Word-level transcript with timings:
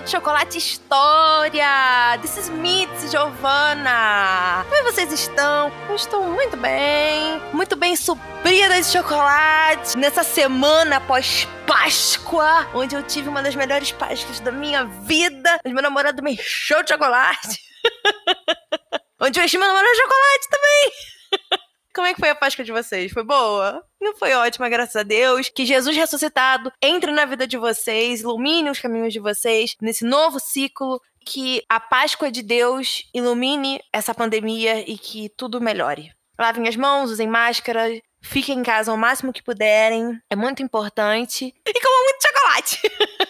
de 0.00 0.10
Chocolate 0.10 0.56
História! 0.56 2.18
This 2.22 2.36
is 2.38 2.48
Mitz, 2.48 3.10
Giovanna! 3.10 4.64
Como 4.64 4.74
é 4.74 4.82
vocês 4.82 5.12
estão? 5.12 5.70
Eu 5.88 5.94
estou 5.94 6.24
muito 6.24 6.56
bem, 6.56 7.38
muito 7.52 7.76
bem 7.76 7.94
suprida 7.94 8.80
de 8.80 8.86
chocolate 8.86 9.98
nessa 9.98 10.22
semana 10.22 10.96
após 10.96 11.46
Páscoa, 11.66 12.66
onde 12.72 12.94
eu 12.94 13.02
tive 13.02 13.28
uma 13.28 13.42
das 13.42 13.54
melhores 13.54 13.92
Páscoas 13.92 14.40
da 14.40 14.50
minha 14.50 14.84
vida, 14.84 15.60
onde 15.64 15.74
meu 15.74 15.82
namorado 15.82 16.22
me 16.22 16.32
encheu 16.32 16.82
de 16.82 16.90
chocolate. 16.90 17.60
onde 19.20 19.38
eu 19.38 19.44
enchi 19.44 19.58
meu 19.58 19.66
namorado 19.66 19.92
de 19.92 19.98
chocolate 19.98 20.48
também. 20.50 21.60
Como 21.94 22.06
é 22.06 22.14
que 22.14 22.20
foi 22.20 22.30
a 22.30 22.34
Páscoa 22.34 22.64
de 22.64 22.72
vocês? 22.72 23.12
Foi 23.12 23.24
boa? 23.24 23.84
Não 24.00 24.16
foi 24.16 24.32
ótima, 24.32 24.68
graças 24.68 24.96
a 24.96 25.02
Deus. 25.02 25.48
Que 25.48 25.66
Jesus 25.66 25.96
ressuscitado 25.96 26.72
entre 26.80 27.10
na 27.10 27.24
vida 27.24 27.46
de 27.46 27.56
vocês, 27.56 28.20
ilumine 28.20 28.70
os 28.70 28.78
caminhos 28.78 29.12
de 29.12 29.18
vocês 29.18 29.74
nesse 29.80 30.04
novo 30.04 30.38
ciclo. 30.38 31.00
Que 31.24 31.62
a 31.68 31.78
Páscoa 31.78 32.30
de 32.30 32.42
Deus 32.42 33.04
ilumine 33.12 33.80
essa 33.92 34.14
pandemia 34.14 34.80
e 34.88 34.96
que 34.96 35.28
tudo 35.36 35.60
melhore. 35.60 36.12
Lavem 36.38 36.66
as 36.66 36.76
mãos, 36.76 37.10
usem 37.10 37.28
máscara, 37.28 38.00
fiquem 38.22 38.60
em 38.60 38.62
casa 38.62 38.92
o 38.92 38.96
máximo 38.96 39.32
que 39.32 39.42
puderem. 39.42 40.18
É 40.30 40.36
muito 40.36 40.62
importante. 40.62 41.54
E 41.66 41.80
comam 41.80 42.04
muito 42.04 42.22
chocolate! 42.22 42.80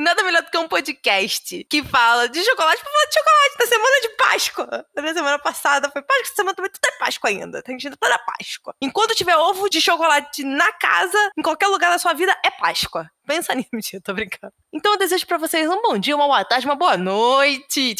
Nada 0.00 0.22
melhor 0.22 0.42
do 0.42 0.50
que 0.50 0.56
um 0.56 0.66
podcast 0.66 1.62
que 1.68 1.84
fala 1.84 2.26
de 2.26 2.42
chocolate 2.42 2.82
pra 2.82 2.90
falar 2.90 3.04
de 3.04 3.14
chocolate 3.14 3.58
da 3.58 3.66
semana 3.66 4.00
de 4.00 4.08
Páscoa. 4.16 4.86
Da 4.94 5.02
minha 5.02 5.12
semana 5.12 5.38
passada 5.38 5.90
foi 5.90 6.00
Páscoa, 6.00 6.22
essa 6.22 6.34
semana 6.36 6.56
também 6.56 6.70
tudo 6.70 6.86
é 6.86 6.98
Páscoa 6.98 7.28
ainda. 7.28 7.62
Tem 7.62 7.78
gente 7.78 7.98
toda 7.98 8.18
Páscoa. 8.18 8.74
Enquanto 8.80 9.14
tiver 9.14 9.36
ovo 9.36 9.68
de 9.68 9.78
chocolate 9.78 10.42
na 10.42 10.72
casa, 10.72 11.18
em 11.38 11.42
qualquer 11.42 11.66
lugar 11.66 11.90
da 11.90 11.98
sua 11.98 12.14
vida, 12.14 12.34
é 12.42 12.50
Páscoa. 12.50 13.10
Pensa 13.26 13.54
nisso, 13.54 14.00
tô 14.02 14.14
brincando. 14.14 14.54
Então 14.72 14.92
eu 14.92 14.98
desejo 14.98 15.26
pra 15.26 15.36
vocês 15.36 15.68
um 15.68 15.82
bom 15.82 15.98
dia, 15.98 16.16
uma 16.16 16.26
boa 16.26 16.46
tarde, 16.46 16.64
uma 16.64 16.76
boa 16.76 16.96
noite. 16.96 17.94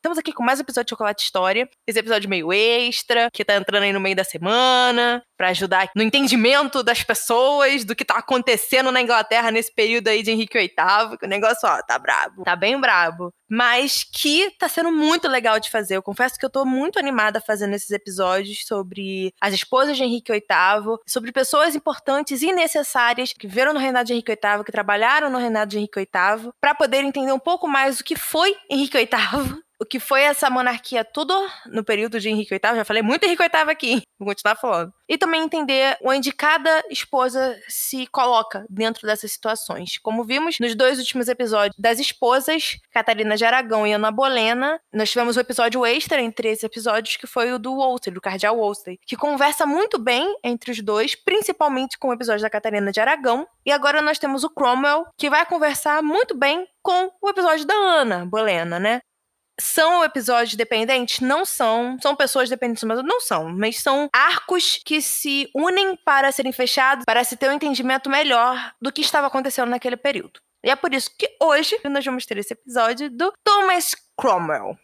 Estamos 0.00 0.16
aqui 0.16 0.32
com 0.32 0.42
mais 0.42 0.58
um 0.58 0.62
episódio 0.62 0.86
de 0.86 0.90
Chocolate 0.92 1.22
História. 1.22 1.68
Esse 1.86 1.98
episódio 1.98 2.30
meio 2.30 2.50
extra, 2.50 3.28
que 3.30 3.44
tá 3.44 3.56
entrando 3.56 3.82
aí 3.82 3.92
no 3.92 4.00
meio 4.00 4.16
da 4.16 4.24
semana, 4.24 5.22
para 5.36 5.48
ajudar 5.48 5.90
no 5.94 6.02
entendimento 6.02 6.82
das 6.82 7.02
pessoas 7.02 7.84
do 7.84 7.94
que 7.94 8.02
tá 8.02 8.14
acontecendo 8.14 8.90
na 8.90 9.02
Inglaterra 9.02 9.50
nesse 9.50 9.70
período 9.70 10.08
aí 10.08 10.22
de 10.22 10.30
Henrique 10.30 10.56
VIII, 10.56 11.18
que 11.18 11.26
o 11.26 11.28
negócio, 11.28 11.68
ó, 11.68 11.82
tá 11.82 11.98
brabo. 11.98 12.44
Tá 12.44 12.56
bem 12.56 12.80
brabo. 12.80 13.30
Mas 13.46 14.02
que 14.02 14.50
tá 14.58 14.70
sendo 14.70 14.90
muito 14.90 15.28
legal 15.28 15.60
de 15.60 15.68
fazer. 15.68 15.98
Eu 15.98 16.02
confesso 16.02 16.38
que 16.38 16.46
eu 16.46 16.50
tô 16.50 16.64
muito 16.64 16.98
animada 16.98 17.38
fazendo 17.38 17.74
esses 17.74 17.90
episódios 17.90 18.64
sobre 18.64 19.34
as 19.38 19.52
esposas 19.52 19.98
de 19.98 20.02
Henrique 20.02 20.32
VIII, 20.32 20.96
sobre 21.06 21.30
pessoas 21.30 21.74
importantes 21.74 22.40
e 22.40 22.50
necessárias 22.54 23.34
que 23.34 23.46
viram 23.46 23.74
no 23.74 23.78
reinado 23.78 24.06
de 24.06 24.14
Henrique 24.14 24.32
VIII, 24.32 24.64
que 24.64 24.72
trabalharam 24.72 25.28
no 25.28 25.36
reinado 25.36 25.72
de 25.72 25.76
Henrique 25.76 25.98
VIII, 25.98 26.52
para 26.58 26.74
poder 26.74 27.04
entender 27.04 27.32
um 27.32 27.38
pouco 27.38 27.68
mais 27.68 28.00
o 28.00 28.04
que 28.04 28.16
foi 28.16 28.56
Henrique 28.70 28.96
VIII 28.96 29.60
o 29.80 29.84
que 29.86 29.98
foi 29.98 30.20
essa 30.22 30.50
monarquia 30.50 31.02
tudo 31.02 31.34
no 31.66 31.82
período 31.82 32.20
de 32.20 32.28
Henrique 32.28 32.50
VIII. 32.50 32.76
Já 32.76 32.84
falei 32.84 33.02
muito 33.02 33.24
Henrique 33.24 33.42
VIII 33.42 33.70
aqui, 33.70 34.02
vou 34.18 34.28
continuar 34.28 34.56
falando. 34.56 34.92
E 35.08 35.16
também 35.16 35.42
entender 35.42 35.96
onde 36.02 36.30
cada 36.32 36.84
esposa 36.90 37.58
se 37.66 38.06
coloca 38.08 38.66
dentro 38.68 39.06
dessas 39.06 39.32
situações. 39.32 39.98
Como 39.98 40.22
vimos 40.22 40.58
nos 40.60 40.74
dois 40.74 40.98
últimos 40.98 41.28
episódios 41.28 41.74
das 41.78 41.98
esposas, 41.98 42.76
Catarina 42.92 43.36
de 43.36 43.44
Aragão 43.44 43.86
e 43.86 43.92
Ana 43.92 44.10
Bolena, 44.10 44.78
nós 44.92 45.10
tivemos 45.10 45.36
um 45.36 45.40
episódio 45.40 45.86
extra 45.86 46.20
entre 46.20 46.48
esses 46.48 46.64
episódios, 46.64 47.16
que 47.16 47.26
foi 47.26 47.50
o 47.52 47.58
do 47.58 47.74
Wolsey, 47.74 48.12
do 48.12 48.20
cardeal 48.20 48.56
Wolsey, 48.56 49.00
que 49.06 49.16
conversa 49.16 49.64
muito 49.64 49.98
bem 49.98 50.36
entre 50.44 50.70
os 50.70 50.80
dois, 50.82 51.14
principalmente 51.14 51.98
com 51.98 52.08
o 52.08 52.12
episódio 52.12 52.42
da 52.42 52.50
Catarina 52.50 52.92
de 52.92 53.00
Aragão. 53.00 53.48
E 53.64 53.72
agora 53.72 54.02
nós 54.02 54.18
temos 54.18 54.44
o 54.44 54.50
Cromwell, 54.50 55.06
que 55.16 55.30
vai 55.30 55.46
conversar 55.46 56.02
muito 56.02 56.36
bem 56.36 56.66
com 56.82 57.10
o 57.20 57.28
episódio 57.28 57.66
da 57.66 57.74
Ana 57.74 58.24
Bolena, 58.26 58.78
né? 58.78 59.00
São 59.60 60.02
episódios 60.02 60.54
dependentes? 60.54 61.20
Não 61.20 61.44
são. 61.44 61.98
São 62.00 62.16
pessoas 62.16 62.48
dependentes, 62.48 62.84
mas 62.84 63.02
não 63.04 63.20
são. 63.20 63.48
Mas 63.50 63.80
são 63.80 64.08
arcos 64.12 64.80
que 64.84 65.00
se 65.00 65.48
unem 65.54 65.96
para 65.96 66.32
serem 66.32 66.52
fechados, 66.52 67.04
para 67.04 67.22
se 67.24 67.36
ter 67.36 67.48
um 67.48 67.54
entendimento 67.54 68.08
melhor 68.08 68.72
do 68.80 68.90
que 68.90 69.00
estava 69.00 69.26
acontecendo 69.26 69.68
naquele 69.68 69.96
período. 69.96 70.40
E 70.62 70.70
é 70.70 70.76
por 70.76 70.92
isso 70.92 71.10
que 71.16 71.28
hoje 71.40 71.78
nós 71.84 72.04
vamos 72.04 72.26
ter 72.26 72.36
esse 72.38 72.52
episódio 72.52 73.10
do 73.10 73.32
Thomas 73.44 73.94
Cromwell. 74.16 74.76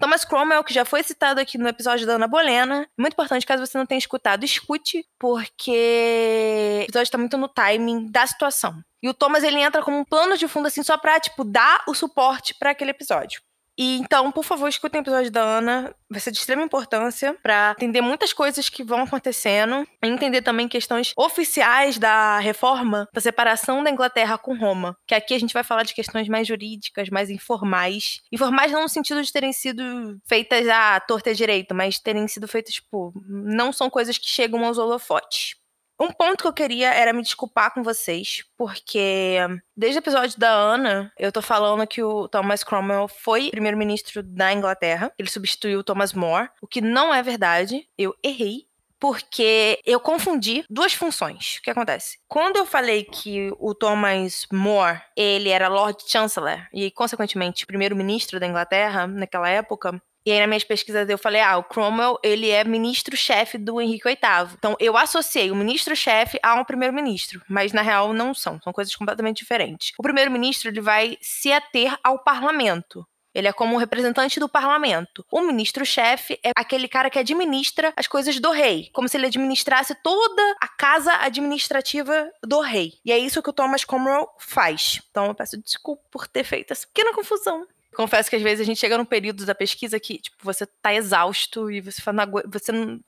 Thomas 0.00 0.24
Cromwell, 0.24 0.64
que 0.64 0.72
já 0.72 0.84
foi 0.84 1.02
citado 1.02 1.40
aqui 1.40 1.58
no 1.58 1.68
episódio 1.68 2.06
da 2.06 2.14
Ana 2.14 2.26
Bolena. 2.26 2.88
Muito 2.96 3.12
importante, 3.12 3.44
caso 3.44 3.64
você 3.64 3.76
não 3.76 3.84
tenha 3.84 3.98
escutado, 3.98 4.44
escute, 4.44 5.06
porque 5.18 6.78
o 6.80 6.84
episódio 6.84 7.02
está 7.02 7.18
muito 7.18 7.36
no 7.36 7.48
timing 7.48 8.10
da 8.10 8.26
situação. 8.26 8.82
E 9.02 9.08
o 9.08 9.14
Thomas, 9.14 9.44
ele 9.44 9.60
entra 9.60 9.82
como 9.82 9.98
um 9.98 10.04
plano 10.04 10.38
de 10.38 10.48
fundo, 10.48 10.66
assim, 10.66 10.82
só 10.82 10.96
pra, 10.96 11.20
tipo, 11.20 11.44
dar 11.44 11.82
o 11.86 11.94
suporte 11.94 12.54
para 12.54 12.70
aquele 12.70 12.90
episódio. 12.90 13.42
E 13.80 13.96
então, 13.96 14.30
por 14.30 14.44
favor, 14.44 14.68
escutem 14.68 15.00
o 15.00 15.02
episódio 15.02 15.30
da 15.30 15.40
Ana. 15.40 15.94
Vai 16.10 16.20
ser 16.20 16.30
de 16.30 16.36
extrema 16.36 16.62
importância 16.62 17.34
para 17.42 17.74
entender 17.78 18.02
muitas 18.02 18.30
coisas 18.30 18.68
que 18.68 18.84
vão 18.84 19.04
acontecendo. 19.04 19.88
Entender 20.02 20.42
também 20.42 20.68
questões 20.68 21.14
oficiais 21.16 21.96
da 21.96 22.38
reforma, 22.40 23.08
da 23.10 23.22
separação 23.22 23.82
da 23.82 23.90
Inglaterra 23.90 24.36
com 24.36 24.54
Roma. 24.54 24.94
Que 25.06 25.14
aqui 25.14 25.32
a 25.32 25.38
gente 25.38 25.54
vai 25.54 25.64
falar 25.64 25.84
de 25.84 25.94
questões 25.94 26.28
mais 26.28 26.46
jurídicas, 26.46 27.08
mais 27.08 27.30
informais. 27.30 28.20
Informais 28.30 28.70
não 28.70 28.82
no 28.82 28.88
sentido 28.90 29.22
de 29.22 29.32
terem 29.32 29.50
sido 29.50 29.82
feitas 30.28 30.68
à 30.68 31.00
torta 31.00 31.30
e 31.30 31.34
direito, 31.34 31.74
mas 31.74 31.98
terem 31.98 32.28
sido 32.28 32.46
feitas, 32.46 32.74
tipo, 32.74 33.14
não 33.26 33.72
são 33.72 33.88
coisas 33.88 34.18
que 34.18 34.28
chegam 34.28 34.62
aos 34.62 34.76
holofotes. 34.76 35.54
Um 36.00 36.10
ponto 36.10 36.42
que 36.42 36.48
eu 36.48 36.52
queria 36.54 36.94
era 36.94 37.12
me 37.12 37.22
desculpar 37.22 37.74
com 37.74 37.82
vocês, 37.82 38.42
porque 38.56 39.36
desde 39.76 39.98
o 39.98 40.00
episódio 40.00 40.40
da 40.40 40.50
Ana, 40.50 41.12
eu 41.18 41.30
tô 41.30 41.42
falando 41.42 41.86
que 41.86 42.02
o 42.02 42.26
Thomas 42.26 42.64
Cromwell 42.64 43.06
foi 43.06 43.50
primeiro-ministro 43.50 44.22
da 44.22 44.50
Inglaterra. 44.50 45.12
Ele 45.18 45.28
substituiu 45.28 45.80
o 45.80 45.84
Thomas 45.84 46.14
More, 46.14 46.48
o 46.62 46.66
que 46.66 46.80
não 46.80 47.12
é 47.12 47.22
verdade. 47.22 47.86
Eu 47.98 48.14
errei 48.24 48.70
porque 48.98 49.80
eu 49.84 49.98
confundi 49.98 50.64
duas 50.68 50.92
funções. 50.92 51.56
O 51.58 51.62
que 51.62 51.70
acontece? 51.70 52.18
Quando 52.28 52.56
eu 52.56 52.66
falei 52.66 53.04
que 53.04 53.50
o 53.58 53.74
Thomas 53.74 54.46
More, 54.52 55.00
ele 55.16 55.48
era 55.48 55.68
Lord 55.68 56.02
Chancellor 56.06 56.66
e 56.72 56.90
consequentemente 56.90 57.66
primeiro-ministro 57.66 58.38
da 58.38 58.46
Inglaterra 58.46 59.06
naquela 59.06 59.48
época, 59.48 60.00
e 60.24 60.30
aí, 60.30 60.38
nas 60.38 60.48
minhas 60.48 60.64
pesquisas, 60.64 61.08
eu 61.08 61.16
falei, 61.16 61.40
ah, 61.40 61.56
o 61.56 61.64
Cromwell, 61.64 62.18
ele 62.22 62.50
é 62.50 62.62
ministro-chefe 62.62 63.56
do 63.56 63.80
Henrique 63.80 64.06
VIII. 64.06 64.54
Então, 64.58 64.76
eu 64.78 64.96
associei 64.96 65.50
o 65.50 65.56
ministro-chefe 65.56 66.38
a 66.42 66.54
um 66.54 66.64
primeiro-ministro. 66.64 67.40
Mas, 67.48 67.72
na 67.72 67.80
real, 67.80 68.12
não 68.12 68.34
são. 68.34 68.60
São 68.62 68.72
coisas 68.72 68.94
completamente 68.94 69.38
diferentes. 69.38 69.92
O 69.98 70.02
primeiro-ministro, 70.02 70.68
ele 70.68 70.80
vai 70.80 71.16
se 71.22 71.50
ater 71.50 71.98
ao 72.04 72.18
parlamento. 72.18 73.06
Ele 73.34 73.48
é 73.48 73.52
como 73.52 73.74
um 73.74 73.78
representante 73.78 74.40
do 74.40 74.48
parlamento. 74.48 75.24
O 75.30 75.40
ministro-chefe 75.40 76.38
é 76.44 76.50
aquele 76.54 76.88
cara 76.88 77.08
que 77.08 77.18
administra 77.18 77.92
as 77.96 78.06
coisas 78.06 78.38
do 78.40 78.50
rei, 78.50 78.90
como 78.92 79.08
se 79.08 79.16
ele 79.16 79.26
administrasse 79.26 79.94
toda 80.02 80.56
a 80.60 80.68
casa 80.68 81.12
administrativa 81.14 82.30
do 82.44 82.60
rei. 82.60 82.94
E 83.04 83.12
é 83.12 83.18
isso 83.18 83.40
que 83.42 83.50
o 83.50 83.52
Thomas 83.52 83.84
Cromwell 83.84 84.28
faz. 84.38 85.00
Então 85.10 85.26
eu 85.26 85.34
peço 85.34 85.56
desculpa 85.62 86.02
por 86.10 86.26
ter 86.26 86.42
feito 86.42 86.72
essa 86.72 86.86
pequena 86.88 87.14
confusão. 87.14 87.66
Confesso 87.94 88.30
que 88.30 88.36
às 88.36 88.42
vezes 88.42 88.60
a 88.60 88.64
gente 88.64 88.78
chega 88.78 88.96
num 88.96 89.04
período 89.04 89.44
da 89.44 89.54
pesquisa 89.54 89.98
que, 89.98 90.18
tipo, 90.18 90.36
você 90.42 90.66
tá 90.66 90.94
exausto 90.94 91.70
e 91.70 91.80
você 91.80 92.00
fala, 92.00 92.26
você 92.46 92.72
não, 92.72 93.00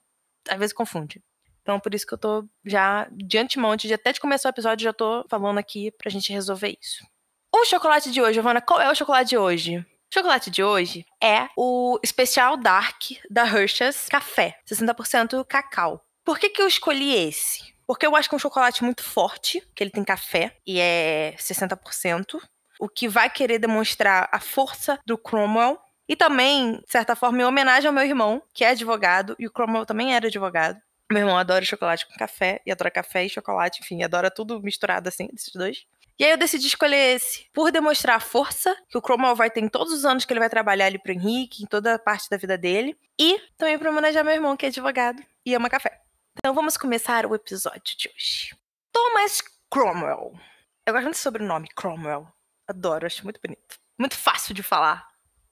às 0.48 0.58
vezes 0.58 0.72
confunde. 0.72 1.22
Então, 1.62 1.78
por 1.78 1.94
isso 1.94 2.06
que 2.06 2.14
eu 2.14 2.18
tô 2.18 2.44
já 2.64 3.08
de 3.12 3.38
antemão, 3.38 3.76
de 3.76 3.92
até 3.94 4.12
de 4.12 4.20
começar 4.20 4.48
o 4.48 4.50
episódio, 4.50 4.84
já 4.84 4.92
tô 4.92 5.24
falando 5.28 5.58
aqui 5.58 5.92
pra 5.92 6.10
gente 6.10 6.32
resolver 6.32 6.76
isso. 6.80 7.06
O 7.54 7.64
chocolate 7.64 8.10
de 8.10 8.20
hoje, 8.20 8.34
Giovana, 8.34 8.60
qual 8.60 8.80
é 8.80 8.90
o 8.90 8.94
chocolate 8.94 9.30
de 9.30 9.38
hoje? 9.38 9.78
O 9.78 10.14
chocolate 10.14 10.50
de 10.50 10.62
hoje 10.62 11.06
é 11.22 11.48
o 11.56 11.98
especial 12.02 12.56
dark 12.56 13.02
da 13.30 13.46
Hershey's 13.46 14.06
Café, 14.08 14.58
60% 14.68 15.44
cacau. 15.44 16.04
Por 16.24 16.38
que 16.38 16.48
que 16.48 16.60
eu 16.60 16.66
escolhi 16.66 17.14
esse? 17.14 17.72
Porque 17.86 18.06
eu 18.06 18.16
acho 18.16 18.28
que 18.28 18.34
é 18.34 18.36
um 18.36 18.40
chocolate 18.40 18.82
muito 18.82 19.02
forte, 19.02 19.62
que 19.74 19.82
ele 19.82 19.90
tem 19.90 20.04
café 20.04 20.56
e 20.66 20.80
é 20.80 21.34
60% 21.38 22.40
o 22.82 22.88
que 22.88 23.06
vai 23.06 23.30
querer 23.30 23.60
demonstrar 23.60 24.28
a 24.32 24.40
força 24.40 24.98
do 25.06 25.16
Cromwell. 25.16 25.78
E 26.08 26.16
também, 26.16 26.72
de 26.72 26.90
certa 26.90 27.14
forma, 27.14 27.40
em 27.40 27.44
homenagem 27.44 27.86
ao 27.86 27.94
meu 27.94 28.04
irmão, 28.04 28.42
que 28.52 28.64
é 28.64 28.70
advogado, 28.70 29.36
e 29.38 29.46
o 29.46 29.52
Cromwell 29.52 29.86
também 29.86 30.16
era 30.16 30.26
advogado. 30.26 30.80
Meu 31.10 31.20
irmão 31.20 31.38
adora 31.38 31.64
chocolate 31.64 32.04
com 32.08 32.14
café, 32.14 32.60
e 32.66 32.72
adora 32.72 32.90
café 32.90 33.24
e 33.24 33.28
chocolate, 33.28 33.80
enfim, 33.80 34.02
adora 34.02 34.32
tudo 34.32 34.60
misturado 34.60 35.08
assim, 35.08 35.28
desses 35.32 35.52
dois. 35.52 35.86
E 36.18 36.24
aí 36.24 36.32
eu 36.32 36.36
decidi 36.36 36.66
escolher 36.66 37.14
esse, 37.14 37.46
por 37.54 37.70
demonstrar 37.70 38.16
a 38.16 38.20
força 38.20 38.76
que 38.88 38.98
o 38.98 39.02
Cromwell 39.02 39.36
vai 39.36 39.48
ter 39.48 39.60
em 39.60 39.68
todos 39.68 39.92
os 39.92 40.04
anos 40.04 40.24
que 40.24 40.32
ele 40.32 40.40
vai 40.40 40.50
trabalhar 40.50 40.86
ali 40.86 40.98
pro 40.98 41.12
Henrique, 41.12 41.62
em 41.62 41.66
toda 41.66 41.94
a 41.94 41.98
parte 42.00 42.28
da 42.28 42.36
vida 42.36 42.58
dele. 42.58 42.98
E 43.16 43.38
também 43.56 43.78
para 43.78 43.90
homenagear 43.90 44.24
meu 44.24 44.34
irmão, 44.34 44.56
que 44.56 44.66
é 44.66 44.70
advogado 44.70 45.22
e 45.46 45.54
ama 45.54 45.70
café. 45.70 46.00
Então 46.36 46.52
vamos 46.52 46.76
começar 46.76 47.26
o 47.26 47.34
episódio 47.34 47.96
de 47.96 48.08
hoje. 48.08 48.56
Thomas 48.92 49.40
Cromwell. 49.70 50.32
Eu 50.84 50.92
gosto 50.92 51.04
muito 51.04 51.16
do 51.16 51.20
sobrenome, 51.20 51.68
Cromwell. 51.76 52.26
Adoro, 52.72 53.06
acho 53.06 53.22
muito 53.24 53.40
bonito. 53.40 53.78
Muito 53.98 54.16
fácil 54.16 54.54
de 54.54 54.62
falar. 54.62 55.06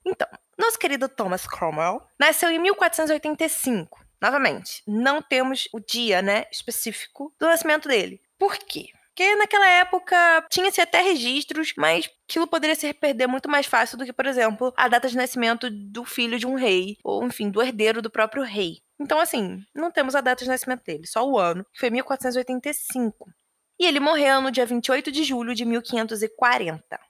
Então, 0.04 0.26
nosso 0.58 0.78
querido 0.78 1.06
Thomas 1.06 1.46
Cromwell 1.46 2.02
nasceu 2.18 2.50
em 2.50 2.58
1485. 2.58 4.02
Novamente, 4.22 4.82
não 4.86 5.20
temos 5.20 5.68
o 5.72 5.80
dia, 5.80 6.22
né, 6.22 6.46
específico 6.50 7.34
do 7.38 7.46
nascimento 7.46 7.88
dele. 7.88 8.22
Por 8.38 8.56
quê? 8.56 8.86
Porque 9.20 9.36
naquela 9.36 9.68
época 9.68 10.46
tinha-se 10.48 10.80
até 10.80 11.02
registros, 11.02 11.74
mas 11.76 12.08
aquilo 12.26 12.46
poderia 12.46 12.74
se 12.74 12.90
perder 12.94 13.26
muito 13.26 13.50
mais 13.50 13.66
fácil 13.66 13.98
do 13.98 14.04
que, 14.06 14.14
por 14.14 14.24
exemplo, 14.24 14.72
a 14.74 14.88
data 14.88 15.08
de 15.08 15.16
nascimento 15.16 15.68
do 15.68 16.06
filho 16.06 16.38
de 16.38 16.46
um 16.46 16.54
rei, 16.54 16.96
ou 17.04 17.22
enfim, 17.22 17.50
do 17.50 17.60
herdeiro 17.60 18.00
do 18.00 18.10
próprio 18.10 18.42
rei. 18.42 18.80
Então, 18.98 19.20
assim, 19.20 19.62
não 19.74 19.90
temos 19.90 20.14
a 20.14 20.22
data 20.22 20.42
de 20.42 20.48
nascimento 20.48 20.84
dele, 20.84 21.06
só 21.06 21.22
o 21.28 21.38
ano, 21.38 21.66
que 21.70 21.80
foi 21.80 21.90
1485. 21.90 23.30
E 23.78 23.86
ele 23.86 24.00
morreu 24.00 24.40
no 24.40 24.50
dia 24.50 24.64
28 24.64 25.10
de 25.10 25.24
julho 25.24 25.54
de 25.54 25.64
1540. 25.64 27.00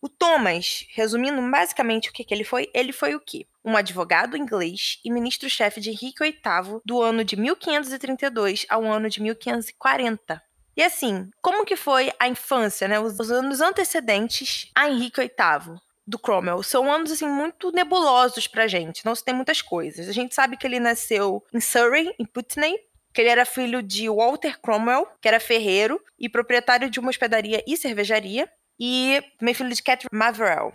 O 0.00 0.08
Thomas, 0.08 0.86
resumindo 0.90 1.40
basicamente 1.50 2.10
o 2.10 2.12
que, 2.12 2.24
que 2.24 2.32
ele 2.32 2.44
foi, 2.44 2.70
ele 2.74 2.92
foi 2.92 3.14
o 3.14 3.20
quê? 3.20 3.46
Um 3.64 3.76
advogado 3.76 4.36
inglês 4.36 5.00
e 5.04 5.10
ministro-chefe 5.10 5.80
de 5.80 5.90
Henrique 5.90 6.22
VIII 6.22 6.80
do 6.84 7.02
ano 7.02 7.24
de 7.24 7.36
1532 7.36 8.66
ao 8.68 8.84
ano 8.84 9.08
de 9.10 9.20
1540. 9.20 10.42
E 10.76 10.82
assim, 10.82 11.28
como 11.42 11.64
que 11.64 11.74
foi 11.74 12.12
a 12.20 12.28
infância, 12.28 12.86
né? 12.86 13.00
Os, 13.00 13.18
os 13.18 13.30
anos 13.32 13.60
antecedentes 13.60 14.70
a 14.74 14.88
Henrique 14.88 15.20
VIII 15.20 15.76
do 16.06 16.18
Cromwell 16.18 16.62
são 16.62 16.90
anos 16.90 17.10
assim 17.10 17.28
muito 17.28 17.70
nebulosos 17.72 18.46
pra 18.46 18.66
gente, 18.66 19.04
não 19.04 19.14
se 19.14 19.24
tem 19.24 19.34
muitas 19.34 19.60
coisas. 19.60 20.08
A 20.08 20.12
gente 20.12 20.34
sabe 20.34 20.56
que 20.56 20.66
ele 20.66 20.80
nasceu 20.80 21.44
em 21.52 21.60
Surrey, 21.60 22.14
em 22.18 22.24
Putney, 22.24 22.78
que 23.12 23.20
ele 23.20 23.28
era 23.28 23.44
filho 23.44 23.82
de 23.82 24.08
Walter 24.08 24.60
Cromwell, 24.60 25.06
que 25.20 25.28
era 25.28 25.40
ferreiro 25.40 26.00
e 26.18 26.28
proprietário 26.28 26.88
de 26.88 27.00
uma 27.00 27.10
hospedaria 27.10 27.62
e 27.66 27.76
cervejaria 27.76 28.48
e 28.78 29.22
também 29.38 29.54
filho 29.54 29.74
de 29.74 29.82
Catherine 29.82 30.18
Maverell. 30.18 30.72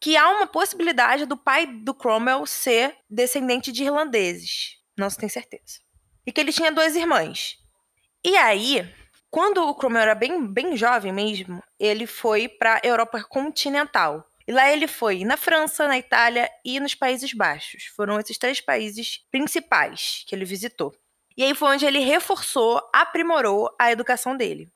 Que 0.00 0.16
há 0.16 0.28
uma 0.30 0.46
possibilidade 0.46 1.26
do 1.26 1.36
pai 1.36 1.66
do 1.66 1.94
Cromwell 1.94 2.44
ser 2.46 2.96
descendente 3.08 3.70
de 3.70 3.84
irlandeses. 3.84 4.78
Não 4.96 5.08
se 5.08 5.16
tem 5.16 5.28
certeza. 5.28 5.80
E 6.26 6.32
que 6.32 6.40
ele 6.40 6.52
tinha 6.52 6.72
duas 6.72 6.96
irmãs. 6.96 7.56
E 8.24 8.36
aí, 8.36 8.88
quando 9.30 9.58
o 9.58 9.74
Cromwell 9.74 10.02
era 10.02 10.14
bem, 10.14 10.46
bem 10.46 10.76
jovem 10.76 11.12
mesmo, 11.12 11.62
ele 11.78 12.06
foi 12.06 12.48
para 12.48 12.74
a 12.74 12.86
Europa 12.86 13.22
continental. 13.24 14.26
E 14.46 14.52
lá 14.52 14.70
ele 14.72 14.88
foi 14.88 15.24
na 15.24 15.36
França, 15.36 15.86
na 15.86 15.98
Itália 15.98 16.50
e 16.64 16.80
nos 16.80 16.94
Países 16.94 17.32
Baixos. 17.32 17.84
Foram 17.96 18.18
esses 18.18 18.36
três 18.36 18.60
países 18.60 19.20
principais 19.30 20.24
que 20.26 20.34
ele 20.34 20.44
visitou. 20.44 20.92
E 21.36 21.44
aí 21.44 21.54
foi 21.54 21.68
onde 21.74 21.86
ele 21.86 22.00
reforçou, 22.00 22.80
aprimorou 22.92 23.74
a 23.80 23.90
educação 23.90 24.36
dele. 24.36 24.70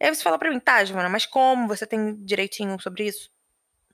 E 0.00 0.06
aí 0.06 0.14
você 0.14 0.22
fala 0.22 0.38
para 0.38 0.50
mim, 0.50 0.60
tá, 0.60 0.84
Giovana, 0.84 1.08
mas 1.08 1.26
como? 1.26 1.68
Você 1.68 1.86
tem 1.86 2.14
direitinho 2.24 2.80
sobre 2.80 3.06
isso? 3.06 3.30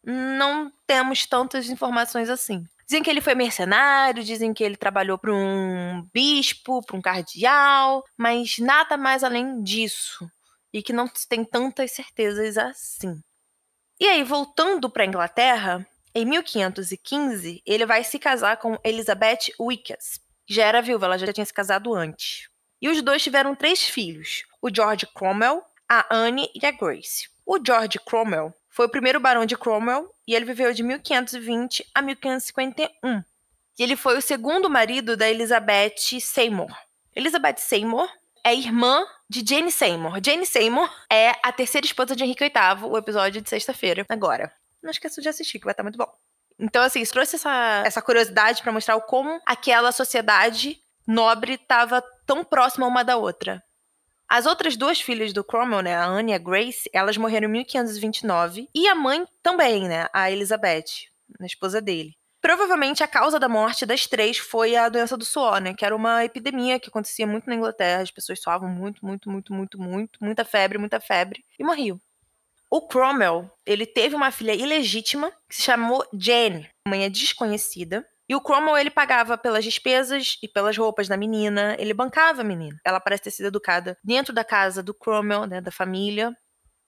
Não 0.02 0.70
temos 0.86 1.26
tantas 1.26 1.68
informações 1.68 2.28
assim. 2.28 2.64
Dizem 2.86 3.02
que 3.02 3.08
ele 3.08 3.22
foi 3.22 3.34
mercenário, 3.34 4.22
dizem 4.22 4.52
que 4.52 4.62
ele 4.62 4.76
trabalhou 4.76 5.16
para 5.16 5.32
um 5.32 6.06
bispo, 6.12 6.84
para 6.84 6.96
um 6.96 7.00
cardeal, 7.00 8.04
mas 8.16 8.58
nada 8.58 8.96
mais 8.96 9.24
além 9.24 9.62
disso. 9.62 10.28
E 10.72 10.82
que 10.82 10.92
não 10.92 11.08
tem 11.28 11.44
tantas 11.44 11.92
certezas 11.92 12.58
assim. 12.58 13.18
E 13.98 14.06
aí, 14.06 14.22
voltando 14.22 14.90
para 14.90 15.06
Inglaterra, 15.06 15.86
em 16.14 16.26
1515, 16.26 17.62
ele 17.64 17.86
vai 17.86 18.04
se 18.04 18.18
casar 18.18 18.58
com 18.58 18.78
Elizabeth 18.84 19.52
Wickes. 19.58 20.20
Já 20.46 20.64
era 20.64 20.82
viúva, 20.82 21.06
ela 21.06 21.18
já 21.18 21.32
tinha 21.32 21.46
se 21.46 21.54
casado 21.54 21.94
antes. 21.94 22.48
E 22.82 22.88
os 22.88 23.00
dois 23.00 23.22
tiveram 23.22 23.54
três 23.54 23.84
filhos: 23.84 24.42
o 24.60 24.68
George 24.68 25.06
Cromwell, 25.06 25.64
a 25.88 26.06
Anne 26.10 26.50
e 26.54 26.66
a 26.66 26.70
Grace. 26.70 27.28
O 27.46 27.58
George 27.64 27.98
Cromwell 27.98 28.54
foi 28.68 28.86
o 28.86 28.88
primeiro 28.88 29.20
barão 29.20 29.46
de 29.46 29.56
Cromwell 29.56 30.10
e 30.26 30.34
ele 30.34 30.44
viveu 30.44 30.72
de 30.72 30.82
1520 30.82 31.86
a 31.94 32.02
1551. 32.02 33.22
E 33.78 33.82
ele 33.82 33.96
foi 33.96 34.16
o 34.16 34.22
segundo 34.22 34.70
marido 34.70 35.16
da 35.16 35.28
Elizabeth 35.28 36.20
Seymour. 36.20 36.74
Elizabeth 37.14 37.58
Seymour 37.58 38.08
é 38.42 38.54
irmã 38.54 39.06
de 39.28 39.44
Jane 39.46 39.70
Seymour. 39.70 40.20
Jane 40.24 40.46
Seymour 40.46 40.90
é 41.10 41.32
a 41.42 41.52
terceira 41.52 41.86
esposa 41.86 42.14
de 42.14 42.24
Henrique 42.24 42.44
VIII, 42.44 42.84
o 42.84 42.96
episódio 42.96 43.40
de 43.40 43.48
sexta-feira, 43.48 44.04
agora. 44.08 44.52
Não 44.82 44.90
esqueça 44.90 45.20
de 45.20 45.28
assistir, 45.28 45.58
que 45.58 45.64
vai 45.64 45.72
estar 45.72 45.82
muito 45.82 45.98
bom. 45.98 46.12
Então, 46.58 46.82
assim, 46.82 47.00
isso 47.00 47.12
trouxe 47.12 47.36
essa, 47.36 47.82
essa 47.84 48.02
curiosidade 48.02 48.62
para 48.62 48.72
mostrar 48.72 49.00
como 49.00 49.40
aquela 49.44 49.90
sociedade 49.92 50.78
nobre 51.06 51.54
estava 51.54 52.02
tão 52.26 52.44
próxima 52.44 52.86
uma 52.86 53.02
da 53.02 53.16
outra. 53.16 53.62
As 54.28 54.46
outras 54.46 54.76
duas 54.76 55.00
filhas 55.00 55.32
do 55.32 55.44
Cromwell, 55.44 55.82
né, 55.82 55.94
a 55.94 56.06
Anne 56.06 56.32
e 56.32 56.34
a 56.34 56.38
Grace, 56.38 56.88
elas 56.92 57.16
morreram 57.16 57.48
em 57.48 57.52
1529. 57.52 58.68
E 58.74 58.88
a 58.88 58.94
mãe 58.94 59.26
também, 59.42 59.88
né, 59.88 60.08
a 60.12 60.30
Elizabeth, 60.30 61.08
a 61.40 61.46
esposa 61.46 61.80
dele. 61.80 62.14
Provavelmente 62.40 63.02
a 63.02 63.08
causa 63.08 63.38
da 63.38 63.48
morte 63.48 63.86
das 63.86 64.06
três 64.06 64.36
foi 64.36 64.76
a 64.76 64.90
doença 64.90 65.16
do 65.16 65.24
suor, 65.24 65.62
né? 65.62 65.72
Que 65.72 65.82
era 65.82 65.96
uma 65.96 66.26
epidemia 66.26 66.78
que 66.78 66.90
acontecia 66.90 67.26
muito 67.26 67.48
na 67.48 67.54
Inglaterra. 67.54 68.02
As 68.02 68.10
pessoas 68.10 68.38
suavam 68.38 68.68
muito, 68.68 69.06
muito, 69.06 69.30
muito, 69.30 69.50
muito, 69.50 69.80
muito, 69.80 70.18
muita 70.22 70.44
febre, 70.44 70.76
muita 70.76 71.00
febre, 71.00 71.42
e 71.58 71.64
morriam. 71.64 71.98
O 72.70 72.82
Cromwell, 72.82 73.50
ele 73.64 73.86
teve 73.86 74.14
uma 74.14 74.30
filha 74.30 74.54
ilegítima 74.54 75.32
que 75.48 75.56
se 75.56 75.62
chamou 75.62 76.04
Jane, 76.12 76.68
mãe 76.86 77.04
é 77.04 77.08
desconhecida, 77.08 78.06
e 78.28 78.34
o 78.34 78.40
Cromwell, 78.40 78.78
ele 78.78 78.90
pagava 78.90 79.36
pelas 79.36 79.64
despesas 79.64 80.38
e 80.42 80.48
pelas 80.48 80.76
roupas 80.76 81.08
da 81.08 81.16
menina, 81.16 81.76
ele 81.78 81.92
bancava 81.92 82.40
a 82.40 82.44
menina. 82.44 82.78
Ela 82.84 82.98
parece 82.98 83.24
ter 83.24 83.30
sido 83.30 83.46
educada 83.46 83.98
dentro 84.02 84.32
da 84.32 84.42
casa 84.42 84.82
do 84.82 84.94
Cromwell, 84.94 85.46
né, 85.46 85.60
da 85.60 85.70
família. 85.70 86.34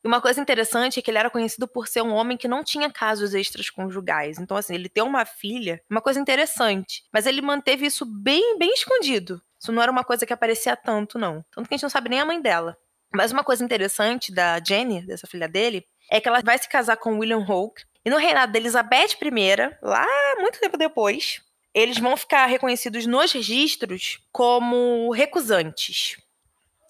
E 0.02 0.08
uma 0.08 0.20
coisa 0.20 0.40
interessante 0.40 0.98
é 0.98 1.02
que 1.02 1.10
ele 1.10 1.18
era 1.18 1.28
conhecido 1.28 1.68
por 1.68 1.88
ser 1.88 2.00
um 2.00 2.14
homem 2.14 2.38
que 2.38 2.48
não 2.48 2.64
tinha 2.64 2.90
casos 2.90 3.34
extras 3.34 3.68
conjugais. 3.68 4.38
Então, 4.38 4.56
assim, 4.56 4.74
ele 4.74 4.88
ter 4.88 5.02
uma 5.02 5.26
filha, 5.26 5.82
uma 5.90 6.00
coisa 6.00 6.18
interessante. 6.18 7.02
Mas 7.12 7.26
ele 7.26 7.42
manteve 7.42 7.84
isso 7.84 8.06
bem, 8.06 8.58
bem 8.58 8.72
escondido. 8.72 9.42
Isso 9.60 9.72
não 9.72 9.82
era 9.82 9.92
uma 9.92 10.04
coisa 10.04 10.24
que 10.24 10.32
aparecia 10.32 10.76
tanto, 10.76 11.18
não. 11.18 11.44
Tanto 11.52 11.68
que 11.68 11.74
a 11.74 11.76
gente 11.76 11.82
não 11.82 11.90
sabe 11.90 12.08
nem 12.08 12.20
a 12.20 12.24
mãe 12.24 12.40
dela. 12.40 12.76
Mas 13.14 13.32
uma 13.32 13.44
coisa 13.44 13.64
interessante 13.64 14.32
da 14.32 14.60
Jenny, 14.62 15.04
dessa 15.06 15.26
filha 15.26 15.48
dele, 15.48 15.86
é 16.10 16.20
que 16.20 16.28
ela 16.28 16.40
vai 16.40 16.58
se 16.58 16.68
casar 16.68 16.96
com 16.96 17.18
William 17.18 17.44
Hoke, 17.46 17.82
e 18.06 18.10
no 18.10 18.18
reinado 18.18 18.52
de 18.52 18.58
Elizabeth 18.60 19.18
I, 19.20 19.76
lá 19.82 20.06
muito 20.38 20.60
tempo 20.60 20.78
depois, 20.78 21.42
eles 21.74 21.98
vão 21.98 22.16
ficar 22.16 22.46
reconhecidos 22.46 23.04
nos 23.04 23.32
registros 23.32 24.20
como 24.30 25.10
recusantes. 25.10 26.16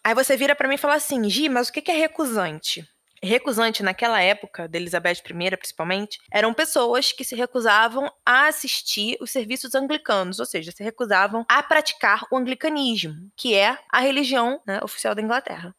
Aí 0.04 0.14
você 0.14 0.36
vira 0.36 0.54
para 0.54 0.68
mim 0.68 0.74
e 0.74 0.78
fala 0.78 0.96
assim, 0.96 1.26
Gi, 1.30 1.48
mas 1.48 1.70
o 1.70 1.72
que 1.72 1.90
é 1.90 1.94
recusante? 1.94 2.86
Recusante 3.22 3.82
naquela 3.82 4.20
época, 4.20 4.68
de 4.68 4.76
Elizabeth 4.76 5.22
I 5.24 5.56
principalmente, 5.56 6.18
eram 6.30 6.52
pessoas 6.52 7.12
que 7.12 7.24
se 7.24 7.34
recusavam 7.34 8.12
a 8.22 8.48
assistir 8.48 9.16
os 9.18 9.30
serviços 9.30 9.74
anglicanos, 9.74 10.38
ou 10.38 10.44
seja, 10.44 10.70
se 10.70 10.84
recusavam 10.84 11.46
a 11.48 11.62
praticar 11.62 12.26
o 12.30 12.36
anglicanismo, 12.36 13.30
que 13.34 13.54
é 13.54 13.78
a 13.90 14.00
religião 14.00 14.60
né, 14.66 14.80
oficial 14.82 15.14
da 15.14 15.22
Inglaterra. 15.22 15.74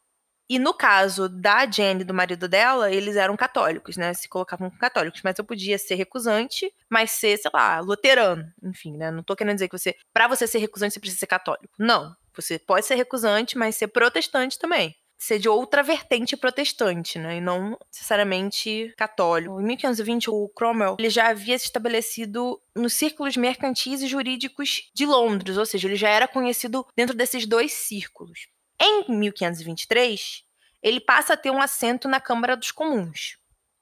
E 0.49 0.57
no 0.57 0.73
caso 0.73 1.27
da 1.27 1.69
Jenny, 1.69 2.03
do 2.03 2.13
marido 2.13 2.47
dela, 2.47 2.91
eles 2.91 3.17
eram 3.17 3.35
católicos, 3.35 3.97
né? 3.97 4.13
Se 4.13 4.29
colocavam 4.29 4.69
como 4.69 4.79
católicos. 4.79 5.21
Mas 5.23 5.37
eu 5.37 5.43
podia 5.43 5.77
ser 5.77 5.95
recusante, 5.95 6.73
mas 6.89 7.11
ser, 7.11 7.37
sei 7.37 7.51
lá, 7.53 7.79
luterano. 7.79 8.45
Enfim, 8.63 8.95
né? 8.95 9.11
Não 9.11 9.23
tô 9.23 9.35
querendo 9.35 9.55
dizer 9.55 9.67
que 9.67 9.77
você, 9.77 9.95
para 10.13 10.27
você 10.27 10.47
ser 10.47 10.59
recusante, 10.59 10.93
você 10.93 10.99
precisa 10.99 11.19
ser 11.19 11.27
católico. 11.27 11.73
Não. 11.77 12.15
Você 12.33 12.57
pode 12.59 12.85
ser 12.85 12.95
recusante, 12.95 13.57
mas 13.57 13.75
ser 13.75 13.87
protestante 13.87 14.57
também. 14.57 14.95
Ser 15.19 15.39
de 15.39 15.49
outra 15.49 15.81
vertente 15.81 16.37
protestante, 16.37 17.17
né? 17.17 17.37
E 17.37 17.41
não 17.41 17.77
necessariamente 17.91 18.93
católico. 18.95 19.59
Em 19.59 19.65
1520, 19.65 20.29
o 20.29 20.47
Cromwell 20.49 20.95
ele 20.99 21.09
já 21.09 21.29
havia 21.29 21.57
se 21.57 21.65
estabelecido 21.65 22.61
nos 22.75 22.93
círculos 22.93 23.35
mercantis 23.35 24.01
e 24.01 24.07
jurídicos 24.07 24.91
de 24.93 25.07
Londres, 25.07 25.57
ou 25.57 25.65
seja, 25.65 25.87
ele 25.87 25.95
já 25.95 26.09
era 26.09 26.27
conhecido 26.27 26.85
dentro 26.95 27.17
desses 27.17 27.47
dois 27.47 27.73
círculos. 27.73 28.47
Em 28.79 29.05
1523, 29.09 30.43
ele 30.81 30.99
passa 30.99 31.33
a 31.33 31.37
ter 31.37 31.51
um 31.51 31.61
assento 31.61 32.07
na 32.07 32.19
Câmara 32.19 32.55
dos 32.55 32.71
Comuns, 32.71 33.37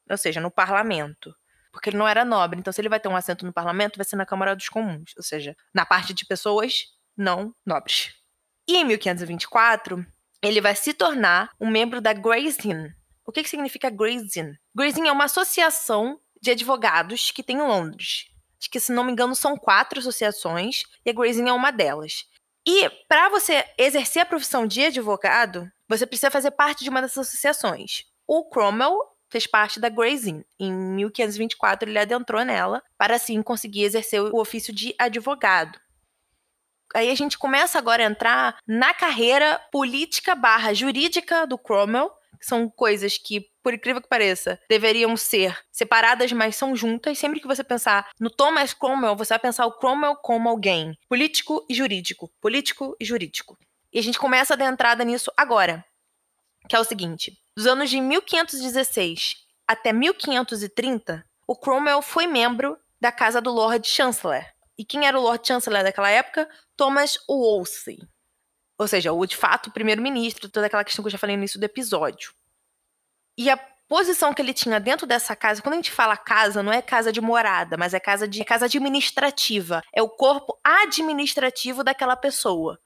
ou 0.09 0.17
seja, 0.17 0.39
no 0.39 0.49
parlamento. 0.49 1.35
Porque 1.71 1.89
ele 1.89 1.97
não 1.97 2.07
era 2.07 2.23
nobre, 2.23 2.59
então 2.59 2.71
se 2.71 2.79
ele 2.79 2.87
vai 2.87 2.99
ter 2.99 3.09
um 3.09 3.15
assento 3.15 3.45
no 3.45 3.51
parlamento, 3.51 3.97
vai 3.97 4.05
ser 4.05 4.15
na 4.15 4.25
Câmara 4.25 4.55
dos 4.55 4.69
Comuns, 4.69 5.13
ou 5.17 5.23
seja, 5.23 5.55
na 5.73 5.85
parte 5.85 6.13
de 6.13 6.25
pessoas 6.25 6.85
não 7.17 7.53
nobres. 7.65 8.13
E 8.67 8.77
em 8.77 8.85
1524, 8.85 10.05
ele 10.41 10.61
vai 10.61 10.75
se 10.75 10.93
tornar 10.93 11.51
um 11.59 11.69
membro 11.69 11.99
da 11.99 12.13
Gray's 12.13 12.63
Inn. 12.63 12.89
O 13.25 13.31
que, 13.31 13.43
que 13.43 13.49
significa 13.49 13.89
Gray's 13.89 14.35
Inn? 14.35 14.53
Gray's 14.73 14.97
Inn 14.97 15.07
é 15.07 15.11
uma 15.11 15.25
associação 15.25 16.19
de 16.41 16.51
advogados 16.51 17.31
que 17.31 17.43
tem 17.43 17.57
em 17.57 17.61
Londres. 17.61 18.27
Acho 18.59 18.69
que, 18.69 18.79
se 18.79 18.91
não 18.91 19.03
me 19.03 19.11
engano, 19.11 19.35
são 19.35 19.57
quatro 19.57 19.99
associações 19.99 20.83
e 21.05 21.09
a 21.09 21.13
Gray's 21.13 21.37
Inn 21.37 21.47
é 21.47 21.53
uma 21.53 21.71
delas. 21.71 22.25
E 22.67 22.89
para 23.07 23.29
você 23.29 23.63
exercer 23.77 24.23
a 24.23 24.25
profissão 24.25 24.65
de 24.65 24.85
advogado, 24.85 25.71
você 25.87 26.05
precisa 26.05 26.31
fazer 26.31 26.51
parte 26.51 26.83
de 26.83 26.89
uma 26.89 27.01
dessas 27.01 27.27
associações. 27.27 28.05
O 28.27 28.49
Cromwell 28.49 28.99
fez 29.29 29.45
parte 29.45 29.79
da 29.79 29.89
Gray's 29.89 30.25
Inn. 30.25 30.41
Em 30.59 30.71
1524, 30.71 31.89
ele 31.89 31.99
adentrou 31.99 32.43
nela 32.43 32.81
para 32.97 33.15
assim 33.15 33.41
conseguir 33.43 33.83
exercer 33.83 34.21
o 34.21 34.39
ofício 34.39 34.73
de 34.73 34.95
advogado. 34.97 35.79
Aí 36.95 37.11
a 37.11 37.15
gente 37.15 37.37
começa 37.37 37.77
agora 37.77 38.03
a 38.03 38.09
entrar 38.09 38.57
na 38.65 38.93
carreira 38.93 39.59
política 39.71 40.33
barra 40.33 40.73
jurídica 40.73 41.45
do 41.45 41.57
Cromwell, 41.57 42.11
são 42.41 42.69
coisas 42.69 43.17
que, 43.17 43.47
por 43.63 43.73
incrível 43.73 44.01
que 44.01 44.07
pareça, 44.07 44.59
deveriam 44.69 45.15
ser 45.17 45.57
separadas, 45.71 46.31
mas 46.31 46.55
são 46.55 46.75
juntas. 46.75 47.17
Sempre 47.17 47.39
que 47.39 47.47
você 47.47 47.63
pensar 47.63 48.09
no 48.19 48.29
Thomas 48.29 48.73
Cromwell, 48.73 49.15
você 49.15 49.33
vai 49.33 49.39
pensar 49.39 49.65
o 49.65 49.73
Cromwell 49.73 50.15
como 50.17 50.49
alguém 50.49 50.97
político 51.07 51.65
e 51.69 51.73
jurídico. 51.73 52.31
Político 52.41 52.95
e 52.99 53.05
jurídico. 53.05 53.57
E 53.93 53.99
a 53.99 54.03
gente 54.03 54.19
começa 54.19 54.53
a 54.53 54.57
dar 54.57 54.65
entrada 54.65 55.03
nisso 55.03 55.31
agora. 55.37 55.83
que 56.67 56.75
é 56.75 56.79
o 56.79 56.83
seguinte: 56.83 57.37
dos 57.55 57.67
anos 57.67 57.89
de 57.89 58.01
1516 58.01 59.37
até 59.67 59.93
1530, 59.93 61.23
o 61.47 61.55
Cromwell 61.55 62.01
foi 62.01 62.27
membro 62.27 62.77
da 62.99 63.11
casa 63.11 63.39
do 63.39 63.51
Lord 63.51 63.87
Chancellor. 63.87 64.43
E 64.77 64.83
quem 64.83 65.07
era 65.07 65.17
o 65.17 65.21
Lord 65.21 65.47
Chancellor 65.47 65.83
daquela 65.83 66.09
época? 66.09 66.49
Thomas 66.75 67.17
Wolsey. 67.29 67.99
Ou 68.77 68.87
seja, 68.87 69.13
o 69.13 69.25
de 69.25 69.37
fato 69.37 69.71
primeiro-ministro, 69.71 70.49
toda 70.49 70.67
aquela 70.67 70.83
questão 70.83 71.03
que 71.03 71.07
eu 71.07 71.11
já 71.11 71.17
falei 71.17 71.35
no 71.35 71.41
início 71.41 71.59
do 71.59 71.63
episódio. 71.63 72.33
E 73.37 73.49
a 73.49 73.57
posição 73.87 74.33
que 74.33 74.41
ele 74.41 74.53
tinha 74.53 74.79
dentro 74.79 75.07
dessa 75.07 75.35
casa, 75.35 75.61
quando 75.61 75.73
a 75.73 75.77
gente 75.77 75.91
fala 75.91 76.17
casa, 76.17 76.63
não 76.63 76.71
é 76.71 76.81
casa 76.81 77.11
de 77.11 77.21
morada, 77.21 77.77
mas 77.77 77.93
é 77.93 77.99
casa 77.99 78.27
de 78.27 78.41
é 78.41 78.45
casa 78.45 78.65
administrativa. 78.65 79.81
É 79.93 80.01
o 80.01 80.09
corpo 80.09 80.57
administrativo 80.63 81.83
daquela 81.83 82.15
pessoa. 82.15 82.79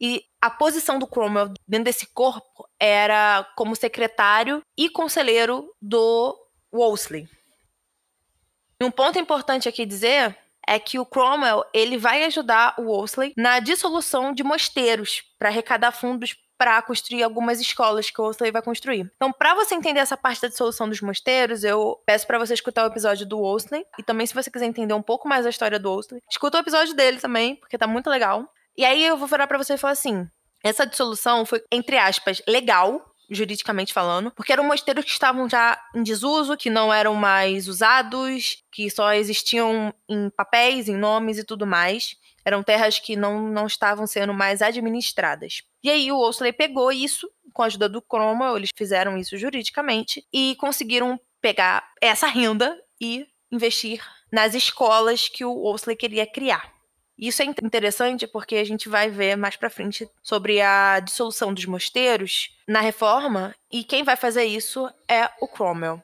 E 0.00 0.24
a 0.40 0.48
posição 0.48 0.98
do 0.98 1.06
Cromwell 1.06 1.52
dentro 1.68 1.84
desse 1.84 2.06
corpo 2.06 2.66
era 2.78 3.46
como 3.54 3.76
secretário 3.76 4.62
e 4.76 4.88
conselheiro 4.88 5.74
do 5.80 6.36
Wolsey. 6.72 7.28
Um 8.80 8.90
ponto 8.90 9.18
importante 9.18 9.68
aqui 9.68 9.84
dizer 9.84 10.34
é 10.70 10.78
que 10.78 11.00
o 11.00 11.04
Cromwell 11.04 11.64
ele 11.74 11.98
vai 11.98 12.22
ajudar 12.24 12.76
o 12.78 12.84
Wolsey 12.84 13.32
na 13.36 13.58
dissolução 13.58 14.32
de 14.32 14.44
mosteiros 14.44 15.24
para 15.36 15.48
arrecadar 15.48 15.90
fundos 15.90 16.36
para 16.56 16.80
construir 16.82 17.24
algumas 17.24 17.60
escolas 17.60 18.08
que 18.08 18.20
o 18.20 18.24
Wolsey 18.24 18.52
vai 18.52 18.62
construir. 18.62 19.10
Então, 19.16 19.32
para 19.32 19.52
você 19.54 19.74
entender 19.74 19.98
essa 19.98 20.16
parte 20.16 20.42
da 20.42 20.48
dissolução 20.48 20.88
dos 20.88 21.00
mosteiros, 21.00 21.64
eu 21.64 22.00
peço 22.06 22.24
para 22.24 22.38
você 22.38 22.54
escutar 22.54 22.84
o 22.84 22.86
episódio 22.86 23.26
do 23.26 23.38
Wolsey 23.38 23.84
e 23.98 24.02
também 24.04 24.26
se 24.26 24.34
você 24.34 24.48
quiser 24.48 24.66
entender 24.66 24.94
um 24.94 25.02
pouco 25.02 25.26
mais 25.26 25.44
a 25.44 25.50
história 25.50 25.78
do 25.78 25.90
Wolsey, 25.90 26.22
escuta 26.30 26.58
o 26.58 26.60
episódio 26.60 26.94
dele 26.94 27.18
também, 27.18 27.56
porque 27.56 27.76
tá 27.76 27.88
muito 27.88 28.08
legal. 28.08 28.46
E 28.76 28.84
aí 28.84 29.04
eu 29.04 29.16
vou 29.16 29.26
virar 29.26 29.48
para 29.48 29.58
você 29.58 29.74
e 29.74 29.78
falar 29.78 29.94
assim: 29.94 30.28
essa 30.62 30.86
dissolução 30.86 31.44
foi 31.44 31.64
entre 31.72 31.98
aspas 31.98 32.40
legal, 32.46 33.09
juridicamente 33.30 33.92
falando, 33.92 34.30
porque 34.32 34.52
eram 34.52 34.64
mosteiros 34.64 35.04
que 35.04 35.10
estavam 35.10 35.48
já 35.48 35.80
em 35.94 36.02
desuso, 36.02 36.56
que 36.56 36.68
não 36.68 36.92
eram 36.92 37.14
mais 37.14 37.68
usados, 37.68 38.64
que 38.72 38.90
só 38.90 39.14
existiam 39.14 39.94
em 40.08 40.28
papéis, 40.30 40.88
em 40.88 40.96
nomes 40.96 41.38
e 41.38 41.44
tudo 41.44 41.66
mais. 41.66 42.16
Eram 42.44 42.62
terras 42.62 42.98
que 42.98 43.16
não, 43.16 43.48
não 43.48 43.66
estavam 43.66 44.06
sendo 44.06 44.34
mais 44.34 44.60
administradas. 44.60 45.62
E 45.82 45.90
aí 45.90 46.10
o 46.10 46.16
Wolseley 46.16 46.52
pegou 46.52 46.90
isso, 46.90 47.30
com 47.52 47.62
a 47.62 47.66
ajuda 47.66 47.88
do 47.88 48.02
Cromwell, 48.02 48.56
eles 48.56 48.70
fizeram 48.76 49.16
isso 49.16 49.36
juridicamente, 49.36 50.26
e 50.32 50.56
conseguiram 50.56 51.18
pegar 51.40 51.88
essa 52.00 52.26
renda 52.26 52.76
e 53.00 53.26
investir 53.52 54.02
nas 54.32 54.54
escolas 54.54 55.28
que 55.28 55.44
o 55.44 55.52
Wolseley 55.54 55.96
queria 55.96 56.26
criar. 56.26 56.79
Isso 57.20 57.42
é 57.42 57.44
interessante 57.44 58.26
porque 58.26 58.56
a 58.56 58.64
gente 58.64 58.88
vai 58.88 59.10
ver 59.10 59.36
mais 59.36 59.54
para 59.54 59.68
frente 59.68 60.08
sobre 60.22 60.62
a 60.62 61.00
dissolução 61.00 61.52
dos 61.52 61.66
mosteiros 61.66 62.56
na 62.66 62.80
reforma 62.80 63.54
e 63.70 63.84
quem 63.84 64.02
vai 64.02 64.16
fazer 64.16 64.44
isso 64.44 64.90
é 65.06 65.28
o 65.38 65.46
Cromwell. 65.46 66.02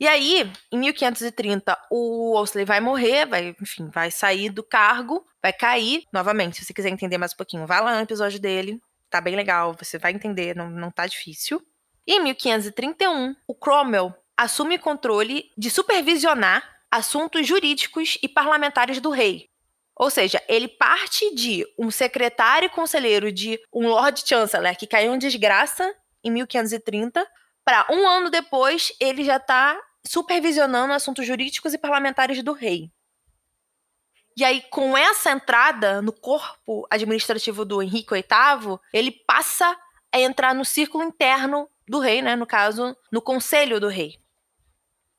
E 0.00 0.08
aí, 0.08 0.50
em 0.72 0.78
1530, 0.78 1.78
o 1.90 2.32
Wolsey 2.32 2.64
vai 2.64 2.80
morrer, 2.80 3.26
vai, 3.26 3.54
enfim, 3.60 3.88
vai 3.88 4.10
sair 4.10 4.50
do 4.50 4.64
cargo, 4.64 5.24
vai 5.40 5.52
cair. 5.52 6.02
Novamente, 6.12 6.56
se 6.56 6.64
você 6.64 6.74
quiser 6.74 6.88
entender 6.88 7.18
mais 7.18 7.32
um 7.32 7.36
pouquinho, 7.36 7.66
vai 7.66 7.80
lá 7.80 7.94
no 7.94 8.02
episódio 8.02 8.40
dele. 8.40 8.80
Tá 9.08 9.20
bem 9.20 9.36
legal, 9.36 9.76
você 9.78 9.96
vai 9.96 10.12
entender, 10.12 10.56
não, 10.56 10.68
não 10.68 10.90
tá 10.90 11.06
difícil. 11.06 11.62
E 12.04 12.14
em 12.14 12.22
1531, 12.24 13.36
o 13.46 13.54
Cromwell 13.54 14.12
assume 14.36 14.78
controle 14.78 15.50
de 15.56 15.70
supervisionar 15.70 16.62
assuntos 16.90 17.46
jurídicos 17.46 18.18
e 18.22 18.28
parlamentares 18.28 19.00
do 19.00 19.10
rei. 19.10 19.48
Ou 19.98 20.10
seja, 20.10 20.40
ele 20.48 20.68
parte 20.68 21.34
de 21.34 21.66
um 21.76 21.90
secretário 21.90 22.66
e 22.66 22.70
conselheiro 22.70 23.32
de 23.32 23.60
um 23.72 23.88
Lord 23.88 24.22
Chancellor 24.24 24.76
que 24.76 24.86
caiu 24.86 25.14
em 25.14 25.18
desgraça 25.18 25.92
em 26.22 26.30
1530, 26.30 27.26
para 27.64 27.86
um 27.90 28.08
ano 28.08 28.30
depois 28.30 28.92
ele 29.00 29.24
já 29.24 29.36
está 29.36 29.78
supervisionando 30.06 30.92
assuntos 30.92 31.26
jurídicos 31.26 31.74
e 31.74 31.78
parlamentares 31.78 32.42
do 32.42 32.52
rei. 32.52 32.90
E 34.36 34.44
aí, 34.44 34.62
com 34.70 34.96
essa 34.96 35.32
entrada 35.32 36.00
no 36.00 36.12
corpo 36.12 36.86
administrativo 36.88 37.64
do 37.64 37.82
Henrique 37.82 38.14
VIII, 38.14 38.78
ele 38.92 39.10
passa 39.10 39.76
a 40.14 40.20
entrar 40.20 40.54
no 40.54 40.64
círculo 40.64 41.02
interno 41.02 41.68
do 41.88 41.98
rei, 41.98 42.22
né? 42.22 42.36
No 42.36 42.46
caso, 42.46 42.96
no 43.10 43.20
conselho 43.20 43.80
do 43.80 43.88
rei. 43.88 44.16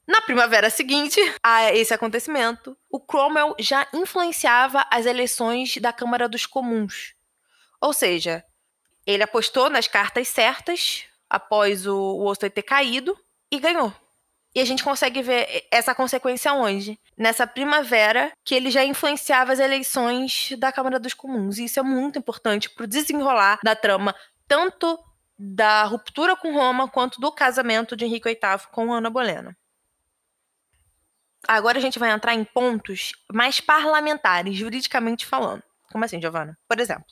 Na 0.10 0.22
primavera 0.22 0.72
seguinte 0.72 1.22
a 1.44 1.72
esse 1.72 1.94
acontecimento, 1.94 2.76
o 2.90 3.00
Cromwell 3.00 3.56
já 3.60 3.88
influenciava 3.94 4.84
as 4.90 5.06
eleições 5.06 5.78
da 5.78 5.94
Câmara 5.94 6.28
dos 6.28 6.48
Comuns. 6.48 7.14
Ou 7.80 7.94
seja, 7.94 8.44
ele 9.06 9.22
apostou 9.22 9.70
nas 9.70 9.88
cartas 9.88 10.28
certas 10.28 11.04
após 11.30 11.86
o 11.86 11.96
Worcester 11.96 12.50
ter 12.50 12.64
caído 12.64 13.16
e 13.52 13.60
ganhou. 13.60 13.94
E 14.56 14.60
a 14.60 14.66
gente 14.66 14.84
consegue 14.84 15.22
ver 15.22 15.68
essa 15.70 15.94
consequência 15.94 16.54
onde? 16.54 17.00
Nessa 17.16 17.46
primavera, 17.46 18.32
que 18.44 18.56
ele 18.56 18.72
já 18.72 18.84
influenciava 18.84 19.54
as 19.54 19.60
eleições 19.60 20.56
da 20.58 20.72
Câmara 20.72 21.00
dos 21.00 21.14
Comuns. 21.14 21.60
E 21.60 21.66
isso 21.66 21.80
é 21.80 21.84
muito 21.84 22.18
importante 22.18 22.68
para 22.68 22.86
o 22.86 22.88
desenrolar 22.88 23.60
da 23.64 23.76
trama, 23.76 24.16
tanto 24.48 24.98
da 25.38 25.84
ruptura 25.84 26.36
com 26.36 26.52
Roma 26.52 26.90
quanto 26.90 27.22
do 27.22 27.32
casamento 27.32 27.96
de 27.96 28.06
Henrique 28.06 28.28
VIII 28.28 28.68
com 28.72 28.92
Ana 28.92 29.12
Bolena. 29.12 29.56
Agora 31.48 31.78
a 31.78 31.82
gente 31.82 32.00
vai 32.00 32.12
entrar 32.12 32.34
em 32.34 32.44
pontos 32.44 33.14
mais 33.32 33.60
parlamentares, 33.60 34.56
juridicamente 34.56 35.26
falando. 35.26 35.64
Como 35.92 36.04
assim, 36.04 36.22
Giovana? 36.22 36.58
Por 36.68 36.80
exemplo, 36.80 37.06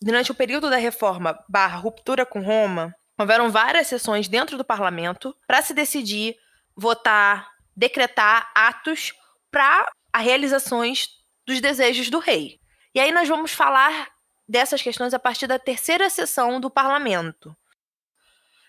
durante 0.00 0.32
o 0.32 0.34
período 0.34 0.70
da 0.70 0.76
reforma 0.76 1.38
barra 1.48 1.76
ruptura 1.76 2.26
com 2.26 2.40
Roma, 2.40 2.94
houveram 3.18 3.50
várias 3.50 3.86
sessões 3.86 4.28
dentro 4.28 4.56
do 4.56 4.64
parlamento 4.64 5.34
para 5.46 5.62
se 5.62 5.72
decidir, 5.72 6.36
votar, 6.76 7.50
decretar 7.74 8.50
atos 8.54 9.12
para 9.50 9.90
as 10.12 10.24
realizações 10.24 11.08
dos 11.46 11.60
desejos 11.60 12.10
do 12.10 12.18
rei. 12.18 12.60
E 12.94 13.00
aí 13.00 13.12
nós 13.12 13.28
vamos 13.28 13.52
falar 13.52 14.08
dessas 14.48 14.82
questões 14.82 15.12
a 15.12 15.18
partir 15.18 15.46
da 15.46 15.58
terceira 15.58 16.08
sessão 16.08 16.60
do 16.60 16.70
parlamento. 16.70 17.56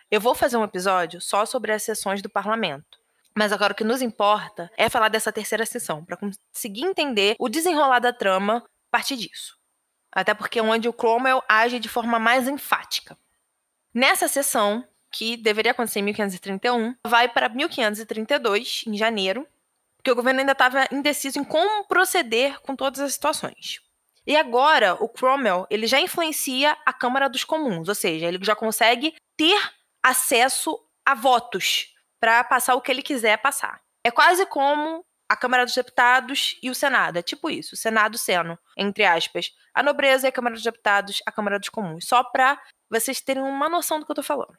Eu 0.09 0.21
vou 0.21 0.33
fazer 0.33 0.57
um 0.57 0.63
episódio 0.63 1.19
só 1.19 1.45
sobre 1.45 1.71
as 1.71 1.83
sessões 1.83 2.21
do 2.21 2.29
parlamento. 2.29 2.97
Mas 3.37 3.53
agora 3.53 3.71
o 3.71 3.75
que 3.75 3.83
nos 3.83 4.01
importa 4.01 4.71
é 4.75 4.89
falar 4.89 5.09
dessa 5.09 5.31
terceira 5.31 5.63
sessão, 5.63 6.03
para 6.03 6.17
conseguir 6.17 6.83
entender 6.83 7.35
o 7.37 7.47
desenrolar 7.47 7.99
da 7.99 8.11
trama 8.11 8.63
a 8.65 8.89
partir 8.89 9.15
disso. 9.15 9.55
Até 10.11 10.33
porque 10.33 10.57
é 10.57 10.63
onde 10.63 10.89
o 10.89 10.93
Cromwell 10.93 11.43
age 11.47 11.77
de 11.77 11.87
forma 11.87 12.17
mais 12.17 12.47
enfática. 12.47 13.15
Nessa 13.93 14.27
sessão, 14.27 14.83
que 15.11 15.37
deveria 15.37 15.71
acontecer 15.71 15.99
em 15.99 16.03
1531, 16.03 16.95
vai 17.05 17.29
para 17.29 17.47
1532, 17.47 18.85
em 18.87 18.97
janeiro, 18.97 19.47
porque 19.97 20.09
o 20.09 20.15
governo 20.15 20.39
ainda 20.39 20.53
estava 20.53 20.87
indeciso 20.91 21.37
em 21.37 21.43
como 21.43 21.85
proceder 21.87 22.59
com 22.61 22.75
todas 22.75 22.99
as 22.99 23.13
situações. 23.13 23.81
E 24.25 24.35
agora, 24.35 24.95
o 24.95 25.07
Cromwell, 25.07 25.67
ele 25.69 25.85
já 25.85 26.01
influencia 26.01 26.75
a 26.87 26.91
Câmara 26.91 27.29
dos 27.29 27.43
Comuns, 27.43 27.87
ou 27.87 27.95
seja, 27.95 28.25
ele 28.25 28.39
já 28.41 28.55
consegue 28.55 29.15
ter 29.37 29.61
acesso 30.01 30.75
a 31.05 31.13
votos 31.13 31.95
para 32.19 32.43
passar 32.43 32.75
o 32.75 32.81
que 32.81 32.91
ele 32.91 33.01
quiser 33.01 33.37
passar. 33.37 33.81
É 34.03 34.11
quase 34.11 34.45
como 34.45 35.05
a 35.29 35.35
Câmara 35.35 35.65
dos 35.65 35.75
Deputados 35.75 36.57
e 36.61 36.69
o 36.69 36.75
Senado. 36.75 37.17
É 37.17 37.21
tipo 37.21 37.49
isso, 37.49 37.75
o 37.75 37.77
Senado 37.77 38.17
sendo, 38.17 38.57
entre 38.77 39.03
aspas, 39.05 39.51
a 39.73 39.83
nobreza 39.83 40.27
e 40.27 40.29
a 40.29 40.31
Câmara 40.31 40.55
dos 40.55 40.63
Deputados, 40.63 41.21
a 41.25 41.31
Câmara 41.31 41.59
dos 41.59 41.69
Comuns. 41.69 42.07
Só 42.07 42.23
para 42.23 42.59
vocês 42.89 43.19
terem 43.19 43.43
uma 43.43 43.67
noção 43.67 43.99
do 43.99 44.05
que 44.05 44.11
eu 44.11 44.15
tô 44.15 44.23
falando. 44.23 44.57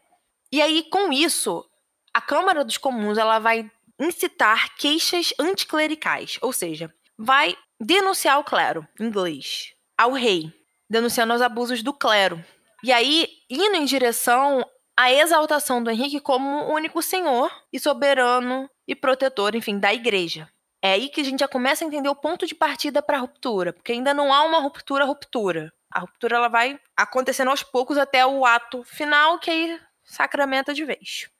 E 0.53 0.61
aí, 0.61 0.85
com 0.91 1.13
isso, 1.13 1.65
a 2.13 2.21
Câmara 2.21 2.65
dos 2.65 2.79
Comuns 2.79 3.19
ela 3.19 3.39
vai 3.39 3.71
incitar 3.99 4.75
queixas 4.77 5.33
anticlericais, 5.39 6.39
ou 6.41 6.53
seja, 6.53 6.93
vai 7.19 7.57
denunciar 7.81 8.39
o 8.39 8.45
clero, 8.45 8.87
em 9.01 9.07
inglês, 9.07 9.75
ao 9.97 10.13
rei, 10.13 10.53
denunciando 10.89 11.35
os 11.35 11.43
abusos 11.43 11.83
do 11.83 11.93
clero. 11.93 12.43
E 12.83 12.93
aí, 12.93 13.29
indo 13.51 13.77
em 13.77 13.85
direção 13.85 14.65
a 14.99 15.13
exaltação 15.13 15.81
do 15.81 15.93
Henrique 15.93 16.19
como 16.19 16.75
único 16.75 17.01
senhor 17.01 17.53
e 17.73 17.79
soberano 17.79 18.69
e 18.85 18.97
protetor, 18.97 19.55
enfim, 19.55 19.79
da 19.79 19.95
igreja. 19.95 20.49
É 20.83 20.95
aí 20.95 21.09
que 21.09 21.21
a 21.21 21.25
gente 21.25 21.39
já 21.39 21.47
começa 21.47 21.85
a 21.85 21.87
entender 21.87 22.09
o 22.09 22.17
ponto 22.17 22.45
de 22.49 22.55
partida 22.55 23.01
para 23.01 23.17
a 23.17 23.21
ruptura, 23.21 23.73
porque 23.73 23.93
ainda 23.93 24.13
não 24.13 24.35
há 24.35 24.43
uma 24.43 24.59
ruptura 24.59 25.05
ruptura. 25.05 25.73
A 25.89 26.01
ruptura 26.01 26.35
ela 26.35 26.49
vai 26.49 26.81
acontecendo 26.97 27.49
aos 27.49 27.63
poucos 27.63 27.97
até 27.97 28.27
o 28.27 28.45
ato 28.45 28.83
final, 28.83 29.39
que 29.39 29.53
aí 29.53 29.81
sacramenta 30.03 30.75
de 30.75 30.85
vez. 30.85 31.31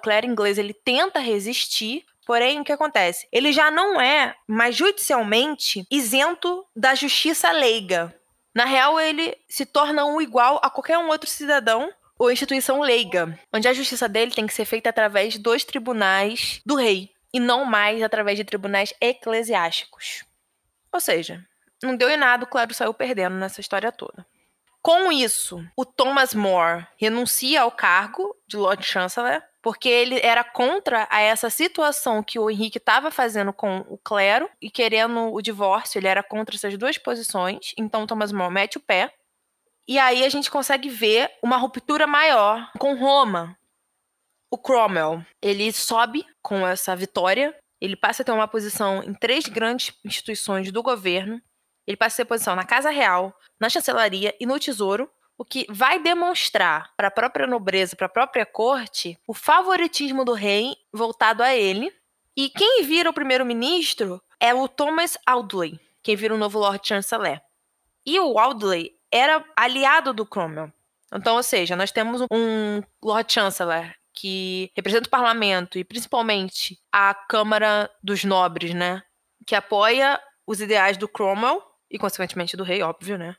O 0.00 0.02
clero 0.02 0.26
inglês 0.26 0.58
ele 0.58 0.74
tenta 0.74 1.20
resistir, 1.20 2.04
porém 2.26 2.60
o 2.60 2.64
que 2.64 2.72
acontece? 2.72 3.28
Ele 3.30 3.52
já 3.52 3.70
não 3.70 4.00
é 4.00 4.34
mais 4.48 4.74
judicialmente 4.74 5.86
isento 5.88 6.66
da 6.74 6.92
justiça 6.96 7.52
leiga. 7.52 8.12
Na 8.52 8.64
real, 8.64 8.98
ele 8.98 9.38
se 9.48 9.64
torna 9.64 10.04
um 10.04 10.20
igual 10.20 10.58
a 10.60 10.68
qualquer 10.68 10.98
um 10.98 11.06
outro 11.06 11.30
cidadão 11.30 11.88
ou 12.18 12.30
instituição 12.30 12.80
leiga, 12.80 13.38
onde 13.52 13.68
a 13.68 13.72
justiça 13.72 14.08
dele 14.08 14.30
tem 14.30 14.46
que 14.46 14.54
ser 14.54 14.64
feita 14.64 14.90
através 14.90 15.38
dos 15.38 15.64
tribunais 15.64 16.60
do 16.64 16.74
rei 16.74 17.10
e 17.32 17.40
não 17.40 17.64
mais 17.64 18.02
através 18.02 18.38
de 18.38 18.44
tribunais 18.44 18.94
eclesiásticos. 19.00 20.24
Ou 20.92 21.00
seja, 21.00 21.44
não 21.82 21.96
deu 21.96 22.08
em 22.08 22.16
nada, 22.16 22.44
o 22.44 22.46
clero 22.46 22.72
saiu 22.72 22.94
perdendo 22.94 23.36
nessa 23.36 23.60
história 23.60 23.92
toda. 23.92 24.26
Com 24.80 25.10
isso, 25.10 25.66
o 25.76 25.84
Thomas 25.84 26.32
More 26.32 26.86
renuncia 26.96 27.62
ao 27.62 27.72
cargo 27.72 28.36
de 28.46 28.56
Lord 28.56 28.84
Chancellor 28.84 29.42
porque 29.66 29.88
ele 29.88 30.20
era 30.22 30.44
contra 30.44 31.08
a 31.10 31.20
essa 31.20 31.50
situação 31.50 32.22
que 32.22 32.38
o 32.38 32.48
Henrique 32.48 32.78
estava 32.78 33.10
fazendo 33.10 33.52
com 33.52 33.84
o 33.88 33.98
clero 33.98 34.48
e 34.62 34.70
querendo 34.70 35.34
o 35.34 35.42
divórcio, 35.42 35.98
ele 35.98 36.06
era 36.06 36.22
contra 36.22 36.54
essas 36.54 36.78
duas 36.78 36.96
posições. 36.98 37.74
Então 37.76 38.06
Thomas 38.06 38.30
More 38.30 38.54
mete 38.54 38.76
o 38.76 38.80
pé. 38.80 39.12
E 39.88 39.98
aí 39.98 40.24
a 40.24 40.28
gente 40.28 40.50
consegue 40.50 40.88
ver 40.88 41.30
uma 41.42 41.56
ruptura 41.56 42.06
maior 42.06 42.70
com 42.78 42.96
Roma. 42.96 43.56
O 44.50 44.58
Cromwell, 44.58 45.24
ele 45.40 45.72
sobe 45.72 46.26
com 46.42 46.66
essa 46.66 46.94
vitória, 46.96 47.54
ele 47.80 47.94
passa 47.94 48.22
a 48.22 48.24
ter 48.24 48.32
uma 48.32 48.48
posição 48.48 49.02
em 49.02 49.14
três 49.14 49.46
grandes 49.46 49.92
instituições 50.04 50.72
do 50.72 50.82
governo. 50.82 51.40
Ele 51.86 51.96
passa 51.96 52.14
a 52.14 52.24
ter 52.24 52.28
posição 52.28 52.56
na 52.56 52.64
Casa 52.64 52.90
Real, 52.90 53.32
na 53.60 53.68
Chancelaria 53.68 54.34
e 54.40 54.46
no 54.46 54.58
Tesouro 54.58 55.08
o 55.38 55.44
que 55.44 55.66
vai 55.68 56.00
demonstrar 56.00 56.92
para 56.96 57.08
a 57.08 57.10
própria 57.10 57.46
nobreza, 57.46 57.94
para 57.94 58.06
a 58.06 58.10
própria 58.10 58.46
corte, 58.46 59.18
o 59.26 59.34
favoritismo 59.34 60.24
do 60.24 60.32
rei 60.32 60.74
voltado 60.92 61.42
a 61.42 61.54
ele. 61.54 61.92
E 62.34 62.48
quem 62.48 62.82
vira 62.84 63.10
o 63.10 63.14
primeiro-ministro 63.14 64.20
é 64.40 64.54
o 64.54 64.66
Thomas 64.66 65.18
Audley, 65.26 65.78
quem 66.02 66.16
vira 66.16 66.34
o 66.34 66.38
novo 66.38 66.58
Lord 66.58 66.86
Chancellor. 66.86 67.40
E 68.04 68.18
o 68.18 68.38
Audley 68.38 68.92
era 69.16 69.44
aliado 69.56 70.12
do 70.12 70.26
Cromwell. 70.26 70.72
Então, 71.12 71.36
ou 71.36 71.42
seja, 71.42 71.76
nós 71.76 71.92
temos 71.92 72.22
um 72.30 72.82
Lord 73.02 73.32
Chancellor 73.32 73.92
que 74.12 74.70
representa 74.74 75.08
o 75.08 75.10
parlamento 75.10 75.78
e 75.78 75.84
principalmente 75.84 76.78
a 76.90 77.14
Câmara 77.14 77.90
dos 78.02 78.24
Nobres, 78.24 78.74
né? 78.74 79.02
Que 79.46 79.54
apoia 79.54 80.20
os 80.46 80.60
ideais 80.60 80.96
do 80.96 81.08
Cromwell 81.08 81.62
e, 81.90 81.98
consequentemente, 81.98 82.56
do 82.56 82.64
rei, 82.64 82.82
óbvio, 82.82 83.18
né? 83.18 83.36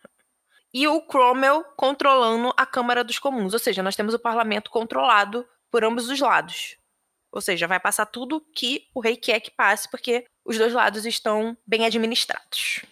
e 0.73 0.87
o 0.87 1.01
Cromwell 1.01 1.63
controlando 1.75 2.53
a 2.55 2.65
Câmara 2.65 3.03
dos 3.03 3.19
Comuns. 3.19 3.53
Ou 3.53 3.59
seja, 3.59 3.81
nós 3.81 3.95
temos 3.95 4.13
o 4.13 4.19
parlamento 4.19 4.69
controlado 4.69 5.47
por 5.71 5.83
ambos 5.83 6.07
os 6.07 6.19
lados. 6.19 6.77
Ou 7.31 7.41
seja, 7.41 7.67
vai 7.67 7.79
passar 7.79 8.05
tudo 8.05 8.45
que 8.55 8.87
o 8.93 8.99
rei 8.99 9.15
quer 9.15 9.39
que 9.39 9.51
passe, 9.51 9.89
porque 9.89 10.25
os 10.45 10.57
dois 10.57 10.73
lados 10.73 11.05
estão 11.05 11.57
bem 11.65 11.85
administrados. 11.85 12.85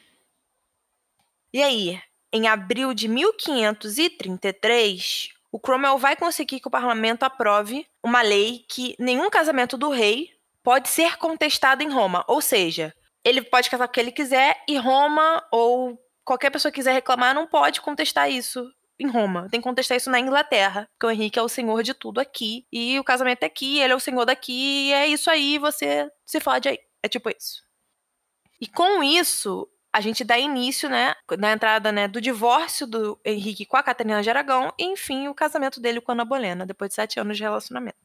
E 1.53 1.61
aí, 1.61 2.01
em 2.35 2.47
abril 2.49 2.93
de 2.93 3.07
1533, 3.07 5.29
o 5.49 5.57
Cromwell 5.57 5.97
vai 5.97 6.17
conseguir 6.17 6.59
que 6.59 6.67
o 6.67 6.71
parlamento 6.71 7.23
aprove 7.23 7.87
uma 8.03 8.21
lei 8.21 8.65
que 8.67 8.93
nenhum 8.99 9.29
casamento 9.29 9.77
do 9.77 9.89
rei 9.89 10.31
pode 10.61 10.89
ser 10.89 11.15
contestado 11.15 11.81
em 11.81 11.89
Roma. 11.89 12.25
Ou 12.27 12.41
seja, 12.41 12.93
ele 13.23 13.41
pode 13.41 13.69
casar 13.69 13.87
com 13.87 13.93
quem 13.93 14.03
ele 14.03 14.11
quiser 14.11 14.61
e 14.67 14.75
Roma 14.75 15.41
ou 15.49 15.97
qualquer 16.25 16.49
pessoa 16.49 16.73
que 16.73 16.79
quiser 16.79 16.91
reclamar 16.91 17.33
não 17.33 17.47
pode 17.47 17.79
contestar 17.79 18.29
isso 18.29 18.69
em 18.99 19.07
Roma. 19.07 19.47
Tem 19.49 19.61
que 19.61 19.67
contestar 19.67 19.95
isso 19.95 20.09
na 20.09 20.19
Inglaterra, 20.19 20.89
porque 20.91 21.05
o 21.05 21.11
Henrique 21.11 21.39
é 21.39 21.41
o 21.41 21.47
senhor 21.47 21.83
de 21.83 21.93
tudo 21.93 22.19
aqui. 22.19 22.67
E 22.69 22.99
o 22.99 23.03
casamento 23.05 23.43
é 23.43 23.45
aqui, 23.45 23.79
ele 23.79 23.93
é 23.93 23.95
o 23.95 23.99
senhor 23.99 24.25
daqui, 24.25 24.89
e 24.89 24.91
é 24.91 25.07
isso 25.07 25.31
aí, 25.31 25.57
você 25.57 26.11
se 26.25 26.41
fode 26.41 26.67
aí. 26.67 26.79
É 27.01 27.07
tipo 27.07 27.29
isso. 27.29 27.63
E 28.59 28.67
com 28.67 29.01
isso, 29.01 29.69
a 29.95 30.01
gente 30.01 30.25
dá 30.25 30.37
início, 30.37 30.89
né, 30.89 31.15
na 31.39 31.53
entrada, 31.53 31.89
né, 31.89 32.05
do 32.05 32.19
divórcio 32.19 32.85
do 32.85 33.17
Henrique 33.23 33.65
com 33.65 33.77
a 33.77 33.83
Catarina 33.83 34.21
de 34.21 34.29
Aragão, 34.29 34.73
e 34.77 34.83
enfim, 34.83 35.29
o 35.29 35.33
casamento 35.33 35.79
dele 35.79 36.01
com 36.01 36.11
a 36.11 36.15
Ana 36.15 36.25
Bolena, 36.25 36.65
depois 36.65 36.89
de 36.89 36.95
sete 36.95 37.17
anos 37.17 37.37
de 37.37 37.43
relacionamento. 37.43 37.95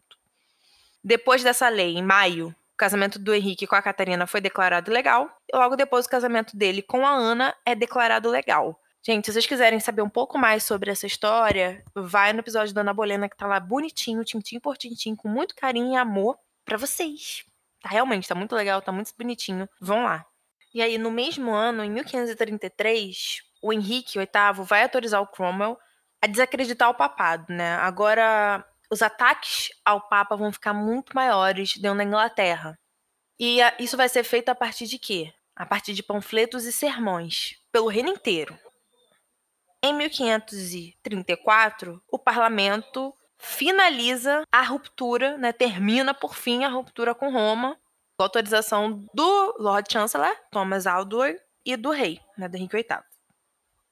Depois 1.02 1.42
dessa 1.42 1.68
lei, 1.68 1.96
em 1.96 2.02
maio 2.02 2.54
casamento 2.76 3.18
do 3.18 3.34
Henrique 3.34 3.66
com 3.66 3.74
a 3.74 3.82
Catarina 3.82 4.24
foi 4.24 4.40
declarado 4.40 4.90
legal. 4.90 5.28
E 5.52 5.56
logo 5.56 5.74
depois, 5.74 6.06
o 6.06 6.08
casamento 6.08 6.56
dele 6.56 6.80
com 6.80 7.04
a 7.04 7.10
Ana 7.10 7.54
é 7.66 7.74
declarado 7.74 8.30
legal. 8.30 8.80
Gente, 9.02 9.26
se 9.26 9.32
vocês 9.32 9.46
quiserem 9.46 9.80
saber 9.80 10.02
um 10.02 10.08
pouco 10.08 10.38
mais 10.38 10.62
sobre 10.62 10.92
essa 10.92 11.06
história, 11.08 11.82
vai 11.92 12.32
no 12.32 12.38
episódio 12.38 12.72
da 12.72 12.82
Ana 12.82 12.94
Bolena, 12.94 13.28
que 13.28 13.36
tá 13.36 13.48
lá 13.48 13.58
bonitinho, 13.58 14.24
tintim 14.24 14.60
por 14.60 14.78
tintim, 14.78 15.16
com 15.16 15.28
muito 15.28 15.56
carinho 15.56 15.92
e 15.92 15.96
amor 15.96 16.38
para 16.64 16.76
vocês. 16.78 17.44
Tá 17.82 17.88
realmente, 17.88 18.28
tá 18.28 18.34
muito 18.34 18.54
legal, 18.54 18.80
tá 18.80 18.92
muito 18.92 19.12
bonitinho. 19.18 19.68
Vão 19.80 20.04
lá. 20.04 20.24
E 20.72 20.80
aí, 20.80 20.98
no 20.98 21.10
mesmo 21.10 21.52
ano, 21.52 21.84
em 21.84 21.90
1533, 21.90 23.42
o 23.62 23.72
Henrique 23.72 24.18
VIII 24.18 24.64
vai 24.64 24.84
autorizar 24.84 25.20
o 25.20 25.26
Cromwell 25.26 25.76
a 26.22 26.26
desacreditar 26.26 26.90
o 26.90 26.94
papado, 26.94 27.46
né? 27.48 27.76
Agora, 27.76 28.64
os 28.90 29.02
ataques 29.02 29.70
ao 29.84 30.06
Papa 30.08 30.36
vão 30.36 30.52
ficar 30.52 30.74
muito 30.74 31.14
maiores 31.14 31.76
dentro 31.76 31.98
da 31.98 32.04
Inglaterra. 32.04 32.78
E 33.38 33.58
isso 33.78 33.96
vai 33.96 34.08
ser 34.08 34.22
feito 34.22 34.50
a 34.50 34.54
partir 34.54 34.86
de 34.86 34.98
quê? 34.98 35.32
A 35.56 35.64
partir 35.64 35.94
de 35.94 36.02
panfletos 36.02 36.66
e 36.66 36.72
sermões, 36.72 37.54
pelo 37.72 37.88
reino 37.88 38.10
inteiro. 38.10 38.58
Em 39.82 39.94
1534, 39.94 42.02
o 42.12 42.18
parlamento 42.18 43.14
finaliza 43.38 44.42
a 44.52 44.62
ruptura, 44.62 45.38
né, 45.38 45.52
termina 45.52 46.12
por 46.12 46.34
fim 46.34 46.64
a 46.64 46.68
ruptura 46.68 47.14
com 47.14 47.32
Roma, 47.32 47.78
com 48.20 48.24
autorização 48.24 49.02
do 49.14 49.56
Lord 49.58 49.90
Chancellor, 49.90 50.36
Thomas 50.50 50.86
Aldward, 50.86 51.40
e 51.64 51.74
do 51.74 51.90
rei, 51.90 52.20
né, 52.36 52.50
do 52.50 52.56
Henrique 52.58 52.76
VIII. 52.76 53.00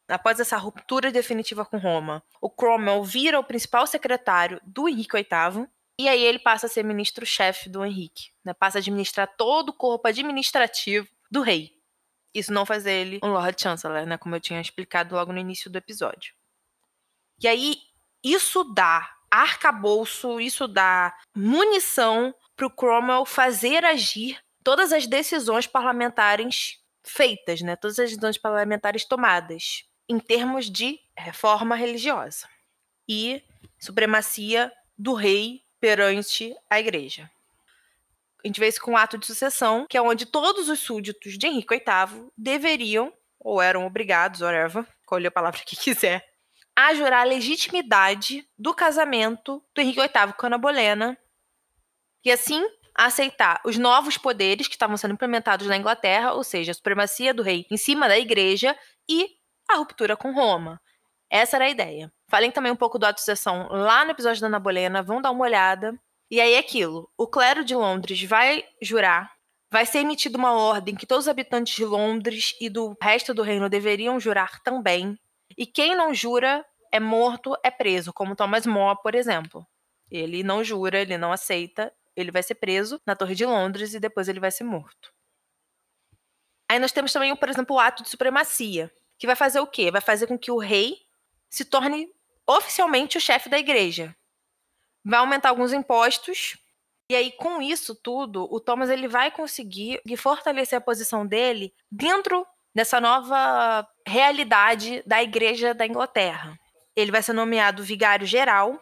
Após 0.07 0.38
essa 0.38 0.59
ruptura 0.59 1.11
definitiva 1.11 1.64
com 1.64 1.79
Roma, 1.79 2.23
o 2.38 2.51
Cromwell 2.51 3.03
vira 3.03 3.41
o 3.41 3.45
principal 3.45 3.87
secretário 3.87 4.61
do 4.67 4.87
Henrique 4.87 5.17
VIII, 5.17 5.67
e 5.99 6.11
aí 6.11 6.23
ele 6.23 6.38
passa 6.38 6.67
a 6.67 6.69
ser 6.69 6.83
ministro-chefe 6.83 7.71
do 7.71 7.83
Henrique, 7.83 8.31
né? 8.45 8.53
passa 8.53 8.77
a 8.77 8.81
administrar 8.81 9.35
todo 9.35 9.71
o 9.71 9.73
corpo 9.73 10.07
administrativo 10.07 11.09
do 11.31 11.41
rei. 11.41 11.73
Isso 12.35 12.53
não 12.53 12.67
faz 12.67 12.85
ele 12.85 13.21
um 13.25 13.29
Lord 13.29 13.59
Chancellor, 13.59 14.05
né? 14.05 14.19
como 14.19 14.37
eu 14.37 14.41
tinha 14.41 14.61
explicado 14.61 15.14
logo 15.14 15.33
no 15.33 15.38
início 15.38 15.71
do 15.71 15.79
episódio. 15.79 16.35
E 17.41 17.49
aí, 17.49 17.79
isso 18.23 18.62
dá 18.62 19.11
arcabouço, 19.31 20.38
isso 20.38 20.69
dá 20.69 21.17
munição 21.35 22.35
para 22.59 22.66
o 22.66 22.71
Cromwell 22.71 23.25
fazer 23.25 23.85
agir 23.85 24.37
todas 24.64 24.92
as 24.92 25.07
decisões 25.07 25.66
parlamentares 25.66 26.83
feitas, 27.05 27.62
né? 27.62 27.77
todas 27.77 28.01
as 28.01 28.11
decisões 28.11 28.37
parlamentares 28.37 29.05
tomadas 29.05 29.85
em 30.09 30.18
termos 30.18 30.68
de 30.68 30.99
reforma 31.16 31.77
religiosa 31.77 32.49
e 33.09 33.42
supremacia 33.79 34.73
do 34.99 35.14
rei 35.14 35.62
perante 35.81 36.53
a 36.68 36.81
igreja. 36.81 37.31
A 38.42 38.49
gente 38.49 38.59
vê 38.59 38.66
isso 38.66 38.81
com 38.81 38.92
o 38.92 38.97
ato 38.97 39.16
de 39.16 39.27
sucessão, 39.27 39.87
que 39.88 39.97
é 39.97 40.03
onde 40.03 40.27
todos 40.27 40.68
os 40.68 40.81
súditos 40.81 41.38
de 41.38 41.47
Henrique 41.47 41.77
VIII 41.77 42.29
deveriam, 42.37 43.12
ou 43.38 43.62
eram 43.62 43.87
obrigados, 43.87 44.40
whatever, 44.40 44.85
escolhe 45.01 45.27
a 45.27 45.31
palavra 45.31 45.61
que 45.64 45.77
quiser, 45.77 46.27
a 46.75 46.92
jurar 46.94 47.21
a 47.21 47.25
legitimidade 47.25 48.49
do 48.59 48.75
casamento 48.75 49.62
do 49.75 49.81
Henrique 49.81 50.01
VIII 50.01 50.33
com 50.37 50.47
Ana 50.47 50.59
Bolena, 50.59 51.18
e 52.24 52.31
assim 52.31 52.64
aceitar 52.94 53.61
os 53.64 53.78
novos 53.78 54.18
poderes 54.18 54.66
que 54.66 54.74
estavam 54.74 54.96
sendo 54.96 55.14
implementados 55.14 55.66
na 55.68 55.76
Inglaterra, 55.76 56.33
ou 56.33 56.42
seja, 56.42 56.72
a 56.72 56.74
supremacia 56.74 57.33
do 57.33 57.42
rei 57.42 57.64
em 57.70 57.76
cima 57.76 58.09
da 58.09 58.18
igreja 58.18 58.76
e 59.09 59.28
a 59.70 59.76
ruptura 59.76 60.16
com 60.16 60.33
Roma. 60.33 60.81
Essa 61.31 61.57
era 61.57 61.66
a 61.66 61.70
ideia. 61.70 62.12
Falei 62.28 62.50
também 62.50 62.72
um 62.72 62.76
pouco 62.76 62.98
do 62.98 63.04
ato 63.04 63.16
de 63.16 63.20
sucessão 63.20 63.68
lá 63.70 64.04
no 64.04 64.11
episódio 64.11 64.40
da 64.40 64.48
Ana 64.48 64.59
Bolena, 64.59 65.02
vão 65.02 65.22
dar 65.22 65.31
uma 65.31 65.44
olhada. 65.44 65.94
E 66.31 66.40
aí 66.40 66.54
é 66.54 66.59
aquilo, 66.59 67.09
o 67.16 67.26
clero 67.26 67.64
de 67.64 67.74
Londres 67.74 68.22
vai 68.24 68.62
jurar, 68.83 69.33
vai 69.72 69.87
ser 69.87 70.00
emitida 70.00 70.37
uma 70.37 70.52
ordem 70.52 70.94
que 70.94 71.07
todos 71.07 71.24
os 71.24 71.28
habitantes 71.28 71.74
de 71.74 71.85
Londres 71.85 72.54
e 72.61 72.68
do 72.68 72.94
resto 73.00 73.33
do 73.33 73.42
reino 73.42 73.68
deveriam 73.68 74.20
jurar 74.20 74.61
também. 74.62 75.18
E 75.57 75.66
quem 75.66 75.94
não 75.94 76.12
jura 76.12 76.64
é 76.92 77.00
morto, 77.00 77.57
é 77.62 77.70
preso, 77.70 78.12
como 78.12 78.37
Thomas 78.37 78.66
More, 78.66 78.98
por 79.02 79.14
exemplo. 79.14 79.66
Ele 80.11 80.42
não 80.42 80.64
jura, 80.64 81.00
ele 81.00 81.16
não 81.16 81.33
aceita, 81.33 81.92
ele 82.18 82.33
vai 82.33 82.42
ser 82.42 82.57
preso 82.57 83.00
na 83.07 83.14
Torre 83.14 83.37
de 83.37 83.46
Londres 83.46 83.94
e 83.94 84.00
depois 84.00 84.28
ele 84.28 84.40
vai 84.40 84.50
ser 84.50 84.64
morto. 84.64 85.12
Aí 86.68 86.78
nós 86.81 86.90
temos 86.90 87.12
também, 87.12 87.35
por 87.37 87.48
exemplo, 87.48 87.76
o 87.76 87.78
ato 87.78 88.02
de 88.02 88.09
supremacia, 88.09 88.92
que 89.16 89.26
vai 89.26 89.37
fazer 89.37 89.61
o 89.61 89.66
quê? 89.66 89.90
Vai 89.90 90.00
fazer 90.00 90.26
com 90.26 90.37
que 90.37 90.50
o 90.50 90.59
rei 90.59 90.98
se 91.48 91.64
torne 91.64 92.11
oficialmente 92.46 93.16
o 93.16 93.20
chefe 93.20 93.48
da 93.48 93.59
igreja. 93.59 94.14
Vai 95.04 95.20
aumentar 95.20 95.50
alguns 95.50 95.72
impostos. 95.72 96.59
E 97.11 97.14
aí, 97.14 97.33
com 97.33 97.62
isso 97.62 97.94
tudo, 97.94 98.52
o 98.52 98.61
Thomas 98.61 98.90
ele 98.90 99.09
vai 99.09 99.31
conseguir 99.31 100.02
fortalecer 100.16 100.76
a 100.76 100.83
posição 100.83 101.26
dele 101.26 101.72
dentro 101.90 102.44
dessa 102.74 103.00
nova 103.00 103.88
realidade 104.07 105.02
da 105.07 105.22
igreja 105.22 105.72
da 105.72 105.87
Inglaterra. 105.87 106.59
Ele 106.94 107.12
vai 107.12 107.22
ser 107.22 107.33
nomeado 107.33 107.83
vigário 107.83 108.26
geral 108.26 108.78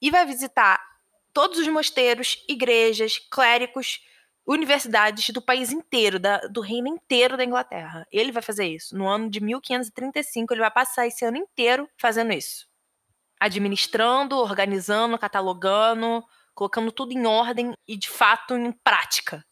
e 0.00 0.10
vai 0.10 0.24
visitar 0.26 0.93
todos 1.34 1.58
os 1.58 1.68
mosteiros, 1.68 2.42
igrejas, 2.48 3.18
clérigos 3.30 4.00
universidades 4.46 5.30
do 5.30 5.42
país 5.42 5.72
inteiro, 5.72 6.18
da, 6.18 6.38
do 6.46 6.60
reino 6.60 6.88
inteiro 6.88 7.36
da 7.36 7.44
Inglaterra. 7.44 8.06
Ele 8.12 8.30
vai 8.30 8.42
fazer 8.42 8.66
isso. 8.66 8.96
No 8.96 9.08
ano 9.08 9.28
de 9.28 9.40
1535, 9.40 10.52
ele 10.52 10.60
vai 10.60 10.70
passar 10.70 11.06
esse 11.06 11.24
ano 11.24 11.38
inteiro 11.38 11.88
fazendo 11.98 12.32
isso. 12.32 12.66
Administrando, 13.40 14.36
organizando, 14.36 15.18
catalogando, 15.18 16.22
colocando 16.54 16.92
tudo 16.92 17.12
em 17.12 17.26
ordem 17.26 17.74
e, 17.88 17.96
de 17.96 18.08
fato, 18.08 18.54
em 18.54 18.70
prática. 18.70 19.44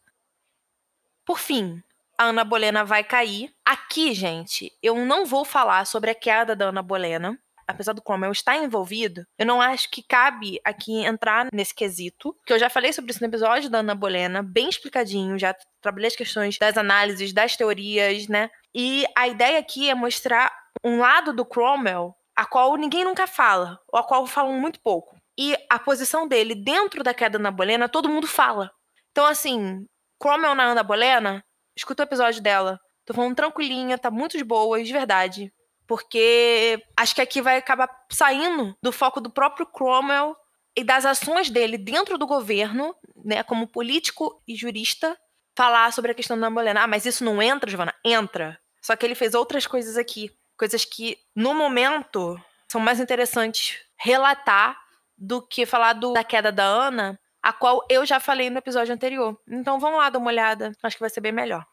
Por 1.25 1.39
fim, 1.39 1.83
a 2.19 2.25
Ana 2.25 2.45
Bolena 2.45 2.85
vai 2.85 3.03
cair. 3.03 3.53
Aqui, 3.65 4.13
gente, 4.13 4.73
eu 4.83 5.05
não 5.05 5.25
vou 5.25 5.45
falar 5.45 5.87
sobre 5.87 6.11
a 6.11 6.15
queda 6.15 6.55
da 6.55 6.67
Ana 6.67 6.83
Bolena, 6.83 7.39
apesar 7.67 7.93
do 7.93 8.03
Cromwell 8.03 8.33
estar 8.33 8.57
envolvido, 8.57 9.27
eu 9.39 9.47
não 9.47 9.61
acho 9.61 9.91
que 9.91 10.03
cabe 10.03 10.61
aqui 10.65 11.05
entrar 11.05 11.49
nesse 11.53 11.75
quesito, 11.75 12.37
que 12.47 12.53
eu 12.53 12.59
já 12.59 12.69
falei 12.71 12.93
sobre 12.93 13.11
isso 13.11 13.21
no 13.21 13.29
episódio 13.29 13.71
da 13.71 13.79
Ana 13.79 13.95
Bolena, 13.95 14.43
bem 14.43 14.69
explicadinho, 14.69 15.39
já 15.39 15.55
trabalhei 15.81 16.09
as 16.09 16.17
questões 16.17 16.59
das 16.59 16.77
análises, 16.77 17.33
das 17.33 17.57
teorias, 17.57 18.29
né? 18.29 18.51
E 18.75 19.05
a 19.17 19.29
ideia 19.29 19.59
aqui 19.59 19.89
é 19.89 19.95
mostrar 19.95 20.53
um 20.85 20.99
lado 20.99 21.33
do 21.33 21.45
Cromwell 21.45 22.15
a 22.35 22.47
qual 22.47 22.77
ninguém 22.77 23.05
nunca 23.05 23.27
fala, 23.27 23.79
ou 23.89 23.99
a 23.99 24.05
qual 24.05 24.27
falam 24.27 24.59
muito 24.59 24.81
pouco. 24.81 25.17
E 25.39 25.57
a 25.69 25.79
posição 25.79 26.27
dele 26.27 26.55
dentro 26.55 27.03
da 27.03 27.15
queda 27.15 27.39
da 27.39 27.43
Ana 27.43 27.51
Bolena, 27.51 27.89
todo 27.89 28.09
mundo 28.09 28.27
fala. 28.27 28.71
Então, 29.11 29.27
assim, 29.27 29.87
Cromwell 30.19 30.55
na 30.55 30.65
Ana 30.65 30.83
Bolena, 30.83 31.45
escuta 31.77 32.03
o 32.03 32.07
episódio 32.07 32.43
dela. 32.43 32.81
Tô 33.05 33.13
falando 33.13 33.35
tranquilinha, 33.35 33.99
tá 33.99 34.11
muito 34.11 34.39
de 34.39 34.45
boa, 34.45 34.83
de 34.83 34.93
verdade. 34.93 35.53
Porque 35.93 36.83
acho 36.97 37.15
que 37.15 37.21
aqui 37.21 37.43
vai 37.43 37.59
acabar 37.59 37.87
saindo 38.11 38.75
do 38.83 38.91
foco 38.91 39.21
do 39.21 39.29
próprio 39.29 39.67
Cromwell 39.67 40.35
e 40.75 40.83
das 40.83 41.05
ações 41.05 41.51
dele 41.51 41.77
dentro 41.77 42.17
do 42.17 42.27
governo, 42.27 42.97
né, 43.23 43.43
como 43.43 43.67
político 43.67 44.43
e 44.49 44.57
jurista, 44.57 45.15
falar 45.55 45.93
sobre 45.93 46.13
a 46.13 46.15
questão 46.15 46.41
da 46.41 46.49
Bolena. 46.49 46.85
Ah, 46.85 46.87
mas 46.87 47.05
isso 47.05 47.23
não 47.23 47.43
entra, 47.43 47.69
Giovana? 47.69 47.95
Entra. 48.03 48.59
Só 48.81 48.97
que 48.97 49.05
ele 49.05 49.15
fez 49.15 49.35
outras 49.35 49.67
coisas 49.67 49.99
aqui. 49.99 50.31
Coisas 50.57 50.83
que, 50.83 51.19
no 51.37 51.53
momento, 51.53 52.41
são 52.71 52.81
mais 52.81 52.99
interessantes 52.99 53.79
relatar 53.95 54.81
do 55.15 55.47
que 55.47 55.67
falar 55.67 55.93
do, 55.93 56.15
da 56.15 56.25
queda 56.25 56.51
da 56.51 56.65
Ana, 56.65 57.21
a 57.43 57.53
qual 57.53 57.85
eu 57.91 58.07
já 58.07 58.19
falei 58.19 58.49
no 58.49 58.57
episódio 58.57 58.95
anterior. 58.95 59.39
Então 59.47 59.79
vamos 59.79 59.99
lá 59.99 60.09
dar 60.09 60.19
uma 60.19 60.31
olhada. 60.31 60.73
Acho 60.83 60.97
que 60.97 61.03
vai 61.03 61.11
ser 61.11 61.21
bem 61.21 61.33
melhor. 61.33 61.67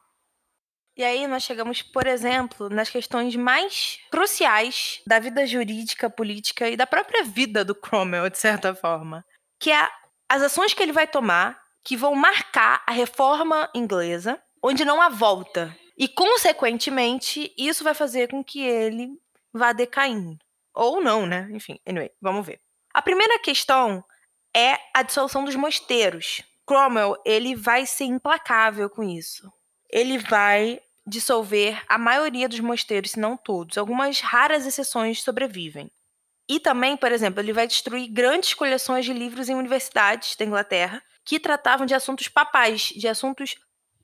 E 1.00 1.04
aí 1.06 1.28
nós 1.28 1.44
chegamos, 1.44 1.82
por 1.82 2.06
exemplo, 2.06 2.68
nas 2.68 2.90
questões 2.90 3.34
mais 3.34 4.02
cruciais 4.12 5.02
da 5.08 5.18
vida 5.18 5.48
jurídica, 5.48 6.10
política 6.10 6.68
e 6.68 6.76
da 6.76 6.86
própria 6.86 7.24
vida 7.24 7.64
do 7.64 7.74
Cromwell, 7.74 8.30
de 8.30 8.38
certa 8.38 8.76
forma, 8.76 9.26
que 9.58 9.72
é 9.72 9.90
as 10.28 10.42
ações 10.42 10.74
que 10.74 10.84
ele 10.84 10.92
vai 10.92 11.08
tomar 11.08 11.58
que 11.86 11.96
vão 11.96 12.14
marcar 12.16 12.84
a 12.86 12.92
reforma 12.92 13.72
inglesa, 13.74 14.44
onde 14.62 14.84
não 14.84 15.02
há 15.02 15.08
volta. 15.08 15.74
E, 15.98 16.06
consequentemente, 16.06 17.50
isso 17.58 17.82
vai 17.82 17.94
fazer 17.94 18.30
com 18.30 18.44
que 18.44 18.60
ele 18.60 19.08
vá 19.54 19.72
decaindo. 19.72 20.38
Ou 20.76 21.00
não, 21.00 21.26
né? 21.26 21.48
Enfim, 21.52 21.80
anyway, 21.88 22.12
vamos 22.22 22.46
ver. 22.46 22.60
A 22.94 23.02
primeira 23.02 23.40
questão 23.40 24.04
é 24.54 24.78
a 24.94 25.02
dissolução 25.02 25.46
dos 25.46 25.56
mosteiros. 25.56 26.42
Cromwell, 26.68 27.16
ele 27.26 27.56
vai 27.56 27.86
ser 27.86 28.04
implacável 28.04 28.90
com 28.90 29.02
isso. 29.02 29.50
Ele 29.90 30.18
vai 30.18 30.82
dissolver 31.10 31.84
a 31.88 31.98
maioria 31.98 32.48
dos 32.48 32.60
mosteiros, 32.60 33.12
se 33.12 33.20
não 33.20 33.36
todos. 33.36 33.78
Algumas 33.78 34.22
raras 34.22 34.66
exceções 34.66 35.22
sobrevivem. 35.22 35.92
E 36.48 36.60
também, 36.60 36.98
por 36.98 37.12
exemplo, 37.12 37.40
ele 37.42 37.54
vai 37.54 37.68
destruir 37.68 38.08
grandes 38.08 38.54
coleções 38.54 39.06
de 39.06 39.14
livros 39.14 39.50
em 39.50 39.56
universidades 39.56 40.36
da 40.36 40.46
Inglaterra 40.46 41.04
que 41.24 41.40
tratavam 41.40 41.86
de 41.86 41.94
assuntos 41.94 42.28
papais, 42.28 42.82
de 42.82 43.08
assuntos. 43.08 43.56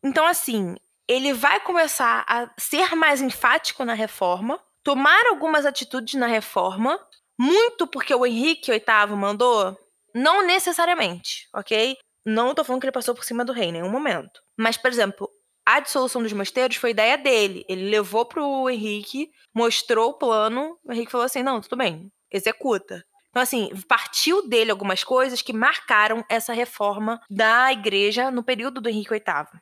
Então, 0.04 0.28
assim, 0.28 0.76
ele 1.08 1.34
vai 1.34 1.60
começar 1.60 2.24
a 2.28 2.50
ser 2.58 2.96
mais 2.96 3.22
enfático 3.22 3.84
na 3.84 3.94
reforma, 3.94 4.60
tomar 4.84 5.26
algumas 5.28 5.66
atitudes 5.66 6.14
na 6.14 6.28
reforma, 6.28 7.00
muito 7.40 7.88
porque 7.88 8.14
o 8.14 8.26
Henrique 8.26 8.72
VIII 8.72 9.16
mandou, 9.16 9.76
não 10.14 10.46
necessariamente, 10.46 11.48
ok? 11.54 11.98
Não 12.24 12.54
tô 12.54 12.64
falando 12.64 12.82
que 12.82 12.86
ele 12.86 12.92
passou 12.92 13.16
por 13.16 13.24
cima 13.24 13.44
do 13.44 13.54
rei 13.54 13.70
em 13.70 13.72
nenhum 13.74 13.90
momento. 13.90 14.40
Mas, 14.58 14.78
por 14.78 14.92
exemplo, 14.92 15.30
a 15.66 15.80
dissolução 15.80 16.22
dos 16.22 16.34
mosteiros 16.34 16.78
foi 16.78 16.92
ideia 16.92 17.18
dele. 17.18 17.66
Ele 17.68 17.90
levou 17.90 18.26
pro 18.26 18.70
Henrique, 18.70 19.30
mostrou 19.54 20.12
o 20.12 20.18
plano, 20.18 20.78
o 20.84 20.94
Henrique 20.94 21.12
falou 21.12 21.26
assim: 21.26 21.42
não, 21.42 21.60
tudo 21.60 21.78
bem, 21.78 22.12
executa. 22.32 23.04
Então, 23.30 23.44
assim, 23.44 23.70
partiu 23.90 24.48
dele 24.48 24.72
algumas 24.72 25.04
coisas 25.04 25.42
que 25.42 25.52
marcaram 25.52 26.24
essa 26.30 26.54
reforma 26.54 27.20
da 27.30 27.70
igreja 27.72 28.32
no 28.32 28.44
período 28.44 28.80
do 28.80 28.88
Henrique 28.88 29.10
VIII. 29.10 29.60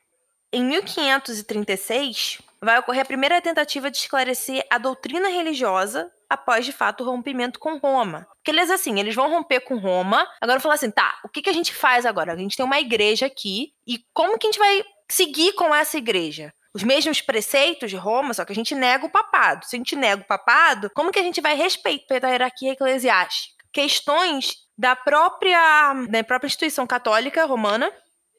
Em 0.52 0.64
1536, 0.64 2.40
vai 2.62 2.78
ocorrer 2.78 3.02
a 3.02 3.06
primeira 3.06 3.42
tentativa 3.42 3.90
de 3.90 3.98
esclarecer 3.98 4.64
a 4.70 4.78
doutrina 4.78 5.28
religiosa 5.28 6.12
após, 6.30 6.66
de 6.66 6.72
fato, 6.72 7.04
o 7.04 7.08
rompimento 7.08 7.60
com 7.60 7.78
Roma. 7.78 8.28
Porque 8.36 8.52
eles, 8.52 8.70
assim, 8.70 9.00
eles 9.00 9.16
vão 9.16 9.30
romper 9.30 9.62
com 9.62 9.78
Roma, 9.78 10.28
agora 10.40 10.60
falar 10.60 10.76
assim, 10.76 10.92
tá, 10.92 11.20
o 11.24 11.30
que, 11.30 11.42
que 11.42 11.50
a 11.50 11.54
gente 11.54 11.74
faz 11.74 12.06
agora? 12.06 12.34
A 12.34 12.38
gente 12.38 12.56
tem 12.56 12.66
uma 12.66 12.80
igreja 12.80 13.26
aqui, 13.26 13.74
e 13.88 14.00
como 14.14 14.38
que 14.38 14.46
a 14.46 14.52
gente 14.52 14.60
vai 14.60 14.84
seguir 15.10 15.54
com 15.54 15.74
essa 15.74 15.98
igreja. 15.98 16.54
Os 16.74 16.84
mesmos 16.84 17.22
preceitos 17.22 17.92
de 17.92 17.96
Roma, 17.96 18.34
só 18.34 18.44
que 18.44 18.52
a 18.52 18.56
gente 18.56 18.74
nega 18.74 19.06
o 19.06 19.12
papado. 19.12 19.66
Se 19.66 19.76
a 19.76 19.80
gente 19.80 19.96
nega 19.96 20.24
o 20.24 20.28
papado, 20.28 20.90
como 20.96 21.12
que 21.12 21.20
a 21.20 21.24
gente 21.24 21.40
vai 21.40 21.56
respeitar 21.56 22.26
a 22.26 22.32
hierarquia 22.32 22.72
eclesiástica? 22.72 23.64
Questões 23.72 24.56
da 24.78 24.96
própria, 24.96 25.94
da 26.10 26.24
própria 26.24 26.48
instituição 26.48 26.88
católica 26.88 27.46
romana 27.46 27.92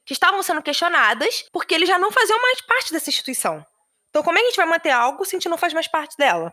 que 0.05 0.13
estavam 0.13 0.43
sendo 0.43 0.63
questionadas 0.63 1.45
porque 1.53 1.75
eles 1.75 1.89
já 1.89 1.99
não 1.99 2.11
faziam 2.11 2.41
mais 2.43 2.61
parte 2.61 2.93
dessa 2.93 3.09
instituição. 3.09 3.65
Então, 4.11 4.23
como 4.23 4.39
é 4.39 4.41
que 4.41 4.47
a 4.47 4.51
gente 4.51 4.57
vai 4.57 4.67
manter 4.67 4.91
algo 4.91 5.25
se 5.25 5.35
a 5.35 5.39
gente 5.39 5.49
não 5.49 5.59
faz 5.59 5.73
mais 5.73 5.89
parte 5.89 6.17
dela? 6.17 6.53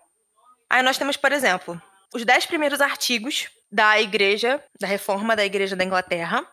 Aí 0.70 0.82
nós 0.82 0.98
temos, 0.98 1.18
por 1.18 1.32
exemplo, 1.32 1.82
os 2.14 2.24
dez 2.24 2.46
primeiros 2.46 2.80
artigos 2.80 3.50
da 3.72 4.00
Igreja, 4.00 4.64
da 4.80 4.88
Reforma 4.88 5.36
da 5.36 5.46
Igreja 5.46 5.76
da 5.76 5.84
Inglaterra, 5.84 6.46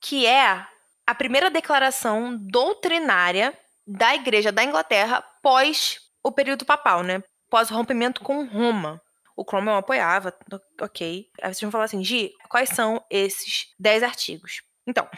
que 0.00 0.26
é 0.26 0.66
a 1.08 1.14
primeira 1.14 1.48
declaração 1.48 2.36
doutrinária 2.36 3.58
da 3.86 4.14
Igreja 4.14 4.52
da 4.52 4.62
Inglaterra 4.62 5.22
pós 5.42 6.00
o 6.22 6.30
período 6.30 6.66
papal, 6.66 7.02
né? 7.02 7.22
Pós 7.48 7.70
o 7.70 7.74
rompimento 7.74 8.20
com 8.20 8.44
Roma. 8.44 9.00
O 9.34 9.42
Cromwell 9.42 9.78
apoiava, 9.78 10.36
ok. 10.78 11.30
Aí 11.40 11.54
vocês 11.54 11.62
vão 11.62 11.70
falar 11.70 11.84
assim, 11.84 12.04
Gi, 12.04 12.34
quais 12.50 12.68
são 12.68 13.02
esses 13.08 13.72
10 13.78 14.02
artigos? 14.02 14.60
Então, 14.86 15.08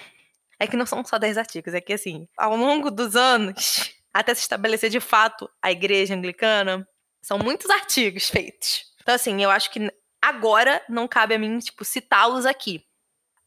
é 0.60 0.66
que 0.68 0.76
não 0.76 0.86
são 0.86 1.04
só 1.04 1.18
10 1.18 1.36
artigos, 1.36 1.74
é 1.74 1.80
que 1.80 1.92
assim, 1.92 2.28
ao 2.36 2.54
longo 2.54 2.88
dos 2.88 3.16
anos, 3.16 3.92
até 4.14 4.32
se 4.32 4.42
estabelecer 4.42 4.90
de 4.90 5.00
fato 5.00 5.50
a 5.60 5.72
igreja 5.72 6.14
anglicana, 6.14 6.86
são 7.20 7.36
muitos 7.36 7.68
artigos 7.68 8.30
feitos. 8.30 8.84
Então, 9.02 9.16
assim, 9.16 9.42
eu 9.42 9.50
acho 9.50 9.68
que 9.72 9.92
agora 10.22 10.80
não 10.88 11.08
cabe 11.08 11.34
a 11.34 11.38
mim, 11.38 11.58
tipo, 11.58 11.84
citá-los 11.84 12.46
aqui. 12.46 12.86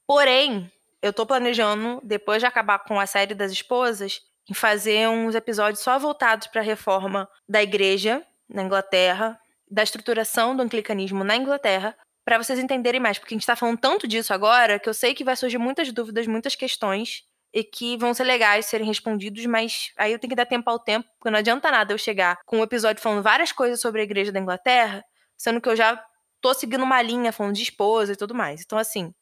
Porém, 0.06 0.70
eu 1.04 1.12
tô 1.12 1.26
planejando, 1.26 2.00
depois 2.02 2.42
de 2.42 2.46
acabar 2.46 2.80
com 2.80 2.98
a 2.98 3.06
série 3.06 3.36
das 3.36 3.52
esposas, 3.52 4.22
em 4.50 4.54
fazer 4.54 5.10
uns 5.10 5.36
episódios 5.36 5.84
só 5.84 6.00
voltados 6.00 6.48
para 6.48 6.62
a 6.62 6.64
reforma 6.64 7.30
da 7.48 7.62
igreja 7.62 8.26
na 8.48 8.64
Inglaterra, 8.64 9.38
da 9.70 9.84
estruturação 9.84 10.56
do 10.56 10.64
anglicanismo 10.64 11.22
na 11.22 11.36
Inglaterra, 11.36 11.94
para 12.24 12.38
vocês 12.38 12.58
entenderem 12.58 13.02
mais, 13.02 13.20
porque 13.20 13.34
a 13.34 13.36
gente 13.36 13.44
está 13.44 13.56
falando 13.56 13.80
tanto 13.80 14.08
disso 14.08 14.34
agora 14.34 14.80
que 14.80 14.88
eu 14.88 14.94
sei 14.94 15.14
que 15.14 15.26
vai 15.26 15.36
surgir 15.36 15.58
muitas 15.58 15.92
dúvidas, 15.92 16.26
muitas 16.26 16.56
questões 16.56 17.24
e 17.54 17.66
que 17.66 17.98
vão 17.98 18.14
ser 18.14 18.24
legais 18.24 18.66
serem 18.68 18.88
respondidos, 18.88 19.46
mas 19.46 19.92
aí 19.98 20.14
eu 20.14 20.20
tenho 20.20 20.30
que 20.30 20.38
dar 20.38 20.46
tempo 20.46 20.70
ao 20.70 20.80
tempo, 20.80 21.08
porque 21.20 21.30
não 21.30 21.40
adianta 21.40 21.70
nada 21.70 21.94
eu 21.94 21.98
chegar 21.98 22.40
com 22.46 22.60
um 22.60 22.64
episódio 22.64 23.04
falando 23.04 23.22
várias 23.22 23.52
coisas 23.52 23.82
sobre 23.82 24.00
a 24.00 24.04
igreja 24.06 24.32
da 24.32 24.40
Inglaterra, 24.40 25.04
sendo 25.38 25.60
que 25.60 25.68
eu 25.68 25.76
já 25.76 26.02
tô 26.40 26.54
seguindo 26.54 26.84
uma 26.84 27.02
linha 27.02 27.34
falando 27.34 27.56
de 27.56 27.64
esposa 27.64 28.14
e 28.14 28.16
tudo 28.16 28.34
mais. 28.34 28.62
Então, 28.62 28.78
assim, 28.78 29.14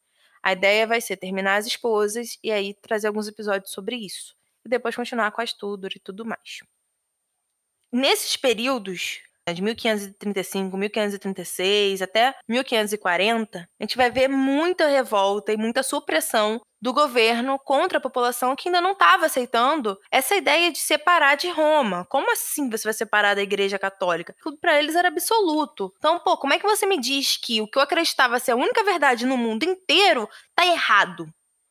a 0.42 0.52
ideia 0.52 0.86
vai 0.86 1.00
ser 1.00 1.16
terminar 1.16 1.56
as 1.56 1.66
esposas 1.66 2.38
e 2.42 2.50
aí 2.50 2.74
trazer 2.74 3.06
alguns 3.06 3.28
episódios 3.28 3.70
sobre 3.70 3.96
isso. 3.96 4.36
E 4.64 4.68
depois 4.68 4.96
continuar 4.96 5.30
com 5.32 5.40
a 5.40 5.46
Tudor 5.46 5.92
e 5.94 6.00
tudo 6.00 6.24
mais. 6.24 6.60
Nesses 7.92 8.36
períodos, 8.36 9.20
de 9.50 9.62
1535, 9.62 10.76
1536 10.76 12.02
até 12.02 12.34
1540, 12.48 13.58
a 13.58 13.82
gente 13.82 13.96
vai 13.96 14.10
ver 14.10 14.28
muita 14.28 14.86
revolta 14.86 15.52
e 15.52 15.56
muita 15.56 15.82
supressão 15.82 16.60
do 16.80 16.92
governo 16.92 17.58
contra 17.58 17.98
a 17.98 18.00
população 18.00 18.54
que 18.54 18.68
ainda 18.68 18.80
não 18.80 18.92
estava 18.92 19.26
aceitando 19.26 19.96
essa 20.10 20.34
ideia 20.34 20.70
de 20.70 20.78
separar 20.78 21.36
de 21.36 21.48
Roma. 21.48 22.04
Como 22.08 22.30
assim 22.32 22.68
você 22.68 22.84
vai 22.84 22.92
separar 22.92 23.34
da 23.34 23.42
Igreja 23.42 23.78
Católica? 23.78 24.34
Tudo 24.42 24.58
para 24.58 24.78
eles 24.78 24.94
era 24.94 25.08
absoluto. 25.08 25.92
Então, 25.98 26.18
pô, 26.20 26.36
como 26.36 26.52
é 26.52 26.58
que 26.58 26.66
você 26.66 26.84
me 26.84 27.00
diz 27.00 27.36
que 27.36 27.60
o 27.60 27.68
que 27.68 27.78
eu 27.78 27.82
acreditava 27.82 28.38
ser 28.40 28.52
a 28.52 28.56
única 28.56 28.82
verdade 28.82 29.26
no 29.26 29.36
mundo 29.36 29.64
inteiro 29.64 30.28
tá 30.56 30.66
errado? 30.66 31.26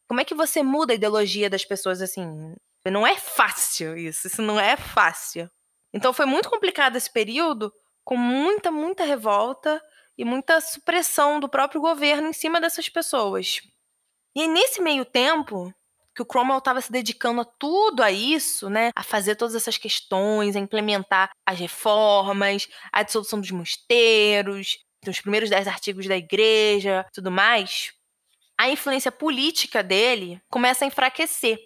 Como 0.08 0.20
é 0.20 0.26
que 0.26 0.36
você 0.36 0.64
muda 0.64 0.94
a 0.94 0.96
ideologia 0.96 1.50
das 1.50 1.66
pessoas 1.66 2.02
assim? 2.02 2.54
Não 2.90 3.06
é 3.06 3.16
fácil 3.16 3.98
isso, 3.98 4.28
isso 4.28 4.42
não 4.42 4.60
é 4.60 4.76
fácil. 4.76 5.50
Então 5.94 6.14
foi 6.14 6.26
muito 6.26 6.50
complicado 6.50 6.96
esse 6.96 7.12
período, 7.12 7.72
com 8.04 8.18
muita, 8.18 8.72
muita 8.72 9.04
revolta 9.04 9.82
e 10.18 10.26
muita 10.26 10.60
supressão 10.62 11.40
do 11.40 11.50
próprio 11.50 11.82
governo 11.82 12.28
em 12.30 12.34
cima 12.34 12.60
dessas 12.62 12.90
pessoas. 12.90 13.62
E 14.36 14.48
nesse 14.48 14.82
meio 14.82 15.04
tempo, 15.04 15.74
que 16.16 16.22
o 16.22 16.26
Cromwell 16.26 16.60
estava 16.60 16.82
se 16.82 16.92
dedicando 16.92 17.42
a 17.42 17.46
tudo 17.46 18.04
a 18.04 18.12
isso, 18.12 18.70
né? 18.70 18.92
A 18.96 19.04
fazer 19.04 19.36
todas 19.36 19.56
essas 19.56 19.78
questões, 19.78 20.56
a 20.56 20.60
implementar 20.60 21.32
as 21.46 21.60
reformas, 21.60 22.68
a 22.92 23.04
dissolução 23.04 23.40
dos 23.40 23.52
mosteiros, 23.52 24.78
os 25.08 25.22
primeiros 25.22 25.50
dez 25.50 25.68
artigos 25.68 26.08
da 26.08 26.18
igreja, 26.18 27.06
tudo 27.14 27.32
mais. 27.32 27.94
A 28.58 28.70
influência 28.70 29.12
política 29.12 29.82
dele 29.82 30.42
começa 30.50 30.86
a 30.86 30.88
enfraquecer. 30.88 31.58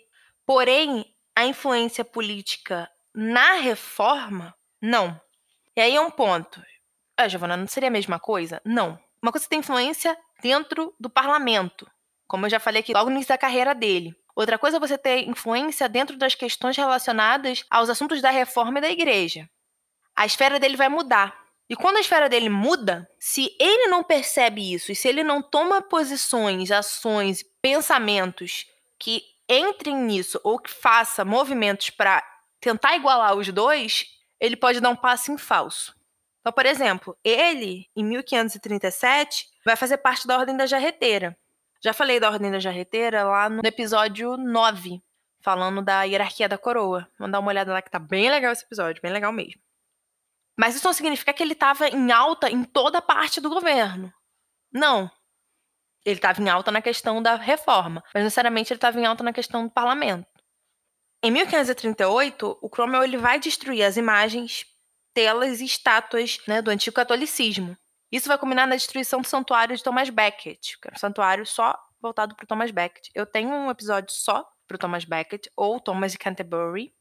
Porém, 0.46 1.06
a 1.36 1.46
influência 1.46 2.06
política 2.06 2.90
na 3.16 3.54
reforma, 3.54 4.54
não. 4.82 5.20
E 5.76 5.82
aí 5.82 5.96
é 5.96 6.02
um 6.02 6.12
ponto. 6.12 6.62
Ah, 7.18 7.28
Giovana, 7.28 7.56
não 7.56 7.68
seria 7.68 7.90
a 7.90 7.92
mesma 7.92 8.20
coisa? 8.20 8.62
Não. 8.66 9.00
Uma 9.22 9.32
coisa 9.32 9.48
tem 9.48 9.60
influência 9.60 10.18
dentro 10.42 10.94
do 11.00 11.10
parlamento, 11.10 11.90
como 12.28 12.46
eu 12.46 12.50
já 12.50 12.60
falei 12.60 12.82
aqui 12.82 12.94
logo 12.94 13.10
no 13.10 13.16
início 13.16 13.30
da 13.30 13.38
carreira 13.38 13.74
dele. 13.74 14.16
Outra 14.36 14.60
coisa 14.60 14.78
é 14.78 14.80
você 14.80 14.98
ter 14.98 15.28
influência 15.28 15.88
dentro 15.88 16.18
das 16.18 16.36
questões 16.36 16.76
relacionadas 16.76 17.66
aos 17.70 17.90
assuntos 17.90 18.22
da 18.22 18.30
reforma 18.30 18.80
e 18.80 18.82
da 18.82 18.90
igreja. 18.90 19.50
A 20.14 20.26
esfera 20.26 20.60
dele 20.60 20.76
vai 20.76 20.90
mudar. 20.90 21.46
E 21.70 21.76
quando 21.76 21.98
a 21.98 22.02
esfera 22.02 22.30
dele 22.30 22.50
muda, 22.50 23.10
se 23.18 23.56
ele 23.60 23.88
não 23.88 24.04
percebe 24.04 24.74
isso 24.74 24.92
e 24.92 24.96
se 24.96 25.08
ele 25.08 25.24
não 25.24 25.42
toma 25.42 25.82
posições, 25.82 26.70
ações, 26.70 27.44
pensamentos 27.62 28.68
que 29.00 29.24
entrem 29.50 29.96
nisso 29.96 30.40
ou 30.44 30.60
que 30.60 30.70
faça 30.70 31.26
movimentos 31.26 31.90
para 31.90 32.24
tentar 32.60 32.96
igualar 32.96 33.36
os 33.36 33.48
dois, 33.50 34.06
ele 34.40 34.56
pode 34.56 34.80
dar 34.80 34.90
um 34.90 34.96
passo 34.96 35.32
em 35.32 35.38
falso. 35.38 35.96
Então, 36.42 36.54
por 36.54 36.66
exemplo, 36.66 37.18
ele, 37.24 37.90
em 37.96 38.04
1537, 38.04 39.48
vai 39.66 39.76
fazer 39.76 39.98
parte 39.98 40.28
da 40.28 40.38
Ordem 40.38 40.56
da 40.56 40.68
Jarreteira. 40.68 41.36
Já 41.84 41.94
falei 41.94 42.20
da 42.20 42.30
Ordem 42.30 42.52
da 42.52 42.60
Jarreteira 42.60 43.24
lá 43.24 43.50
no 43.50 43.62
episódio 43.66 44.38
9, 44.38 45.02
falando 45.42 45.82
da 45.82 46.04
hierarquia 46.04 46.48
da 46.48 46.58
coroa. 46.58 47.08
Vamos 47.18 47.32
dar 47.32 47.40
uma 47.40 47.50
olhada 47.50 47.74
lá 47.74 47.82
que 47.82 47.90
tá 47.90 48.00
bem 48.00 48.30
legal 48.30 48.52
esse 48.52 48.64
episódio, 48.64 49.02
bem 49.02 49.12
legal 49.12 49.32
mesmo. 49.32 49.62
Mas 50.58 50.76
isso 50.76 50.86
não 50.86 50.94
significa 50.94 51.34
que 51.34 51.44
ele 51.44 51.54
estava 51.54 51.88
em 51.88 52.12
alta 52.12 52.50
em 52.50 52.64
toda 52.64 53.02
parte 53.02 53.42
do 53.42 53.50
governo. 53.50 54.14
Não. 54.72 55.10
Ele 56.06 56.18
estava 56.18 56.42
em 56.42 56.50
alta 56.50 56.72
na 56.72 56.82
questão 56.82 57.22
da 57.22 57.36
reforma, 57.36 58.04
mas 58.14 58.24
necessariamente 58.24 58.72
ele 58.72 58.78
estava 58.78 59.00
em 59.00 59.06
alta 59.06 59.24
na 59.24 59.34
questão 59.34 59.66
do 59.66 59.72
parlamento. 59.72 60.28
Em 61.26 61.32
1538, 61.32 62.60
o 62.62 62.70
Cromwell 62.70 63.04
ele 63.04 63.18
vai 63.18 63.40
destruir 63.40 63.82
as 63.82 63.98
imagens, 63.98 64.64
telas 65.12 65.60
e 65.60 65.66
estátuas 65.66 66.38
né, 66.48 66.62
do 66.62 66.70
antigo 66.70 66.96
catolicismo. 66.96 67.76
Isso 68.12 68.28
vai 68.28 68.38
culminar 68.38 68.68
na 68.68 68.76
destruição 68.76 69.22
do 69.22 69.28
santuário 69.28 69.76
de 69.76 69.82
Thomas 69.82 70.12
Becket, 70.12 70.74
que 70.80 70.88
era 70.88 70.96
um 70.96 71.00
santuário 71.00 71.44
só 71.44 71.76
voltado 72.00 72.36
para 72.36 72.46
Thomas 72.46 72.70
Becket. 72.70 73.10
Eu 73.16 73.26
tenho 73.26 73.50
um 73.50 73.72
episódio 73.72 74.14
só 74.14 74.48
para 74.68 74.78
Thomas 74.78 75.04
Becket, 75.04 75.48
ou 75.58 75.80
Thomas 75.80 76.12
de 76.12 76.20
Canterbury, 76.20 76.94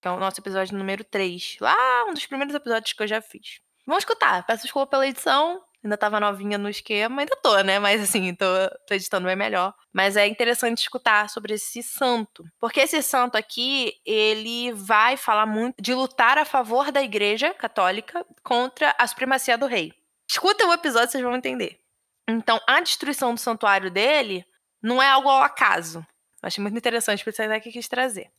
que 0.00 0.06
é 0.06 0.10
o 0.12 0.20
nosso 0.20 0.40
episódio 0.40 0.78
número 0.78 1.02
3. 1.02 1.56
Lá, 1.60 2.04
um 2.04 2.14
dos 2.14 2.26
primeiros 2.26 2.54
episódios 2.54 2.92
que 2.92 3.02
eu 3.02 3.08
já 3.08 3.20
fiz. 3.20 3.58
Vamos 3.84 4.02
escutar. 4.02 4.46
Peço 4.46 4.62
desculpa 4.62 4.88
pela 4.88 5.08
edição. 5.08 5.60
Ainda 5.84 5.98
tava 5.98 6.18
novinha 6.18 6.56
no 6.56 6.70
esquema, 6.70 7.20
ainda 7.20 7.36
tô, 7.42 7.60
né? 7.60 7.78
Mas 7.78 8.02
assim, 8.02 8.34
tô, 8.34 8.46
tô 8.88 8.94
editando 8.94 9.26
bem 9.26 9.36
melhor. 9.36 9.74
Mas 9.92 10.16
é 10.16 10.26
interessante 10.26 10.78
escutar 10.78 11.28
sobre 11.28 11.54
esse 11.54 11.82
santo. 11.82 12.42
Porque 12.58 12.80
esse 12.80 13.02
santo 13.02 13.36
aqui, 13.36 13.92
ele 14.06 14.72
vai 14.72 15.18
falar 15.18 15.44
muito 15.44 15.82
de 15.82 15.92
lutar 15.92 16.38
a 16.38 16.44
favor 16.46 16.90
da 16.90 17.02
igreja 17.02 17.52
católica 17.52 18.24
contra 18.42 18.94
a 18.98 19.06
supremacia 19.06 19.58
do 19.58 19.66
rei. 19.66 19.92
Escuta 20.28 20.66
o 20.66 20.72
episódio, 20.72 21.10
vocês 21.10 21.22
vão 21.22 21.36
entender. 21.36 21.78
Então, 22.26 22.58
a 22.66 22.80
destruição 22.80 23.34
do 23.34 23.40
santuário 23.40 23.90
dele 23.90 24.42
não 24.82 25.02
é 25.02 25.08
algo 25.10 25.28
ao 25.28 25.42
acaso. 25.42 25.98
Eu 26.42 26.46
achei 26.46 26.62
muito 26.62 26.78
interessante, 26.78 27.22
por 27.22 27.30
isso 27.30 27.42
que 27.62 27.72
quis 27.72 27.88
trazer. 27.88 28.30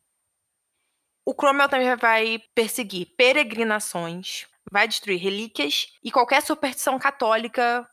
O 1.24 1.34
Cromwell 1.34 1.70
também 1.70 1.96
vai 1.96 2.40
perseguir 2.54 3.08
peregrinações, 3.16 4.48
vai 4.72 4.88
destruir 4.88 5.20
relíquias 5.20 5.88
e 6.04 6.12
qualquer 6.12 6.42
superstição 6.42 6.98
católica. 7.00 7.88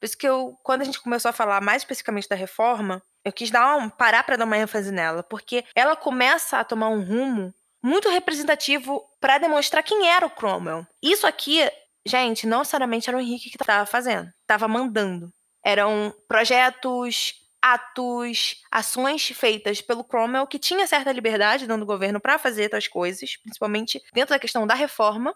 Por 0.00 0.06
isso 0.06 0.18
que 0.18 0.28
eu, 0.28 0.56
quando 0.62 0.82
a 0.82 0.84
gente 0.84 1.00
começou 1.00 1.28
a 1.28 1.32
falar 1.32 1.60
mais 1.60 1.82
especificamente 1.82 2.28
da 2.28 2.36
reforma, 2.36 3.02
eu 3.24 3.32
quis 3.32 3.50
dar 3.50 3.76
um, 3.76 3.88
parar 3.88 4.24
para 4.24 4.36
dar 4.36 4.44
uma 4.44 4.58
ênfase 4.58 4.90
nela, 4.90 5.22
porque 5.22 5.64
ela 5.74 5.94
começa 5.94 6.58
a 6.58 6.64
tomar 6.64 6.88
um 6.88 7.04
rumo 7.04 7.54
muito 7.82 8.08
representativo 8.08 9.02
para 9.20 9.38
demonstrar 9.38 9.82
quem 9.82 10.08
era 10.08 10.26
o 10.26 10.30
Cromwell. 10.30 10.86
Isso 11.02 11.26
aqui, 11.26 11.68
gente, 12.06 12.46
não 12.46 12.58
necessariamente 12.58 13.08
era 13.08 13.16
o 13.16 13.20
Henrique 13.20 13.50
que 13.50 13.62
estava 13.62 13.86
fazendo, 13.86 14.28
estava 14.42 14.68
mandando. 14.68 15.32
Eram 15.64 16.14
projetos, 16.28 17.34
atos, 17.60 18.56
ações 18.70 19.28
feitas 19.28 19.80
pelo 19.80 20.02
Cromwell 20.02 20.46
que 20.46 20.58
tinha 20.58 20.86
certa 20.86 21.12
liberdade 21.12 21.66
dentro 21.66 21.84
do 21.84 21.86
governo 21.86 22.20
para 22.20 22.38
fazer 22.38 22.68
tais 22.68 22.88
coisas, 22.88 23.36
principalmente 23.36 24.02
dentro 24.12 24.34
da 24.34 24.38
questão 24.38 24.66
da 24.66 24.74
reforma, 24.74 25.34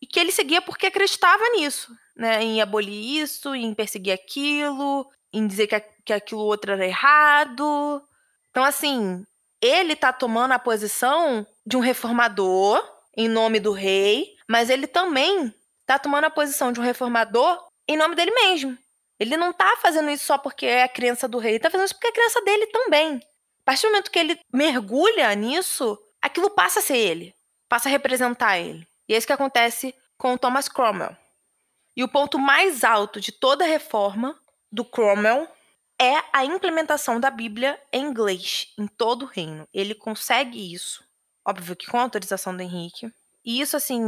e 0.00 0.06
que 0.06 0.18
ele 0.18 0.32
seguia 0.32 0.62
porque 0.62 0.86
acreditava 0.86 1.42
nisso, 1.50 1.92
né, 2.16 2.42
em 2.42 2.60
abolir 2.60 3.22
isso, 3.22 3.54
em 3.54 3.74
perseguir 3.74 4.12
aquilo, 4.12 5.06
em 5.32 5.46
dizer 5.46 5.66
que, 5.66 5.80
que 6.04 6.12
aquilo 6.12 6.40
outro 6.40 6.72
era 6.72 6.86
errado. 6.86 8.02
Então, 8.50 8.64
assim, 8.64 9.24
ele 9.60 9.94
tá 9.94 10.12
tomando 10.12 10.52
a 10.52 10.58
posição 10.58 11.46
de 11.66 11.76
um 11.76 11.80
reformador 11.80 12.82
em 13.16 13.28
nome 13.28 13.60
do 13.60 13.72
rei, 13.72 14.36
mas 14.48 14.70
ele 14.70 14.86
também 14.86 15.54
tá 15.86 15.98
tomando 15.98 16.24
a 16.24 16.30
posição 16.30 16.72
de 16.72 16.80
um 16.80 16.82
reformador 16.82 17.62
em 17.86 17.96
nome 17.96 18.14
dele 18.14 18.30
mesmo. 18.30 18.76
Ele 19.18 19.36
não 19.36 19.52
tá 19.52 19.76
fazendo 19.82 20.10
isso 20.10 20.24
só 20.24 20.38
porque 20.38 20.64
é 20.64 20.84
a 20.84 20.88
crença 20.88 21.28
do 21.28 21.38
rei, 21.38 21.52
ele 21.52 21.58
tá 21.58 21.70
fazendo 21.70 21.86
isso 21.86 21.94
porque 21.94 22.06
é 22.06 22.10
a 22.10 22.14
crença 22.14 22.40
dele 22.42 22.66
também. 22.68 23.16
A 23.16 23.64
partir 23.64 23.82
do 23.82 23.90
momento 23.90 24.10
que 24.10 24.18
ele 24.18 24.40
mergulha 24.52 25.34
nisso, 25.34 25.98
aquilo 26.22 26.50
passa 26.50 26.80
a 26.80 26.82
ser 26.82 26.96
ele, 26.96 27.34
passa 27.68 27.88
a 27.88 27.92
representar 27.92 28.58
ele. 28.58 28.86
E 29.10 29.14
é 29.14 29.16
isso 29.16 29.26
que 29.26 29.32
acontece 29.32 29.92
com 30.16 30.34
o 30.34 30.38
Thomas 30.38 30.68
Cromwell. 30.68 31.16
E 31.96 32.04
o 32.04 32.08
ponto 32.08 32.38
mais 32.38 32.84
alto 32.84 33.20
de 33.20 33.32
toda 33.32 33.64
a 33.64 33.66
reforma 33.66 34.38
do 34.70 34.84
Cromwell 34.84 35.48
é 36.00 36.22
a 36.32 36.44
implementação 36.44 37.18
da 37.18 37.28
Bíblia 37.28 37.76
em 37.92 38.04
inglês 38.04 38.72
em 38.78 38.86
todo 38.86 39.24
o 39.24 39.26
reino. 39.26 39.66
Ele 39.74 39.96
consegue 39.96 40.72
isso, 40.72 41.02
óbvio 41.44 41.74
que 41.74 41.88
com 41.88 41.98
a 41.98 42.02
autorização 42.02 42.56
do 42.56 42.62
Henrique. 42.62 43.12
E 43.44 43.60
isso, 43.60 43.76
assim, 43.76 44.00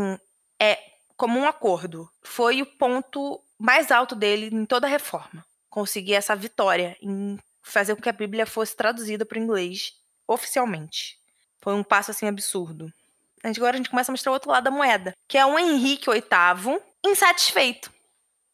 é 0.60 0.78
como 1.16 1.36
um 1.36 1.48
acordo. 1.48 2.08
Foi 2.22 2.62
o 2.62 2.66
ponto 2.66 3.42
mais 3.58 3.90
alto 3.90 4.14
dele 4.14 4.54
em 4.54 4.64
toda 4.64 4.86
a 4.86 4.90
reforma. 4.90 5.44
Conseguir 5.68 6.14
essa 6.14 6.36
vitória 6.36 6.96
em 7.02 7.36
fazer 7.60 7.96
com 7.96 8.02
que 8.02 8.08
a 8.08 8.12
Bíblia 8.12 8.46
fosse 8.46 8.76
traduzida 8.76 9.26
para 9.26 9.36
o 9.36 9.42
inglês 9.42 9.94
oficialmente. 10.28 11.18
Foi 11.60 11.74
um 11.74 11.82
passo 11.82 12.12
assim 12.12 12.28
absurdo. 12.28 12.92
Agora 13.44 13.74
a 13.74 13.76
gente 13.76 13.90
começa 13.90 14.10
a 14.10 14.14
mostrar 14.14 14.30
o 14.30 14.34
outro 14.34 14.50
lado 14.50 14.64
da 14.64 14.70
moeda, 14.70 15.12
que 15.28 15.36
é 15.36 15.44
o 15.44 15.58
Henrique 15.58 16.08
VIII 16.08 16.80
insatisfeito. 17.04 17.92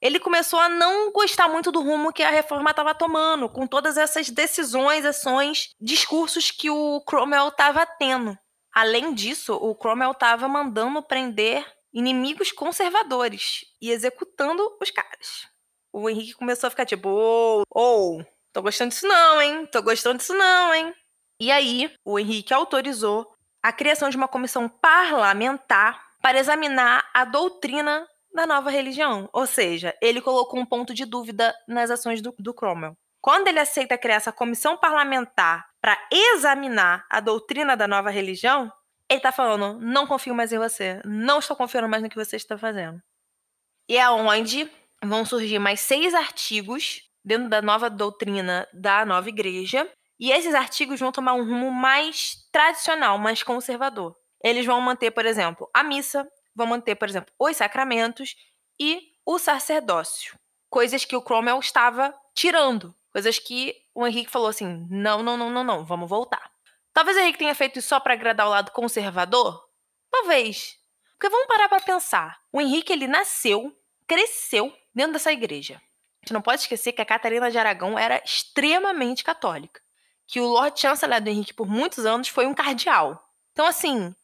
Ele 0.01 0.21
começou 0.21 0.61
a 0.61 0.69
não 0.69 1.11
gostar 1.13 1.49
muito 1.49 1.73
do 1.73 1.83
rumo 1.83 2.13
que 2.13 2.23
a 2.23 2.31
reforma 2.31 2.71
estava 2.71 2.95
tomando, 2.95 3.49
com 3.49 3.67
todas 3.67 3.97
essas 3.97 4.31
decisões, 4.31 5.05
ações, 5.05 5.71
discursos 5.81 6.51
que 6.51 6.71
o 6.71 7.01
Cromwell 7.01 7.49
estava 7.49 7.85
tendo. 7.85 8.39
Além 8.73 9.13
disso, 9.13 9.55
o 9.55 9.75
Cromwell 9.75 10.13
estava 10.13 10.47
mandando 10.47 11.03
prender 11.03 11.67
inimigos 11.93 12.53
conservadores 12.53 13.65
e 13.83 13.91
executando 13.91 14.63
os 14.81 14.91
caras. 14.91 15.49
O 15.93 16.09
Henrique 16.09 16.35
começou 16.35 16.69
a 16.69 16.71
ficar 16.71 16.87
tipo, 16.87 17.09
ou, 17.09 17.65
oh, 17.75 18.25
tô 18.53 18.63
gostando 18.63 18.91
disso 18.91 19.07
não, 19.07 19.43
hein? 19.43 19.67
Tô 19.67 19.83
gostando 19.83 20.19
disso 20.19 20.35
não, 20.35 20.73
hein? 20.75 20.95
E 21.41 21.51
aí, 21.51 21.93
o 22.05 22.19
Henrique 22.19 22.55
autorizou 22.55 23.27
a 23.69 23.73
criação 23.73 24.09
de 24.09 24.17
uma 24.17 24.27
comissão 24.27 24.67
parlamentar 24.67 26.03
para 26.23 26.39
examinar 26.39 27.07
a 27.13 27.27
doutrina 27.27 28.09
da 28.35 28.47
nova 28.47 28.71
religião. 28.71 29.29
Ou 29.31 29.47
seja, 29.47 29.95
ele 30.01 30.23
colocou 30.23 30.59
um 30.59 30.65
ponto 30.65 30.95
de 30.95 31.05
dúvida 31.05 31.55
nas 31.69 31.91
ações 31.91 32.23
do, 32.23 32.35
do 32.39 32.55
Cromwell. 32.55 32.97
Quando 33.21 33.47
ele 33.47 33.61
aceita 33.61 33.99
criar 33.99 34.15
essa 34.15 34.33
comissão 34.33 34.79
parlamentar 34.79 35.69
para 35.83 35.99
examinar 36.11 37.05
a 37.11 37.21
doutrina 37.21 37.77
da 37.77 37.87
nova 37.87 38.09
religião, 38.09 38.73
ele 39.07 39.21
tá 39.21 39.31
falando: 39.31 39.79
não 39.81 40.07
confio 40.07 40.35
mais 40.35 40.51
em 40.51 40.59
você. 40.59 41.03
Não 41.05 41.39
estou 41.39 41.55
confiando 41.55 41.91
mais 41.91 42.03
no 42.03 42.09
que 42.09 42.17
você 42.17 42.37
está 42.37 42.57
fazendo. 42.57 43.03
E 43.87 43.99
é 43.99 44.09
onde 44.09 44.71
vão 45.05 45.27
surgir 45.27 45.59
mais 45.59 45.81
seis 45.81 46.15
artigos 46.15 47.03
dentro 47.23 47.51
da 47.51 47.61
nova 47.61 47.91
doutrina 47.91 48.67
da 48.73 49.05
nova 49.05 49.29
igreja. 49.29 49.87
E 50.19 50.33
esses 50.33 50.55
artigos 50.55 50.99
vão 50.99 51.13
tomar 51.13 51.35
um 51.35 51.45
rumo 51.45 51.71
mais 51.71 52.37
tradicional, 52.51 53.19
mais 53.19 53.43
conservador. 53.43 54.17
Eles 54.43 54.67
vão 54.67 54.81
manter, 54.81 55.11
por 55.11 55.25
exemplo, 55.25 55.69
a 55.73 55.83
missa, 55.83 56.29
vão 56.55 56.67
manter, 56.67 56.97
por 56.97 57.09
exemplo, 57.09 57.33
os 57.39 57.57
sacramentos 57.57 58.35
e 58.81 59.13
o 59.25 59.39
sacerdócio. 59.39 60.39
Coisas 60.69 61.05
que 61.05 61.17
o 61.17 61.23
Cromwell 61.23 61.61
estava 61.61 62.15
tirando. 62.35 62.95
Coisas 63.13 63.39
que 63.39 63.75
o 63.95 64.07
Henrique 64.07 64.31
falou 64.31 64.49
assim: 64.49 64.87
não, 64.91 65.23
não, 65.23 65.37
não, 65.37 65.51
não, 65.51 65.65
não, 65.65 65.85
vamos 65.85 66.09
voltar. 66.09 66.51
Talvez 66.93 67.17
o 67.17 67.21
Henrique 67.21 67.39
tenha 67.39 67.55
feito 67.55 67.79
isso 67.79 67.89
só 67.89 68.01
para 68.01 68.15
agradar 68.15 68.47
o 68.47 68.51
lado 68.51 68.73
conservador? 68.73 69.69
Talvez. 70.11 70.77
Porque 71.13 71.29
vamos 71.29 71.47
parar 71.47 71.69
para 71.69 71.81
pensar. 71.81 72.41
O 72.53 72.61
Henrique 72.61 72.93
ele 72.93 73.07
nasceu, 73.07 73.77
cresceu 74.07 74.73
dentro 74.95 75.13
dessa 75.13 75.33
igreja. 75.33 75.75
A 75.75 76.27
gente 76.27 76.33
não 76.33 76.43
pode 76.43 76.63
esquecer 76.63 76.93
que 76.93 77.03
a 77.03 77.07
Catarina 77.07 77.51
de 77.51 77.59
Aragão 77.59 77.99
era 77.99 78.23
extremamente 78.25 79.25
católica. 79.25 79.81
Que 80.29 80.41
o 80.41 80.47
Lord 80.47 80.79
Chancellor 80.79 81.21
do 81.21 81.29
Henrique 81.29 81.55
por 81.55 81.67
muitos 81.67 82.07
anos 82.07 82.29
foi 82.29 82.47
um 82.47 82.55
cardeal. 82.55 83.21
Então, 83.53 83.67
assim, 83.67 84.15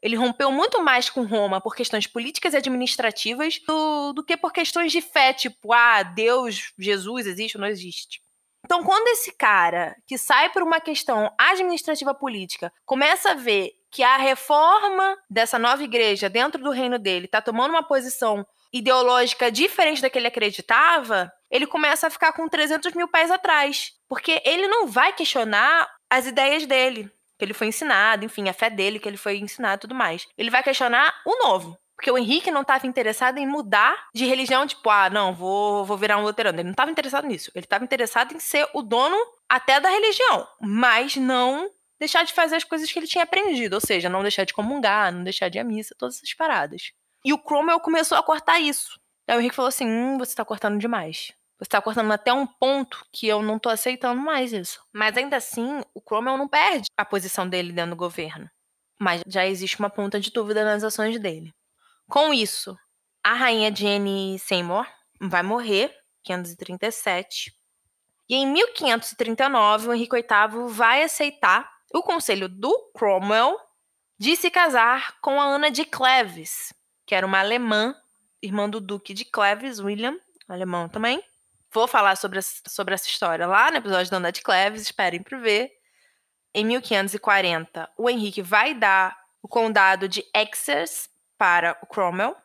ele 0.00 0.16
rompeu 0.16 0.50
muito 0.50 0.82
mais 0.82 1.10
com 1.10 1.26
Roma 1.26 1.60
por 1.60 1.74
questões 1.74 2.06
políticas 2.06 2.54
e 2.54 2.56
administrativas 2.56 3.58
do, 3.66 4.12
do 4.12 4.24
que 4.24 4.36
por 4.36 4.52
questões 4.52 4.92
de 4.92 5.02
fé, 5.02 5.32
tipo, 5.32 5.72
ah, 5.72 6.02
Deus, 6.02 6.72
Jesus 6.78 7.26
existe 7.26 7.56
ou 7.56 7.60
não 7.60 7.68
existe. 7.68 8.20
Então, 8.64 8.84
quando 8.84 9.08
esse 9.08 9.32
cara 9.32 9.96
que 10.06 10.16
sai 10.16 10.50
por 10.50 10.62
uma 10.62 10.80
questão 10.80 11.32
administrativa 11.38 12.14
política 12.14 12.72
começa 12.84 13.30
a 13.30 13.34
ver 13.34 13.72
que 13.90 14.02
a 14.02 14.16
reforma 14.16 15.16
dessa 15.30 15.58
nova 15.58 15.82
igreja 15.82 16.28
dentro 16.28 16.62
do 16.62 16.70
reino 16.70 16.98
dele 16.98 17.24
está 17.24 17.40
tomando 17.40 17.70
uma 17.70 17.82
posição 17.82 18.46
ideológica 18.72 19.50
diferente 19.50 20.02
da 20.02 20.10
que 20.10 20.18
ele 20.18 20.28
acreditava, 20.28 21.32
ele 21.50 21.66
começa 21.66 22.06
a 22.06 22.10
ficar 22.10 22.32
com 22.32 22.48
300 22.48 22.92
mil 22.94 23.08
pés 23.08 23.30
atrás. 23.30 23.92
Porque 24.08 24.42
ele 24.44 24.66
não 24.68 24.86
vai 24.86 25.12
questionar 25.12 25.88
as 26.10 26.26
ideias 26.26 26.66
dele, 26.66 27.10
que 27.38 27.44
ele 27.44 27.54
foi 27.54 27.68
ensinado, 27.68 28.24
enfim, 28.24 28.48
a 28.48 28.52
fé 28.52 28.70
dele, 28.70 28.98
que 28.98 29.08
ele 29.08 29.16
foi 29.16 29.38
ensinado 29.38 29.76
e 29.76 29.82
tudo 29.82 29.94
mais. 29.94 30.26
Ele 30.36 30.50
vai 30.50 30.62
questionar 30.62 31.14
o 31.24 31.44
novo. 31.44 31.78
Porque 31.98 32.12
o 32.12 32.16
Henrique 32.16 32.52
não 32.52 32.62
estava 32.62 32.86
interessado 32.86 33.38
em 33.38 33.46
mudar 33.46 34.06
de 34.14 34.24
religião, 34.24 34.64
tipo, 34.64 34.88
ah, 34.88 35.10
não, 35.10 35.34
vou, 35.34 35.84
vou 35.84 35.96
virar 35.96 36.16
um 36.16 36.22
luterano. 36.22 36.58
Ele 36.58 36.68
não 36.68 36.70
estava 36.70 36.92
interessado 36.92 37.26
nisso. 37.26 37.50
Ele 37.56 37.64
estava 37.64 37.82
interessado 37.82 38.32
em 38.32 38.38
ser 38.38 38.68
o 38.72 38.82
dono 38.82 39.16
até 39.48 39.80
da 39.80 39.88
religião, 39.88 40.46
mas 40.60 41.16
não 41.16 41.68
deixar 41.98 42.24
de 42.24 42.32
fazer 42.32 42.54
as 42.54 42.62
coisas 42.62 42.90
que 42.90 42.98
ele 43.00 43.08
tinha 43.08 43.24
aprendido. 43.24 43.74
Ou 43.74 43.80
seja, 43.80 44.08
não 44.08 44.22
deixar 44.22 44.44
de 44.44 44.54
comungar, 44.54 45.12
não 45.12 45.24
deixar 45.24 45.48
de 45.48 45.58
ir 45.58 45.60
à 45.60 45.64
missa, 45.64 45.92
todas 45.98 46.18
essas 46.18 46.32
paradas. 46.34 46.92
E 47.24 47.32
o 47.32 47.38
Cromwell 47.38 47.80
começou 47.80 48.16
a 48.16 48.22
cortar 48.22 48.60
isso. 48.60 48.98
Aí 49.26 49.36
o 49.36 49.40
Henrique 49.40 49.56
falou 49.56 49.68
assim: 49.68 49.86
hum, 49.86 50.18
você 50.18 50.32
está 50.32 50.44
cortando 50.44 50.78
demais. 50.78 51.32
Você 51.58 51.66
está 51.66 51.82
cortando 51.82 52.12
até 52.12 52.32
um 52.32 52.46
ponto 52.46 53.04
que 53.12 53.26
eu 53.26 53.42
não 53.42 53.56
estou 53.56 53.72
aceitando 53.72 54.20
mais 54.20 54.52
isso. 54.52 54.80
Mas 54.92 55.16
ainda 55.16 55.36
assim, 55.36 55.82
o 55.92 56.00
Cromwell 56.00 56.38
não 56.38 56.46
perde 56.46 56.86
a 56.96 57.04
posição 57.04 57.48
dele 57.48 57.72
dentro 57.72 57.90
do 57.90 57.96
governo. 57.96 58.48
Mas 58.98 59.22
já 59.26 59.44
existe 59.44 59.78
uma 59.78 59.90
ponta 59.90 60.20
de 60.20 60.30
dúvida 60.30 60.64
nas 60.64 60.84
ações 60.84 61.18
dele. 61.18 61.52
Com 62.08 62.32
isso, 62.32 62.78
a 63.22 63.34
rainha 63.34 63.74
Jane 63.74 64.38
Seymour 64.38 64.86
vai 65.20 65.42
morrer, 65.42 65.92
537. 66.22 67.52
E 68.28 68.36
em 68.36 68.46
1539, 68.46 69.88
o 69.88 69.94
Henrique 69.94 70.16
VIII 70.16 70.68
vai 70.68 71.02
aceitar 71.02 71.68
o 71.92 72.02
conselho 72.02 72.48
do 72.48 72.72
Cromwell 72.94 73.58
de 74.18 74.36
se 74.36 74.50
casar 74.50 75.18
com 75.20 75.40
a 75.40 75.44
Ana 75.44 75.70
de 75.70 75.84
Cleves, 75.84 76.72
que 77.08 77.14
era 77.14 77.26
uma 77.26 77.38
alemã, 77.38 77.96
irmã 78.42 78.68
do 78.68 78.80
Duque 78.80 79.14
de 79.14 79.24
Cleves, 79.24 79.80
William, 79.80 80.14
alemão 80.46 80.90
também. 80.90 81.24
Vou 81.72 81.88
falar 81.88 82.16
sobre, 82.16 82.38
sobre 82.42 82.92
essa 82.92 83.08
história 83.08 83.46
lá 83.46 83.70
no 83.70 83.78
episódio 83.78 84.10
da 84.10 84.18
Ana 84.18 84.30
de 84.30 84.42
Cleves, 84.42 84.82
esperem 84.82 85.22
para 85.22 85.38
ver. 85.38 85.72
Em 86.52 86.66
1540, 86.66 87.90
o 87.96 88.10
Henrique 88.10 88.42
vai 88.42 88.74
dar 88.74 89.18
o 89.42 89.48
condado 89.48 90.06
de 90.06 90.22
Exers 90.34 91.08
para 91.38 91.78
o 91.82 91.86
Cromwell. 91.86 92.36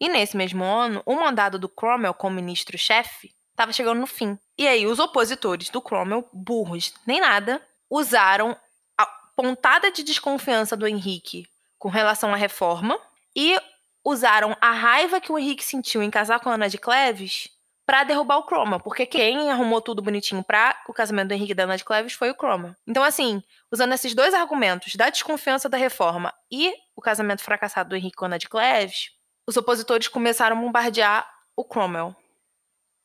E 0.00 0.08
nesse 0.08 0.34
mesmo 0.34 0.64
ano, 0.64 1.02
o 1.04 1.14
mandado 1.14 1.58
do 1.58 1.68
Cromwell 1.68 2.14
como 2.14 2.36
ministro-chefe 2.36 3.34
estava 3.50 3.74
chegando 3.74 4.00
no 4.00 4.06
fim. 4.06 4.38
E 4.56 4.66
aí, 4.66 4.86
os 4.86 4.98
opositores 4.98 5.68
do 5.68 5.82
Cromwell, 5.82 6.26
burros 6.32 6.94
nem 7.06 7.20
nada, 7.20 7.60
usaram 7.90 8.56
a 8.96 9.04
pontada 9.36 9.92
de 9.92 10.02
desconfiança 10.02 10.74
do 10.74 10.86
Henrique 10.86 11.46
com 11.78 11.90
relação 11.90 12.32
à 12.32 12.36
reforma 12.36 12.98
e 13.36 13.58
usaram 14.04 14.56
a 14.60 14.70
raiva 14.70 15.20
que 15.20 15.30
o 15.30 15.38
Henrique 15.38 15.64
sentiu 15.64 16.02
em 16.02 16.10
casar 16.10 16.40
com 16.40 16.48
a 16.48 16.54
Ana 16.54 16.68
de 16.68 16.78
Cleves 16.78 17.48
para 17.86 18.04
derrubar 18.04 18.36
o 18.36 18.42
Cromwell, 18.42 18.80
porque 18.80 19.06
quem 19.06 19.50
arrumou 19.50 19.80
tudo 19.80 20.02
bonitinho 20.02 20.44
para 20.44 20.78
o 20.86 20.92
casamento 20.92 21.28
do 21.28 21.34
Henrique 21.34 21.52
e 21.52 21.54
da 21.54 21.62
Ana 21.62 21.76
de 21.76 21.84
Cleves 21.84 22.12
foi 22.12 22.30
o 22.30 22.34
Cromwell. 22.34 22.74
Então, 22.86 23.02
assim, 23.02 23.42
usando 23.72 23.94
esses 23.94 24.14
dois 24.14 24.34
argumentos, 24.34 24.94
da 24.94 25.08
desconfiança 25.08 25.70
da 25.70 25.78
reforma 25.78 26.32
e 26.52 26.74
o 26.94 27.00
casamento 27.00 27.42
fracassado 27.42 27.88
do 27.88 27.96
Henrique 27.96 28.16
com 28.16 28.26
a 28.26 28.28
Ana 28.28 28.38
de 28.38 28.48
Cleves, 28.48 29.10
os 29.46 29.56
opositores 29.56 30.06
começaram 30.06 30.56
a 30.56 30.60
bombardear 30.60 31.26
o 31.56 31.64
Cromwell. 31.64 32.14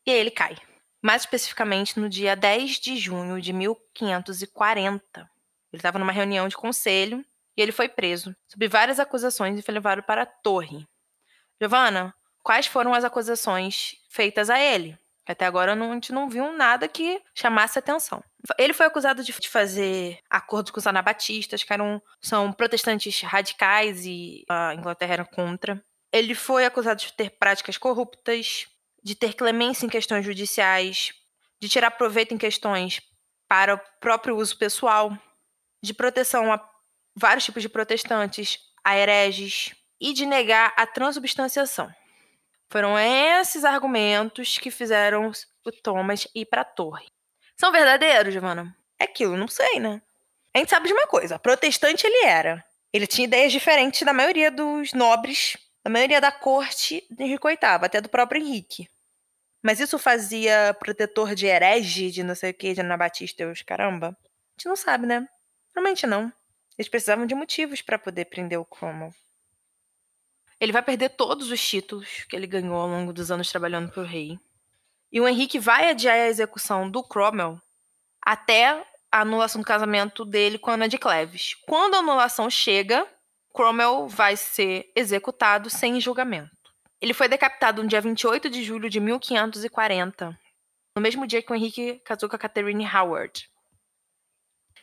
E 0.06 0.12
aí 0.12 0.20
ele 0.20 0.32
cai. 0.32 0.58
Mais 1.02 1.22
especificamente 1.22 1.98
no 1.98 2.10
dia 2.10 2.36
10 2.36 2.80
de 2.80 2.98
junho 2.98 3.42
de 3.42 3.54
1540. 3.54 5.02
Ele 5.22 5.80
estava 5.80 5.98
numa 5.98 6.12
reunião 6.12 6.48
de 6.50 6.58
conselho 6.58 7.26
e 7.56 7.62
ele 7.62 7.72
foi 7.72 7.88
preso, 7.88 8.36
sob 8.48 8.68
várias 8.68 9.00
acusações 9.00 9.60
e 9.60 9.62
foi 9.62 9.74
levado 9.74 10.04
para 10.04 10.24
a 10.24 10.26
torre. 10.26 10.88
Giovana, 11.62 12.14
quais 12.42 12.68
foram 12.68 12.94
as 12.94 13.04
acusações 13.04 13.96
feitas 14.10 14.50
a 14.50 14.60
ele. 14.60 14.98
Até 15.26 15.46
agora 15.46 15.74
não, 15.74 15.92
a 15.92 15.94
gente 15.94 16.12
não 16.12 16.30
viu 16.30 16.52
nada 16.52 16.88
que 16.88 17.22
chamasse 17.34 17.80
atenção. 17.80 18.22
Ele 18.58 18.74
foi 18.74 18.86
acusado 18.86 19.24
de 19.24 19.32
fazer 19.48 20.20
acordos 20.30 20.72
com 20.72 20.80
os 20.80 20.88
anabatistas, 20.88 21.64
que 21.64 21.72
eram, 21.72 22.02
são 22.22 22.52
protestantes 22.52 23.22
radicais 23.22 24.06
e 24.06 24.44
a 24.50 24.76
Inglaterra 24.76 25.14
era 25.14 25.26
contra. 25.26 25.82
Ele 26.12 26.36
foi 26.36 26.66
acusado 26.66 27.00
de 27.00 27.14
ter 27.14 27.30
práticas 27.30 27.78
corruptas, 27.78 28.68
de 29.02 29.16
ter 29.16 29.34
clemência 29.34 29.86
em 29.86 29.90
questões 29.90 30.26
judiciais, 30.26 31.14
de 31.62 31.70
tirar 31.70 31.92
proveito 31.92 32.34
em 32.34 32.38
questões 32.38 33.02
para 33.48 33.76
o 33.76 33.80
próprio 34.02 34.36
uso 34.36 34.58
pessoal, 34.58 35.18
de 35.82 35.94
proteção 35.94 36.52
a 36.52 36.58
vários 37.16 37.46
tipos 37.46 37.62
de 37.62 37.70
protestantes, 37.70 38.60
a 38.84 38.98
hereges 38.98 39.76
e 40.00 40.14
de 40.14 40.26
negar 40.26 40.74
a 40.76 40.86
transubstanciação. 40.86 41.94
Foram 42.70 42.98
esses 42.98 43.64
argumentos 43.64 44.58
que 44.58 44.72
fizeram 44.72 45.32
o 45.66 45.72
Thomas 45.72 46.28
ir 46.34 46.46
para 46.46 46.62
a 46.62 46.66
torre. 46.66 47.06
São 47.56 47.72
verdadeiros, 47.72 48.34
Giovana? 48.34 48.76
É 49.00 49.04
aquilo, 49.04 49.38
não 49.38 49.48
sei, 49.48 49.80
né? 49.80 50.02
A 50.54 50.60
gente 50.60 50.70
sabe 50.70 50.88
de 50.88 50.94
uma 50.94 51.08
coisa: 51.08 51.40
protestante 51.40 52.06
ele 52.06 52.26
era. 52.26 52.64
Ele 52.92 53.08
tinha 53.08 53.26
ideias 53.26 53.52
diferentes 53.52 54.02
da 54.04 54.14
maioria 54.14 54.52
dos 54.52 54.94
nobres, 54.94 55.58
da 55.84 55.90
maioria 55.90 56.22
da 56.22 56.32
corte 56.32 57.06
de 57.10 57.24
Henrique 57.24 57.48
VIII, 57.48 57.58
até 57.62 58.00
do 58.00 58.10
próprio 58.10 58.42
Henrique. 58.42 58.88
Mas 59.64 59.80
isso 59.80 59.98
fazia 59.98 60.76
protetor 60.80 61.34
de 61.34 61.46
herege, 61.46 62.12
de 62.12 62.22
não 62.22 62.36
sei 62.36 62.52
o 62.52 62.54
que, 62.54 62.74
de 62.74 62.82
Anabatista 62.82 63.44
e 63.44 63.46
os 63.46 63.62
caramba? 63.62 64.10
A 64.10 64.60
gente 64.60 64.68
não 64.68 64.76
sabe, 64.76 65.08
né? 65.08 65.28
Realmente 65.74 66.06
não. 66.06 66.32
Eles 66.78 66.90
precisavam 66.90 67.26
de 67.26 67.36
motivos 67.36 67.82
para 67.82 68.00
poder 68.00 68.26
prender 68.26 68.60
o 68.60 68.66
Cromwell. 68.66 69.14
Ele 70.60 70.72
vai 70.72 70.82
perder 70.82 71.10
todos 71.10 71.52
os 71.52 71.62
títulos 71.62 72.26
que 72.30 72.36
ele 72.36 72.48
ganhou 72.48 72.76
ao 72.76 72.88
longo 72.88 73.12
dos 73.12 73.30
anos 73.30 73.50
trabalhando 73.50 73.92
para 73.92 74.02
o 74.02 74.06
rei. 74.06 74.40
E 75.12 75.20
o 75.20 75.28
Henrique 75.28 75.60
vai 75.60 75.90
adiar 75.90 76.16
a 76.16 76.28
execução 76.28 76.90
do 76.90 77.04
Cromwell 77.04 77.60
até 78.22 78.84
a 79.12 79.22
anulação 79.22 79.62
do 79.62 79.68
casamento 79.68 80.26
dele 80.26 80.58
com 80.58 80.72
Ana 80.72 80.88
de 80.88 80.98
Cleves. 80.98 81.56
Quando 81.68 81.96
a 81.96 82.00
anulação 82.00 82.50
chega, 82.50 83.06
Cromwell 83.54 84.08
vai 84.08 84.36
ser 84.36 84.92
executado 84.96 85.70
sem 85.70 86.02
julgamento. 86.02 86.52
Ele 87.00 87.14
foi 87.14 87.28
decapitado 87.28 87.84
no 87.84 87.90
dia 87.90 88.02
28 88.02 88.50
de 88.50 88.64
julho 88.64 88.90
de 88.90 89.00
1540, 89.00 90.40
no 90.96 91.02
mesmo 91.02 91.28
dia 91.28 91.44
que 91.44 91.52
o 91.52 91.56
Henrique 91.56 92.02
casou 92.06 92.30
com 92.30 92.36
a 92.36 92.40
Catherine 92.40 92.88
Howard. 92.88 93.48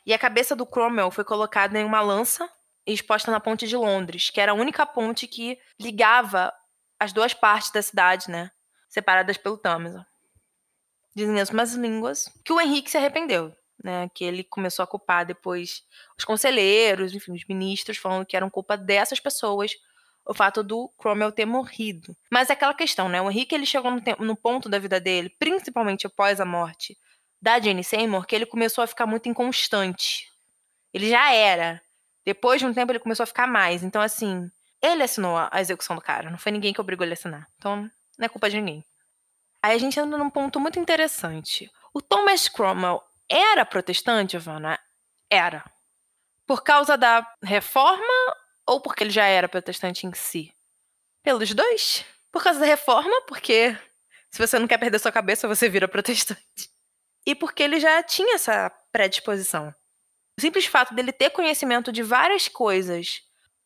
E 0.07 0.13
a 0.13 0.19
cabeça 0.19 0.57
do 0.57 0.67
Cromwell 0.67 1.11
foi 1.11 1.25
colocada 1.25 1.79
em 1.79 1.85
uma 1.85 2.01
lança 2.01 2.49
exposta 2.87 3.31
na 3.31 3.41
ponte 3.41 3.67
de 3.67 3.77
Londres, 3.77 4.31
que 4.31 4.41
era 4.41 4.53
a 4.53 4.55
única 4.55 4.87
ponte 4.87 5.27
que 5.27 5.59
ligava 5.79 6.53
as 6.99 7.13
duas 7.13 7.35
partes 7.35 7.71
da 7.71 7.83
cidade, 7.83 8.31
né? 8.31 8.51
Separadas 8.89 9.37
pelo 9.37 9.57
Tâmisa. 9.57 10.07
Dizem 11.15 11.41
as 11.41 11.51
más 11.51 11.75
línguas 11.75 12.31
que 12.45 12.53
o 12.53 12.61
Henrique 12.61 12.91
se 12.91 12.97
arrependeu, 12.97 13.55
né? 13.83 14.09
Que 14.15 14.25
ele 14.25 14.45
começou 14.45 14.83
a 14.83 14.87
culpar 14.87 15.27
depois 15.27 15.83
os 16.19 16.25
conselheiros, 16.25 17.15
enfim, 17.15 17.33
os 17.33 17.45
ministros, 17.47 17.99
falando 17.99 18.27
que 18.27 18.37
eram 18.37 18.51
culpa 18.51 18.77
dessas 18.77 19.21
pessoas 19.21 19.73
o 20.27 20.35
fato 20.35 20.63
do 20.63 20.89
Cromwell 20.99 21.33
ter 21.33 21.47
morrido. 21.47 22.17
Mas 22.31 22.51
é 22.51 22.53
aquela 22.53 22.75
questão, 22.75 23.09
né? 23.09 23.21
O 23.21 23.31
Henrique 23.31 23.55
ele 23.55 23.67
chegou 23.67 23.91
no, 23.91 24.01
no 24.21 24.37
ponto 24.37 24.69
da 24.69 24.79
vida 24.79 25.01
dele, 25.01 25.35
principalmente 25.39 26.07
após 26.07 26.41
a 26.41 26.45
morte 26.45 26.97
da 27.41 27.59
Jane 27.59 27.83
Seymour, 27.83 28.27
que 28.27 28.35
ele 28.35 28.47
começou 28.47 28.85
a 28.85 28.87
ficar 28.87 29.07
muito 29.07 29.29
inconstante. 29.29 30.31
Ele 30.93 31.09
já 31.09 31.33
era 31.33 31.81
depois 32.25 32.61
de 32.61 32.67
um 32.67 32.75
tempo, 32.75 32.93
ele 32.93 32.99
começou 32.99 33.25
a 33.25 33.27
ficar 33.27 33.47
mais. 33.47 33.83
Então, 33.83 34.01
assim, 34.01 34.51
ele 34.83 35.03
assinou 35.03 35.37
a 35.37 35.61
execução 35.61 35.97
do 35.97 36.03
cara. 36.03 36.31
Não 36.31 36.39
foi 36.39 36.53
ninguém 36.53 36.73
que 36.73 36.81
obrigou 36.81 37.05
ele 37.05 37.13
a 37.13 37.15
assinar. 37.15 37.47
Então, 37.57 37.91
não 38.19 38.27
é 38.27 38.29
culpa 38.29 38.51
de 38.51 38.57
ninguém. 38.57 38.85
Aí 39.63 39.75
a 39.75 39.79
gente 39.79 39.99
anda 39.99 40.17
num 40.17 40.31
ponto 40.31 40.61
muito 40.61 40.79
interessante. 40.79 41.71
O 41.93 42.01
Thomas 42.01 42.49
Cromwell 42.49 43.03
era 43.29 43.65
protestante, 43.65 44.37
Ivana? 44.37 44.79
Era. 45.31 45.65
Por 46.47 46.63
causa 46.63 46.97
da 46.97 47.27
reforma 47.43 48.37
ou 48.67 48.81
porque 48.81 49.05
ele 49.05 49.11
já 49.11 49.25
era 49.25 49.49
protestante 49.49 50.07
em 50.07 50.13
si? 50.15 50.53
Pelos 51.23 51.53
dois. 51.55 52.05
Por 52.33 52.43
causa 52.43 52.61
da 52.61 52.67
reforma, 52.67 53.23
porque 53.27 53.77
se 54.31 54.39
você 54.39 54.59
não 54.59 54.67
quer 54.67 54.79
perder 54.79 54.99
sua 54.99 55.13
cabeça, 55.13 55.49
você 55.49 55.69
vira 55.69 55.89
protestante. 55.89 56.71
E 57.31 57.35
porque 57.37 57.63
ele 57.63 57.79
já 57.79 58.03
tinha 58.03 58.35
essa 58.35 58.69
predisposição. 58.91 59.73
O 60.37 60.41
simples 60.41 60.67
fato 60.67 60.93
dele 60.93 61.13
ter 61.13 61.31
conhecimento 61.31 61.93
de 61.93 62.03
várias 62.03 62.49
coisas 62.49 63.23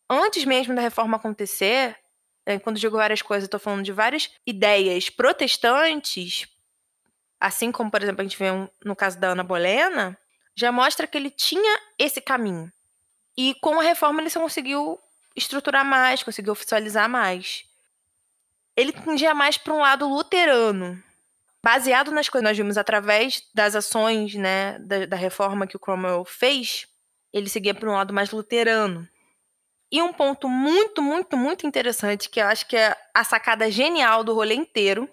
antes 0.09 0.45
mesmo 0.45 0.75
da 0.75 0.83
reforma 0.83 1.17
acontecer, 1.17 1.97
é, 2.45 2.59
quando 2.59 2.79
digo 2.79 2.99
várias 2.99 3.23
coisas, 3.23 3.47
estou 3.47 3.59
falando 3.59 3.83
de 3.83 3.91
várias 3.91 4.31
ideias 4.47 5.09
protestantes, 5.09 6.47
assim 7.41 7.73
como, 7.73 7.91
por 7.91 8.03
exemplo, 8.03 8.21
a 8.21 8.25
gente 8.25 8.37
vê 8.37 8.49
no 8.85 8.95
caso 8.95 9.19
da 9.19 9.29
Ana 9.29 9.43
Bolena, 9.43 10.15
já 10.55 10.71
mostra 10.71 11.07
que 11.07 11.17
ele 11.17 11.31
tinha 11.31 11.81
esse 11.99 12.21
caminho. 12.21 12.71
E 13.35 13.55
com 13.63 13.81
a 13.81 13.83
reforma 13.83 14.21
ele 14.21 14.31
conseguiu 14.31 15.01
estruturar 15.35 15.87
mais, 15.87 16.23
conseguiu 16.23 16.53
oficializar 16.53 17.09
mais. 17.09 17.65
Ele 18.77 18.93
tendia 18.93 19.33
mais 19.35 19.57
para 19.57 19.73
um 19.73 19.81
lado 19.81 20.07
luterano, 20.07 21.03
baseado 21.65 22.11
nas 22.11 22.29
coisas 22.29 22.45
que 22.45 22.51
nós 22.51 22.57
vimos 22.59 22.77
através 22.77 23.43
das 23.55 23.75
ações 23.75 24.35
né, 24.35 24.79
da, 24.81 25.07
da 25.07 25.17
reforma 25.17 25.67
que 25.67 25.77
o 25.77 25.81
Cromwell 25.81 26.23
fez, 26.27 26.87
ele 27.33 27.49
seguia 27.49 27.75
para 27.75 27.89
um 27.89 27.95
lado 27.95 28.13
mais 28.13 28.31
luterano. 28.31 29.09
E 29.91 30.03
um 30.03 30.13
ponto 30.13 30.47
muito, 30.47 31.01
muito, 31.01 31.39
muito 31.39 31.67
interessante, 31.67 32.29
que 32.29 32.39
eu 32.39 32.47
acho 32.49 32.67
que 32.69 32.77
é 32.77 32.95
a 33.15 33.25
sacada 33.25 33.71
genial 33.71 34.23
do 34.23 34.35
rolê 34.35 34.55
inteiro, 34.55 35.09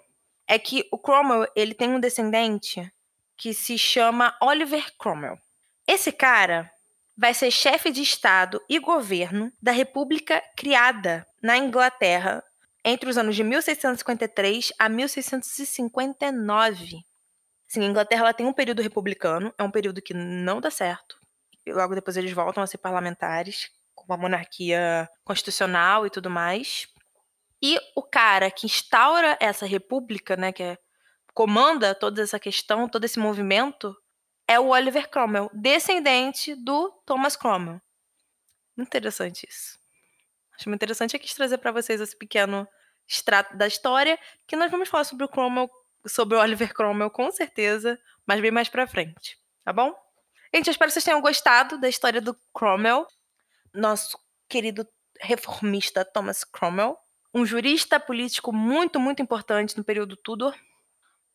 é 0.45 0.59
que 0.59 0.85
o 0.91 0.97
Cromwell, 0.97 1.47
ele 1.55 1.73
tem 1.73 1.89
um 1.89 2.01
descendente 2.01 2.91
que 3.37 3.53
se 3.53 3.77
chama 3.77 4.35
Oliver 4.41 4.91
Cromwell. 4.99 5.37
Esse 5.87 6.11
cara 6.11 6.69
vai 7.17 7.33
ser 7.33 7.49
chefe 7.49 7.91
de 7.91 8.01
Estado 8.01 8.61
e 8.67 8.77
governo 8.77 9.53
da 9.61 9.71
República 9.71 10.43
criada 10.57 11.25
na 11.41 11.57
Inglaterra 11.57 12.43
entre 12.83 13.09
os 13.09 13.17
anos 13.17 13.35
de 13.35 13.43
1653 13.43 14.73
a 14.77 14.89
1659. 14.89 16.97
Sim, 17.67 17.81
a 17.81 17.85
Inglaterra 17.85 18.21
ela 18.21 18.33
tem 18.33 18.45
um 18.45 18.53
período 18.53 18.81
republicano, 18.81 19.53
é 19.57 19.63
um 19.63 19.71
período 19.71 20.01
que 20.01 20.13
não 20.13 20.59
dá 20.59 20.69
certo. 20.69 21.17
E 21.65 21.71
logo 21.71 21.95
depois 21.95 22.17
eles 22.17 22.33
voltam 22.33 22.61
a 22.61 22.67
ser 22.67 22.79
parlamentares, 22.79 23.69
com 23.95 24.05
uma 24.05 24.17
monarquia 24.17 25.07
constitucional 25.23 26.05
e 26.05 26.09
tudo 26.09 26.29
mais. 26.29 26.87
E 27.61 27.77
o 27.95 28.01
cara 28.01 28.49
que 28.49 28.65
instaura 28.65 29.37
essa 29.39 29.65
república, 29.65 30.35
né, 30.35 30.51
que 30.51 30.63
é, 30.63 30.77
comanda 31.33 31.93
toda 31.93 32.21
essa 32.21 32.39
questão, 32.39 32.89
todo 32.89 33.05
esse 33.05 33.19
movimento, 33.19 33.95
é 34.47 34.59
o 34.59 34.69
Oliver 34.69 35.09
Cromwell, 35.09 35.49
descendente 35.53 36.55
do 36.55 36.89
Thomas 37.05 37.35
Cromwell. 37.35 37.79
Interessante 38.77 39.47
isso. 39.47 39.80
Acho 40.61 40.69
muito 40.69 40.77
interessante. 40.77 41.15
Eu 41.15 41.19
quis 41.19 41.33
trazer 41.33 41.57
para 41.57 41.71
vocês 41.71 41.99
esse 41.99 42.15
pequeno 42.15 42.67
extrato 43.09 43.57
da 43.57 43.65
história, 43.65 44.17
que 44.47 44.55
nós 44.55 44.69
vamos 44.69 44.89
falar 44.89 45.05
sobre 45.05 45.25
o 45.25 45.27
Cromwell, 45.27 45.67
sobre 46.05 46.37
o 46.37 46.39
Oliver 46.39 46.71
Cromwell, 46.71 47.09
com 47.09 47.31
certeza, 47.31 47.99
mas 48.27 48.39
bem 48.39 48.51
mais 48.51 48.69
pra 48.69 48.85
frente, 48.85 49.39
tá 49.65 49.73
bom? 49.73 49.91
Gente, 50.53 50.67
eu 50.67 50.71
espero 50.71 50.89
que 50.89 50.93
vocês 50.93 51.03
tenham 51.03 51.19
gostado 51.19 51.79
da 51.79 51.89
história 51.89 52.21
do 52.21 52.37
Cromwell, 52.53 53.07
nosso 53.73 54.19
querido 54.47 54.87
reformista 55.19 56.05
Thomas 56.05 56.43
Cromwell, 56.43 56.95
um 57.33 57.43
jurista 57.43 57.99
político 57.99 58.53
muito, 58.53 58.99
muito 58.99 59.19
importante 59.19 59.75
no 59.75 59.83
período 59.83 60.15
Tudor, 60.15 60.55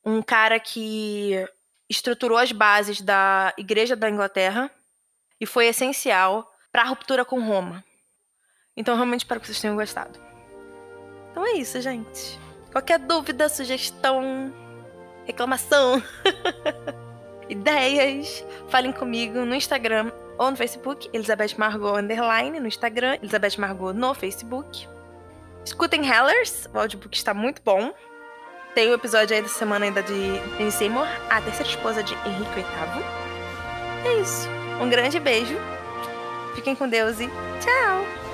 um 0.05 0.23
cara 0.23 0.61
que 0.61 1.45
estruturou 1.91 2.39
as 2.39 2.53
bases 2.53 3.01
da 3.01 3.53
Igreja 3.59 3.97
da 3.97 4.09
Inglaterra 4.09 4.71
e 5.41 5.47
foi 5.47 5.67
essencial 5.67 6.49
para 6.71 6.83
a 6.83 6.87
ruptura 6.87 7.25
com 7.25 7.41
Roma. 7.41 7.85
Então, 8.77 8.95
realmente 8.95 9.21
espero 9.21 9.41
que 9.41 9.47
vocês 9.47 9.61
tenham 9.61 9.77
gostado. 9.77 10.27
Então 11.31 11.45
é 11.45 11.53
isso, 11.53 11.81
gente. 11.83 12.39
Qualquer 12.73 12.99
dúvida, 12.99 13.49
sugestão, 13.49 14.53
reclamação, 15.27 16.03
ideias, 17.49 18.43
falem 18.69 18.91
comigo 18.91 19.41
no 19.45 19.55
Instagram 19.55 20.11
ou 20.39 20.51
no 20.51 20.57
Facebook, 20.57 21.11
Elizabeth 21.13 21.57
Margot 21.59 21.99
Underline 21.99 22.59
no 22.59 22.67
Instagram, 22.67 23.17
Elizabeth 23.17 23.59
Margot 23.59 23.93
no 23.93 24.15
Facebook. 24.15 24.89
Escutem 25.65 26.07
Hellers, 26.07 26.69
o 26.73 26.79
audiobook 26.79 27.15
está 27.15 27.35
muito 27.35 27.61
bom. 27.63 27.93
Tem 28.75 28.89
o 28.89 28.93
um 28.93 28.95
episódio 28.95 29.35
aí 29.35 29.43
dessa 29.43 29.59
semana 29.59 29.87
ainda 29.87 30.03
de 30.03 30.39
Anne 30.61 30.71
Seymour, 30.71 31.07
a 31.29 31.41
terceira 31.41 31.69
esposa 31.69 32.03
de 32.03 32.15
Henrique 32.15 32.55
VIII. 32.55 33.05
É 34.05 34.21
isso. 34.21 34.49
Um 34.81 34.89
grande 34.89 35.19
beijo. 35.19 35.57
Fiquem 36.55 36.75
com 36.75 36.89
Deus 36.89 37.21
e 37.21 37.29
tchau! 37.61 38.26